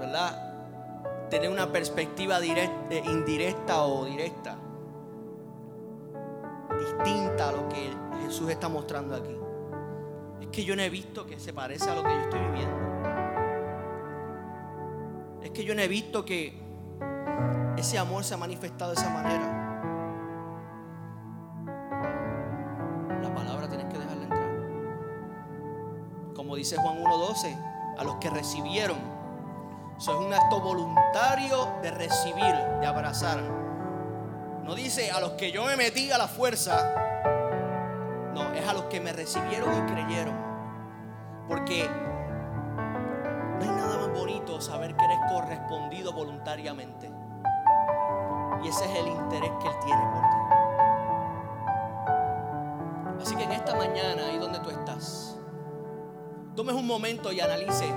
¿verdad? 0.00 1.28
Tener 1.30 1.50
una 1.50 1.70
perspectiva 1.70 2.40
directa, 2.40 2.94
indirecta 2.94 3.82
o 3.82 4.06
directa, 4.06 4.56
distinta 6.78 7.50
a 7.50 7.52
lo 7.52 7.68
que 7.68 7.90
Jesús 8.24 8.50
está 8.50 8.68
mostrando 8.68 9.16
aquí. 9.16 9.37
Que 10.58 10.64
yo 10.64 10.74
no 10.74 10.82
he 10.82 10.90
visto 10.90 11.24
que 11.24 11.38
se 11.38 11.52
parece 11.52 11.88
a 11.88 11.94
lo 11.94 12.02
que 12.02 12.10
yo 12.10 12.20
estoy 12.22 12.40
viviendo. 12.40 12.76
Es 15.40 15.52
que 15.52 15.62
yo 15.62 15.72
no 15.72 15.82
he 15.82 15.86
visto 15.86 16.24
que 16.24 16.60
ese 17.76 17.96
amor 17.96 18.24
se 18.24 18.34
ha 18.34 18.38
manifestado 18.38 18.90
de 18.90 19.00
esa 19.00 19.08
manera. 19.08 19.46
La 23.22 23.32
palabra 23.32 23.68
tienes 23.68 23.86
que 23.86 24.00
dejarla 24.00 24.24
entrar. 24.24 24.50
Como 26.34 26.56
dice 26.56 26.76
Juan 26.76 27.04
1.12, 27.04 27.96
a 27.96 28.02
los 28.02 28.16
que 28.16 28.28
recibieron. 28.28 28.98
Eso 29.96 30.18
es 30.18 30.26
un 30.26 30.34
acto 30.34 30.60
voluntario 30.60 31.68
de 31.82 31.92
recibir, 31.92 32.56
de 32.80 32.84
abrazar. 32.84 33.38
No 34.64 34.74
dice 34.74 35.12
a 35.12 35.20
los 35.20 35.34
que 35.34 35.52
yo 35.52 35.66
me 35.66 35.76
metí 35.76 36.10
a 36.10 36.18
la 36.18 36.26
fuerza. 36.26 36.94
No, 38.34 38.52
es 38.54 38.66
a 38.66 38.72
los 38.72 38.86
que 38.86 38.98
me 38.98 39.12
recibieron 39.12 39.72
y 39.72 39.92
creyeron. 39.92 40.47
Porque 41.48 41.88
no 43.58 43.62
hay 43.62 43.68
nada 43.70 43.96
más 43.96 44.12
bonito 44.12 44.60
saber 44.60 44.94
que 44.94 45.04
eres 45.04 45.18
correspondido 45.30 46.12
voluntariamente. 46.12 47.10
Y 48.62 48.68
ese 48.68 48.84
es 48.84 48.98
el 48.98 49.08
interés 49.08 49.50
que 49.60 49.68
Él 49.68 49.74
tiene 49.84 50.02
por 50.12 50.20
ti. 50.20 50.36
Así 53.22 53.34
que 53.36 53.44
en 53.44 53.52
esta 53.52 53.74
mañana, 53.74 54.26
ahí 54.26 54.38
donde 54.38 54.60
tú 54.60 54.70
estás, 54.70 55.38
tomes 56.54 56.74
un 56.74 56.86
momento 56.86 57.32
y 57.32 57.40
analice, 57.40 57.92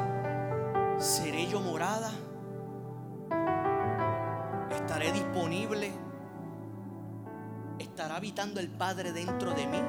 ¿seré 0.97 1.47
yo 1.47 1.59
morada? 1.59 2.11
¿Estaré 4.71 5.11
disponible? 5.11 5.91
¿Estará 7.79 8.15
habitando 8.15 8.59
el 8.59 8.69
Padre 8.69 9.11
dentro 9.11 9.53
de 9.53 9.67
mí? 9.67 9.81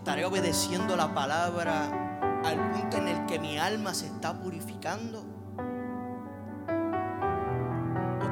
¿Estaré 0.00 0.24
obedeciendo 0.24 0.96
la 0.96 1.12
palabra 1.12 2.40
al 2.42 2.70
punto 2.70 2.96
en 2.96 3.08
el 3.08 3.26
que 3.26 3.38
mi 3.38 3.58
alma 3.58 3.92
se 3.92 4.06
está 4.06 4.32
purificando? 4.32 5.22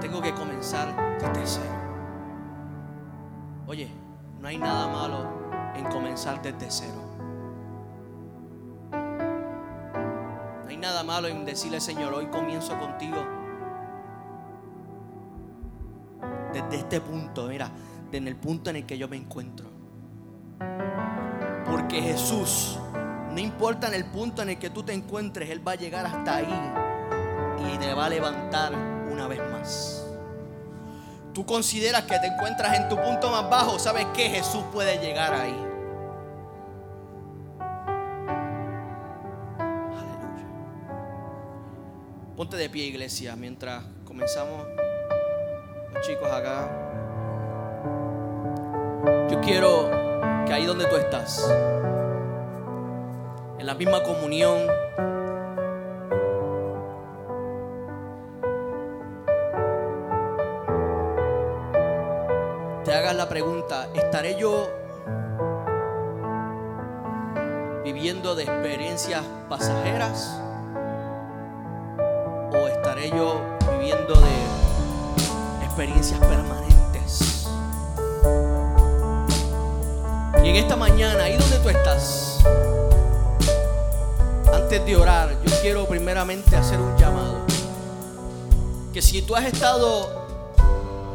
tengo 0.01 0.23
que 0.23 0.33
comenzar 0.33 1.19
desde 1.19 1.47
cero. 1.47 1.75
Oye, 3.67 3.91
no 4.41 4.49
hay 4.49 4.57
nada 4.57 4.89
malo 4.89 5.27
en 5.77 5.85
comenzar 5.87 6.41
desde 6.41 6.71
cero. 6.71 7.03
No 10.63 10.69
hay 10.71 10.77
nada 10.79 11.03
malo 11.03 11.29
en 11.29 11.45
decirle, 11.45 11.81
Señor, 11.81 12.15
hoy 12.15 12.29
comienzo 12.29 12.79
contigo. 12.79 13.19
Desde 16.55 16.77
este 16.77 17.03
punto, 17.03 17.49
mira, 17.49 17.71
desde 18.11 18.29
el 18.29 18.37
punto 18.37 18.71
en 18.71 18.77
el 18.77 18.87
que 18.87 18.97
yo 18.97 19.07
me 19.07 19.19
encuentro. 19.19 19.69
Porque 21.89 22.03
Jesús, 22.03 22.79
no 23.31 23.41
importa 23.41 23.87
en 23.87 23.95
el 23.95 24.05
punto 24.05 24.43
en 24.43 24.51
el 24.51 24.59
que 24.59 24.69
tú 24.69 24.83
te 24.83 24.93
encuentres, 24.93 25.49
Él 25.49 25.67
va 25.67 25.73
a 25.73 25.75
llegar 25.75 26.05
hasta 26.05 26.37
ahí 26.37 26.73
y 27.73 27.79
te 27.79 27.95
va 27.95 28.05
a 28.05 28.09
levantar 28.11 28.75
una 29.11 29.27
vez 29.27 29.41
más. 29.51 30.05
Tú 31.33 31.47
consideras 31.47 32.03
que 32.03 32.19
te 32.19 32.27
encuentras 32.27 32.77
en 32.77 32.91
tu 32.91 32.97
punto 32.97 33.31
más 33.31 33.49
bajo, 33.49 33.79
¿sabes 33.79 34.05
que 34.15 34.29
Jesús 34.29 34.63
puede 34.71 34.99
llegar 34.99 35.33
ahí. 35.33 35.57
Aleluya. 39.97 40.47
Ponte 42.37 42.59
de 42.59 42.69
pie, 42.69 42.85
iglesia, 42.85 43.35
mientras 43.35 43.83
comenzamos 44.05 44.67
chicos 46.03 46.31
acá. 46.31 46.69
Yo 49.31 49.41
quiero 49.41 49.98
que 50.49 50.55
ahí 50.55 50.65
donde 50.65 50.87
tú 50.87 50.97
estás, 50.97 51.47
en 53.59 53.67
la 53.67 53.75
misma 53.75 54.03
comunión, 54.03 54.67
te 62.83 62.95
hagas 62.95 63.15
la 63.15 63.29
pregunta, 63.29 63.91
¿estaré 63.93 64.37
yo 64.37 64.71
viviendo 67.85 68.35
de 68.35 68.45
experiencias 68.45 69.23
pasajeras? 69.51 70.41
¿O 72.53 72.67
estaré 72.69 73.11
yo 73.11 73.43
viviendo 73.73 74.15
de 74.15 75.65
experiencias 75.67 76.19
permanentes? 76.21 77.38
En 80.49 80.57
esta 80.57 80.77
mañana, 80.77 81.25
ahí 81.25 81.37
donde 81.37 81.59
tú 81.59 81.69
estás, 81.69 82.39
antes 84.51 84.83
de 84.87 84.97
orar, 84.97 85.37
yo 85.45 85.53
quiero 85.61 85.85
primeramente 85.85 86.57
hacer 86.57 86.81
un 86.81 86.97
llamado. 86.97 87.41
Que 88.95 89.03
si 89.03 89.21
tú 89.21 89.37
has 89.37 89.45
estado 89.45 90.09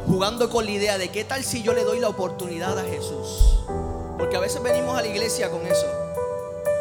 jugando 0.06 0.52
con 0.52 0.66
la 0.66 0.72
idea 0.72 1.00
de 1.00 1.10
qué 1.10 1.24
tal 1.24 1.44
si 1.44 1.64
yo 1.64 1.74
le 1.74 1.84
doy 1.84 2.00
la 2.00 2.10
oportunidad 2.10 2.78
a 2.78 2.84
Jesús. 2.84 3.58
Porque 4.20 4.38
a 4.38 4.40
veces 4.40 4.62
venimos 4.62 4.96
a 4.96 5.02
la 5.02 5.08
iglesia 5.08 5.50
con 5.50 5.66
eso. 5.66 5.88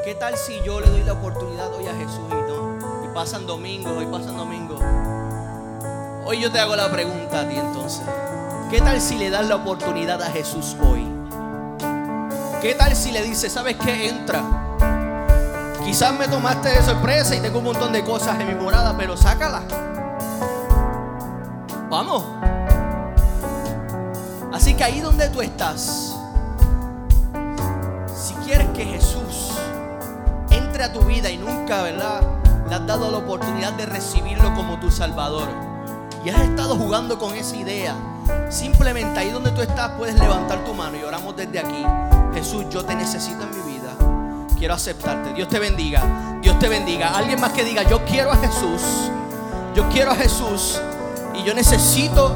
¿Qué 0.05 0.15
tal 0.15 0.37
si 0.37 0.61
yo 0.63 0.79
le 0.79 0.91
doy 0.91 1.05
la 1.05 1.15
oportunidad 1.15 1.73
hoy 1.73 1.87
a 1.87 1.95
Jesús 1.95 2.21
y 2.31 2.35
no? 2.35 2.79
Y 3.03 3.15
pasan 3.15 3.47
domingos, 3.47 4.03
y 4.03 4.05
pasan 4.05 4.37
domingos. 4.37 4.79
Hoy 6.27 6.39
yo 6.39 6.53
te 6.53 6.59
hago 6.59 6.77
la 6.77 6.93
pregunta 6.93 7.41
a 7.41 7.49
ti 7.49 7.57
entonces. 7.57 8.05
¿Qué 8.71 8.83
tal 8.83 9.01
si 9.01 9.17
le 9.17 9.31
das 9.31 9.49
la 9.49 9.57
oportunidad 9.57 10.23
a 10.23 10.31
Jesús 10.31 10.77
hoy? 10.83 11.12
¿Qué 12.63 12.77
tal 12.77 12.95
si 12.95 13.11
le 13.11 13.25
dices, 13.25 13.53
sabes 13.53 13.77
qué? 13.77 14.09
Entra. 14.09 14.41
Quizás 15.85 16.17
me 16.17 16.29
tomaste 16.29 16.69
de 16.69 16.81
sorpresa 16.81 17.35
y 17.35 17.41
tengo 17.41 17.59
un 17.59 17.65
montón 17.65 17.93
de 17.93 18.05
cosas 18.05 18.39
en 18.39 18.47
mi 18.47 18.55
morada, 18.55 18.97
pero 18.97 19.17
sácala. 19.17 19.63
Vamos. 21.91 22.23
Así 24.53 24.75
que 24.75 24.85
ahí 24.85 25.01
donde 25.01 25.29
tú 25.31 25.41
estás, 25.41 26.15
si 28.17 28.35
quieres 28.45 28.69
que 28.69 28.85
Jesús 28.85 29.51
entre 30.51 30.85
a 30.85 30.93
tu 30.93 31.01
vida 31.01 31.31
y 31.31 31.39
nunca, 31.39 31.83
¿verdad? 31.83 32.23
Le 32.69 32.77
has 32.77 32.87
dado 32.87 33.11
la 33.11 33.19
oportunidad 33.19 33.73
de 33.73 33.87
recibirlo 33.87 34.55
como 34.55 34.79
tu 34.79 34.89
Salvador. 34.89 35.49
Y 36.25 36.31
has 36.31 36.41
estado 36.43 36.77
jugando 36.77 37.19
con 37.19 37.35
esa 37.35 37.57
idea. 37.57 37.97
Simplemente 38.51 39.19
ahí 39.19 39.31
donde 39.31 39.51
tú 39.51 39.63
estás 39.63 39.91
puedes 39.99 40.15
levantar 40.15 40.65
tu 40.65 40.73
mano 40.75 40.97
y 40.97 41.03
oramos 41.03 41.35
desde 41.35 41.59
aquí. 41.59 41.85
Jesús, 42.35 42.67
yo 42.71 42.85
te 42.85 42.95
necesito 42.95 43.43
en 43.43 43.51
mi 43.51 43.73
vida. 43.73 43.95
Quiero 44.59 44.75
aceptarte. 44.75 45.33
Dios 45.35 45.49
te 45.49 45.59
bendiga. 45.59 46.03
Dios 46.41 46.59
te 46.59 46.69
bendiga. 46.69 47.17
Alguien 47.17 47.41
más 47.41 47.53
que 47.53 47.65
diga, 47.65 47.83
yo 47.83 48.05
quiero 48.05 48.31
a 48.33 48.37
Jesús. 48.37 48.83
Yo 49.75 49.89
quiero 49.89 50.13
a 50.13 50.15
Jesús. 50.15 50.81
Y 51.35 51.43
yo 51.45 51.55
necesito 51.55 52.35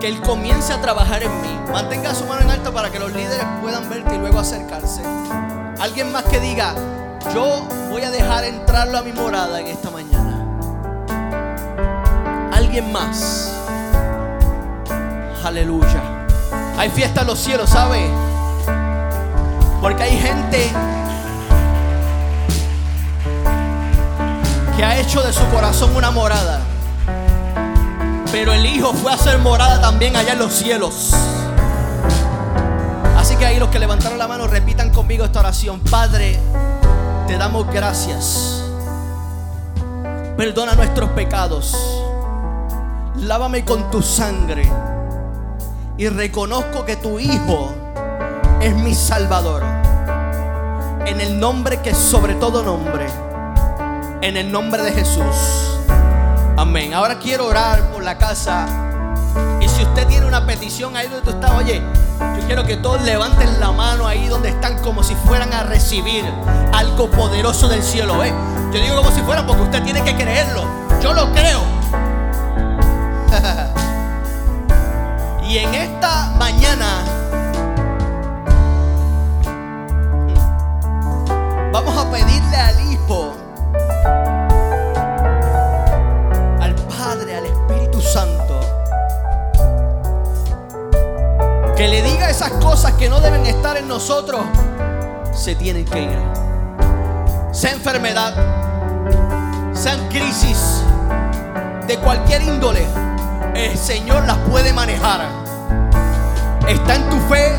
que 0.00 0.08
Él 0.08 0.20
comience 0.20 0.72
a 0.72 0.80
trabajar 0.80 1.22
en 1.22 1.30
mí. 1.42 1.60
Mantenga 1.72 2.14
su 2.14 2.24
mano 2.26 2.42
en 2.42 2.50
alto 2.50 2.72
para 2.72 2.90
que 2.90 2.98
los 2.98 3.12
líderes 3.12 3.44
puedan 3.60 3.88
verte 3.88 4.14
y 4.14 4.18
luego 4.18 4.40
acercarse. 4.40 5.02
Alguien 5.78 6.10
más 6.12 6.24
que 6.24 6.40
diga, 6.40 6.74
yo 7.34 7.66
voy 7.90 8.02
a 8.02 8.10
dejar 8.10 8.44
entrarlo 8.44 8.98
a 8.98 9.02
mi 9.02 9.12
morada 9.12 9.60
en 9.60 9.66
esta 9.66 9.90
mañana. 9.90 10.38
Alguien 12.52 12.92
más. 12.92 13.52
Aleluya. 15.44 16.02
Hay 16.78 16.90
fiesta 16.90 17.22
en 17.22 17.26
los 17.26 17.38
cielos, 17.38 17.70
¿sabe? 17.70 18.08
Porque 19.82 20.04
hay 20.04 20.16
gente 20.16 20.70
que 24.76 24.84
ha 24.84 24.96
hecho 25.00 25.20
de 25.22 25.32
su 25.32 25.44
corazón 25.48 25.96
una 25.96 26.12
morada. 26.12 26.60
Pero 28.30 28.52
el 28.52 28.64
Hijo 28.64 28.94
fue 28.94 29.10
a 29.10 29.16
hacer 29.16 29.38
morada 29.38 29.80
también 29.80 30.14
allá 30.14 30.34
en 30.34 30.38
los 30.38 30.52
cielos. 30.52 31.12
Así 33.16 33.34
que 33.34 33.44
ahí 33.44 33.58
los 33.58 33.70
que 33.70 33.80
levantaron 33.80 34.18
la 34.18 34.28
mano 34.28 34.46
repitan 34.46 34.90
conmigo 34.90 35.24
esta 35.24 35.40
oración. 35.40 35.80
Padre, 35.80 36.38
te 37.26 37.36
damos 37.36 37.66
gracias. 37.66 38.62
Perdona 40.36 40.76
nuestros 40.76 41.10
pecados. 41.10 41.76
Lávame 43.16 43.64
con 43.64 43.90
tu 43.90 44.00
sangre. 44.00 44.70
Y 45.98 46.08
reconozco 46.08 46.84
que 46.84 46.94
tu 46.94 47.18
Hijo 47.18 47.74
es 48.60 48.74
mi 48.76 48.94
Salvador. 48.94 49.71
En 51.06 51.20
el 51.20 51.40
nombre 51.40 51.80
que 51.82 51.94
sobre 51.94 52.34
todo 52.34 52.62
nombre. 52.62 53.06
En 54.20 54.36
el 54.36 54.52
nombre 54.52 54.82
de 54.82 54.92
Jesús. 54.92 55.78
Amén. 56.56 56.94
Ahora 56.94 57.18
quiero 57.18 57.46
orar 57.46 57.90
por 57.90 58.04
la 58.04 58.18
casa. 58.18 58.66
Y 59.60 59.68
si 59.68 59.82
usted 59.82 60.06
tiene 60.06 60.26
una 60.26 60.46
petición 60.46 60.96
ahí 60.96 61.08
donde 61.08 61.22
tú 61.22 61.30
estás, 61.30 61.50
oye, 61.52 61.82
yo 62.20 62.46
quiero 62.46 62.64
que 62.64 62.76
todos 62.76 63.02
levanten 63.02 63.58
la 63.58 63.72
mano 63.72 64.06
ahí 64.06 64.28
donde 64.28 64.50
están 64.50 64.78
como 64.78 65.02
si 65.02 65.14
fueran 65.14 65.52
a 65.52 65.64
recibir 65.64 66.24
algo 66.72 67.10
poderoso 67.10 67.68
del 67.68 67.82
cielo. 67.82 68.22
¿eh? 68.24 68.32
Yo 68.72 68.80
digo 68.80 68.96
como 68.96 69.10
si 69.10 69.20
fuera 69.22 69.46
porque 69.46 69.62
usted 69.62 69.82
tiene 69.82 70.04
que 70.04 70.14
creerlo. 70.14 70.64
Yo 71.02 71.12
lo 71.12 71.32
creo. 71.32 71.60
y 75.48 75.58
en 75.58 75.74
esta 75.74 76.34
mañana 76.38 77.21
vamos 81.72 81.96
a 81.96 82.10
pedirle 82.10 82.56
al 82.56 82.92
Hijo 82.92 83.42
Santo. 88.12 88.60
Que 91.76 91.88
le 91.88 92.02
diga 92.02 92.28
esas 92.28 92.50
cosas 92.52 92.92
que 92.92 93.08
no 93.08 93.20
deben 93.20 93.46
estar 93.46 93.76
en 93.76 93.88
nosotros, 93.88 94.42
se 95.32 95.54
tienen 95.54 95.84
que 95.86 96.02
ir. 96.02 96.18
Sea 97.52 97.72
enfermedad, 97.72 98.34
sean 99.72 100.08
crisis 100.08 100.82
de 101.86 101.96
cualquier 101.98 102.42
índole, 102.42 102.86
el 103.54 103.78
Señor 103.78 104.24
las 104.26 104.36
puede 104.50 104.72
manejar. 104.72 105.22
Está 106.68 106.96
en 106.96 107.08
tu 107.08 107.16
fe, 107.32 107.52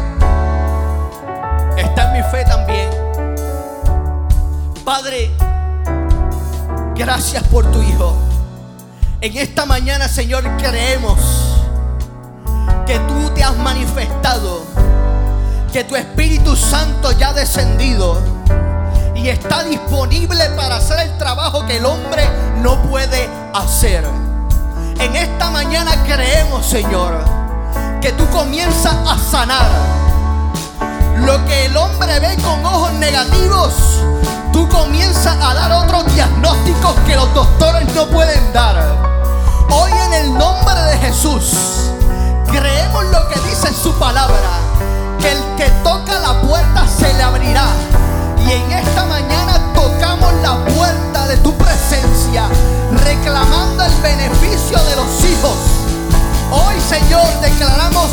está 1.78 2.08
en 2.08 2.14
mi 2.14 2.32
fe 2.32 2.46
también. 2.46 3.03
Padre, 4.84 5.32
gracias 6.94 7.42
por 7.44 7.66
tu 7.72 7.82
Hijo. 7.82 8.18
En 9.22 9.38
esta 9.38 9.66
mañana, 9.66 10.10
Señor, 10.10 10.44
creemos 10.58 11.20
que 12.86 13.00
tú 13.00 13.30
te 13.34 13.46
has 13.46 13.56
manifestado, 13.56 14.62
que 15.72 15.86
tu 15.86 15.96
Espíritu 15.96 16.58
Santo 16.58 17.14
ya 17.14 17.30
ha 17.30 17.34
descendido 17.34 18.20
y 19.16 19.30
está 19.30 19.64
disponible 19.64 20.50
para 20.58 20.76
hacer 20.76 21.00
el 21.00 21.18
trabajo 21.18 21.66
que 21.66 21.78
el 21.78 21.86
hombre 21.86 22.28
no 22.62 22.82
puede 22.82 23.30
hacer. 23.54 24.04
En 25.00 25.16
esta 25.16 25.50
mañana 25.50 25.92
creemos, 26.04 26.66
Señor, 26.66 27.24
que 28.02 28.12
tú 28.12 28.28
comienzas 28.32 28.96
a 29.08 29.18
sanar. 29.18 29.70
Lo 31.20 31.46
que 31.46 31.68
el 31.68 31.78
hombre 31.78 32.20
ve 32.20 32.36
con 32.44 32.66
ojos 32.66 32.92
negativos, 32.94 33.74
tú 34.54 34.70
comienzas 34.70 35.36
a 35.42 35.54
dar 35.56 35.72
otros 35.72 36.06
diagnósticos 36.14 36.94
que 37.06 37.16
los 37.16 37.34
doctores 37.34 37.94
no 37.96 38.08
pueden 38.08 38.54
dar. 38.54 38.78
Hoy 39.72 39.92
en 40.06 40.14
el 40.14 40.38
nombre 40.38 40.80
de 40.92 40.98
Jesús, 41.00 41.90
creemos 42.48 43.04
lo 43.06 43.28
que 43.30 43.40
dice 43.50 43.74
su 43.74 43.92
palabra, 43.96 44.60
que 45.20 45.32
el 45.32 45.40
que 45.58 45.70
toca 45.84 46.20
la 46.20 46.40
puerta 46.42 46.88
se 46.88 47.12
le 47.16 47.24
abrirá. 47.24 47.66
Y 48.46 48.52
en 48.52 48.72
esta 48.72 49.06
mañana 49.06 49.60
tocamos 49.74 50.32
la 50.44 50.64
puerta 50.66 51.28
de 51.28 51.38
tu 51.38 51.54
presencia, 51.58 52.46
reclamando 53.04 53.84
el 53.84 53.94
beneficio 54.02 54.78
de 54.84 54.96
los 54.96 55.24
hijos. 55.26 55.58
Hoy, 56.52 56.80
Señor, 56.80 57.26
declaramos 57.42 58.12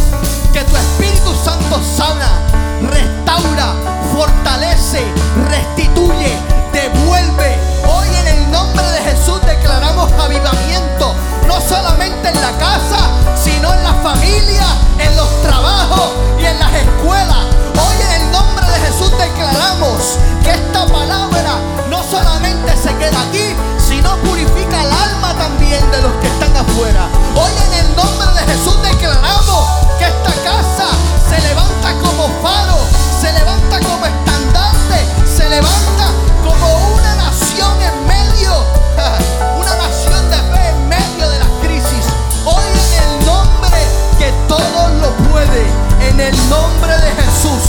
que 0.54 0.64
tu 0.64 0.76
Espíritu 0.76 1.34
Santo 1.44 1.80
sana, 1.96 2.59
restaura, 2.82 3.74
fortalece, 4.12 5.04
restituye, 5.48 6.38
devuelve. 6.72 7.58
Hoy 7.86 8.08
en 8.20 8.28
el 8.28 8.50
nombre 8.50 8.84
de 8.84 9.00
Jesús 9.10 9.40
declaramos 9.46 10.10
avivamiento, 10.12 11.14
no 11.46 11.60
solamente 11.60 12.28
en 12.28 12.40
la 12.40 12.52
casa, 12.58 13.10
sino 13.36 13.72
en 13.72 13.82
la 13.82 13.94
familia, 13.94 14.66
en 14.98 15.16
los 15.16 15.42
trabajos 15.42 16.12
y 16.38 16.44
en 16.44 16.58
las 16.58 16.72
escuelas. 16.74 17.44
Hoy 17.74 17.96
en 18.06 18.22
el 18.22 18.32
nombre 18.32 18.66
de 18.66 18.78
Jesús 18.86 19.10
declaramos 19.18 20.18
que 20.42 20.50
esta 20.50 20.86
palabra 20.86 21.58
no 21.88 22.02
solamente 22.02 22.76
se 22.76 22.94
queda 22.96 23.20
aquí, 23.28 23.54
sino 23.78 24.16
purifica 24.18 24.82
el 24.82 24.92
alma 24.92 25.34
también 25.36 25.90
de 25.90 26.02
los 26.02 26.12
que 26.20 26.28
están 26.28 26.56
afuera. 26.56 27.08
Hoy 27.34 27.52
en 27.66 27.86
el 27.86 27.96
nombre 27.96 28.28
de 28.34 28.52
Jesús 28.52 28.80
declaramos 28.82 29.66
que 29.98 30.04
esta 30.04 30.32
casa 30.42 30.86
se 31.30 31.40
levanta 31.42 31.92
como 32.02 32.28
faro, 32.42 32.76
se 33.20 33.32
levanta 33.32 33.78
como 33.80 34.04
estandarte, 34.04 35.06
se 35.24 35.48
levanta 35.48 36.06
como 36.44 36.94
una 36.96 37.14
nación 37.14 37.70
en 37.80 38.06
medio, 38.06 38.52
una 39.60 39.76
nación 39.76 40.30
de 40.30 40.36
fe 40.36 40.68
en 40.70 40.88
medio 40.88 41.30
de 41.30 41.38
las 41.38 41.48
crisis. 41.62 42.04
Hoy 42.44 42.64
en 42.66 43.04
el 43.04 43.26
nombre 43.26 43.78
que 44.18 44.32
todo 44.48 44.88
lo 45.00 45.10
puede, 45.30 45.66
en 46.08 46.20
el 46.20 46.36
nombre 46.48 46.94
de 46.98 47.10
Jesús, 47.22 47.62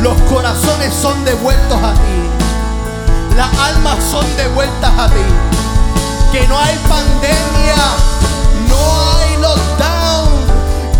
los 0.00 0.18
corazones 0.22 0.94
son 0.94 1.22
devueltos 1.26 1.78
a 1.82 1.92
ti, 1.92 3.36
las 3.36 3.58
almas 3.58 3.98
son 4.10 4.24
devueltas 4.36 4.92
a 4.98 5.08
ti 5.08 5.60
que 6.32 6.46
no 6.46 6.58
hay 6.58 6.76
pandemia, 6.88 7.76
no 8.68 9.18
hay 9.18 9.36
lockdown 9.36 10.30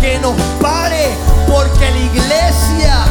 que 0.01 0.19
nos 0.19 0.35
pare 0.61 0.80
porque 1.61 1.91
la 1.91 1.99
iglesia 1.99 3.10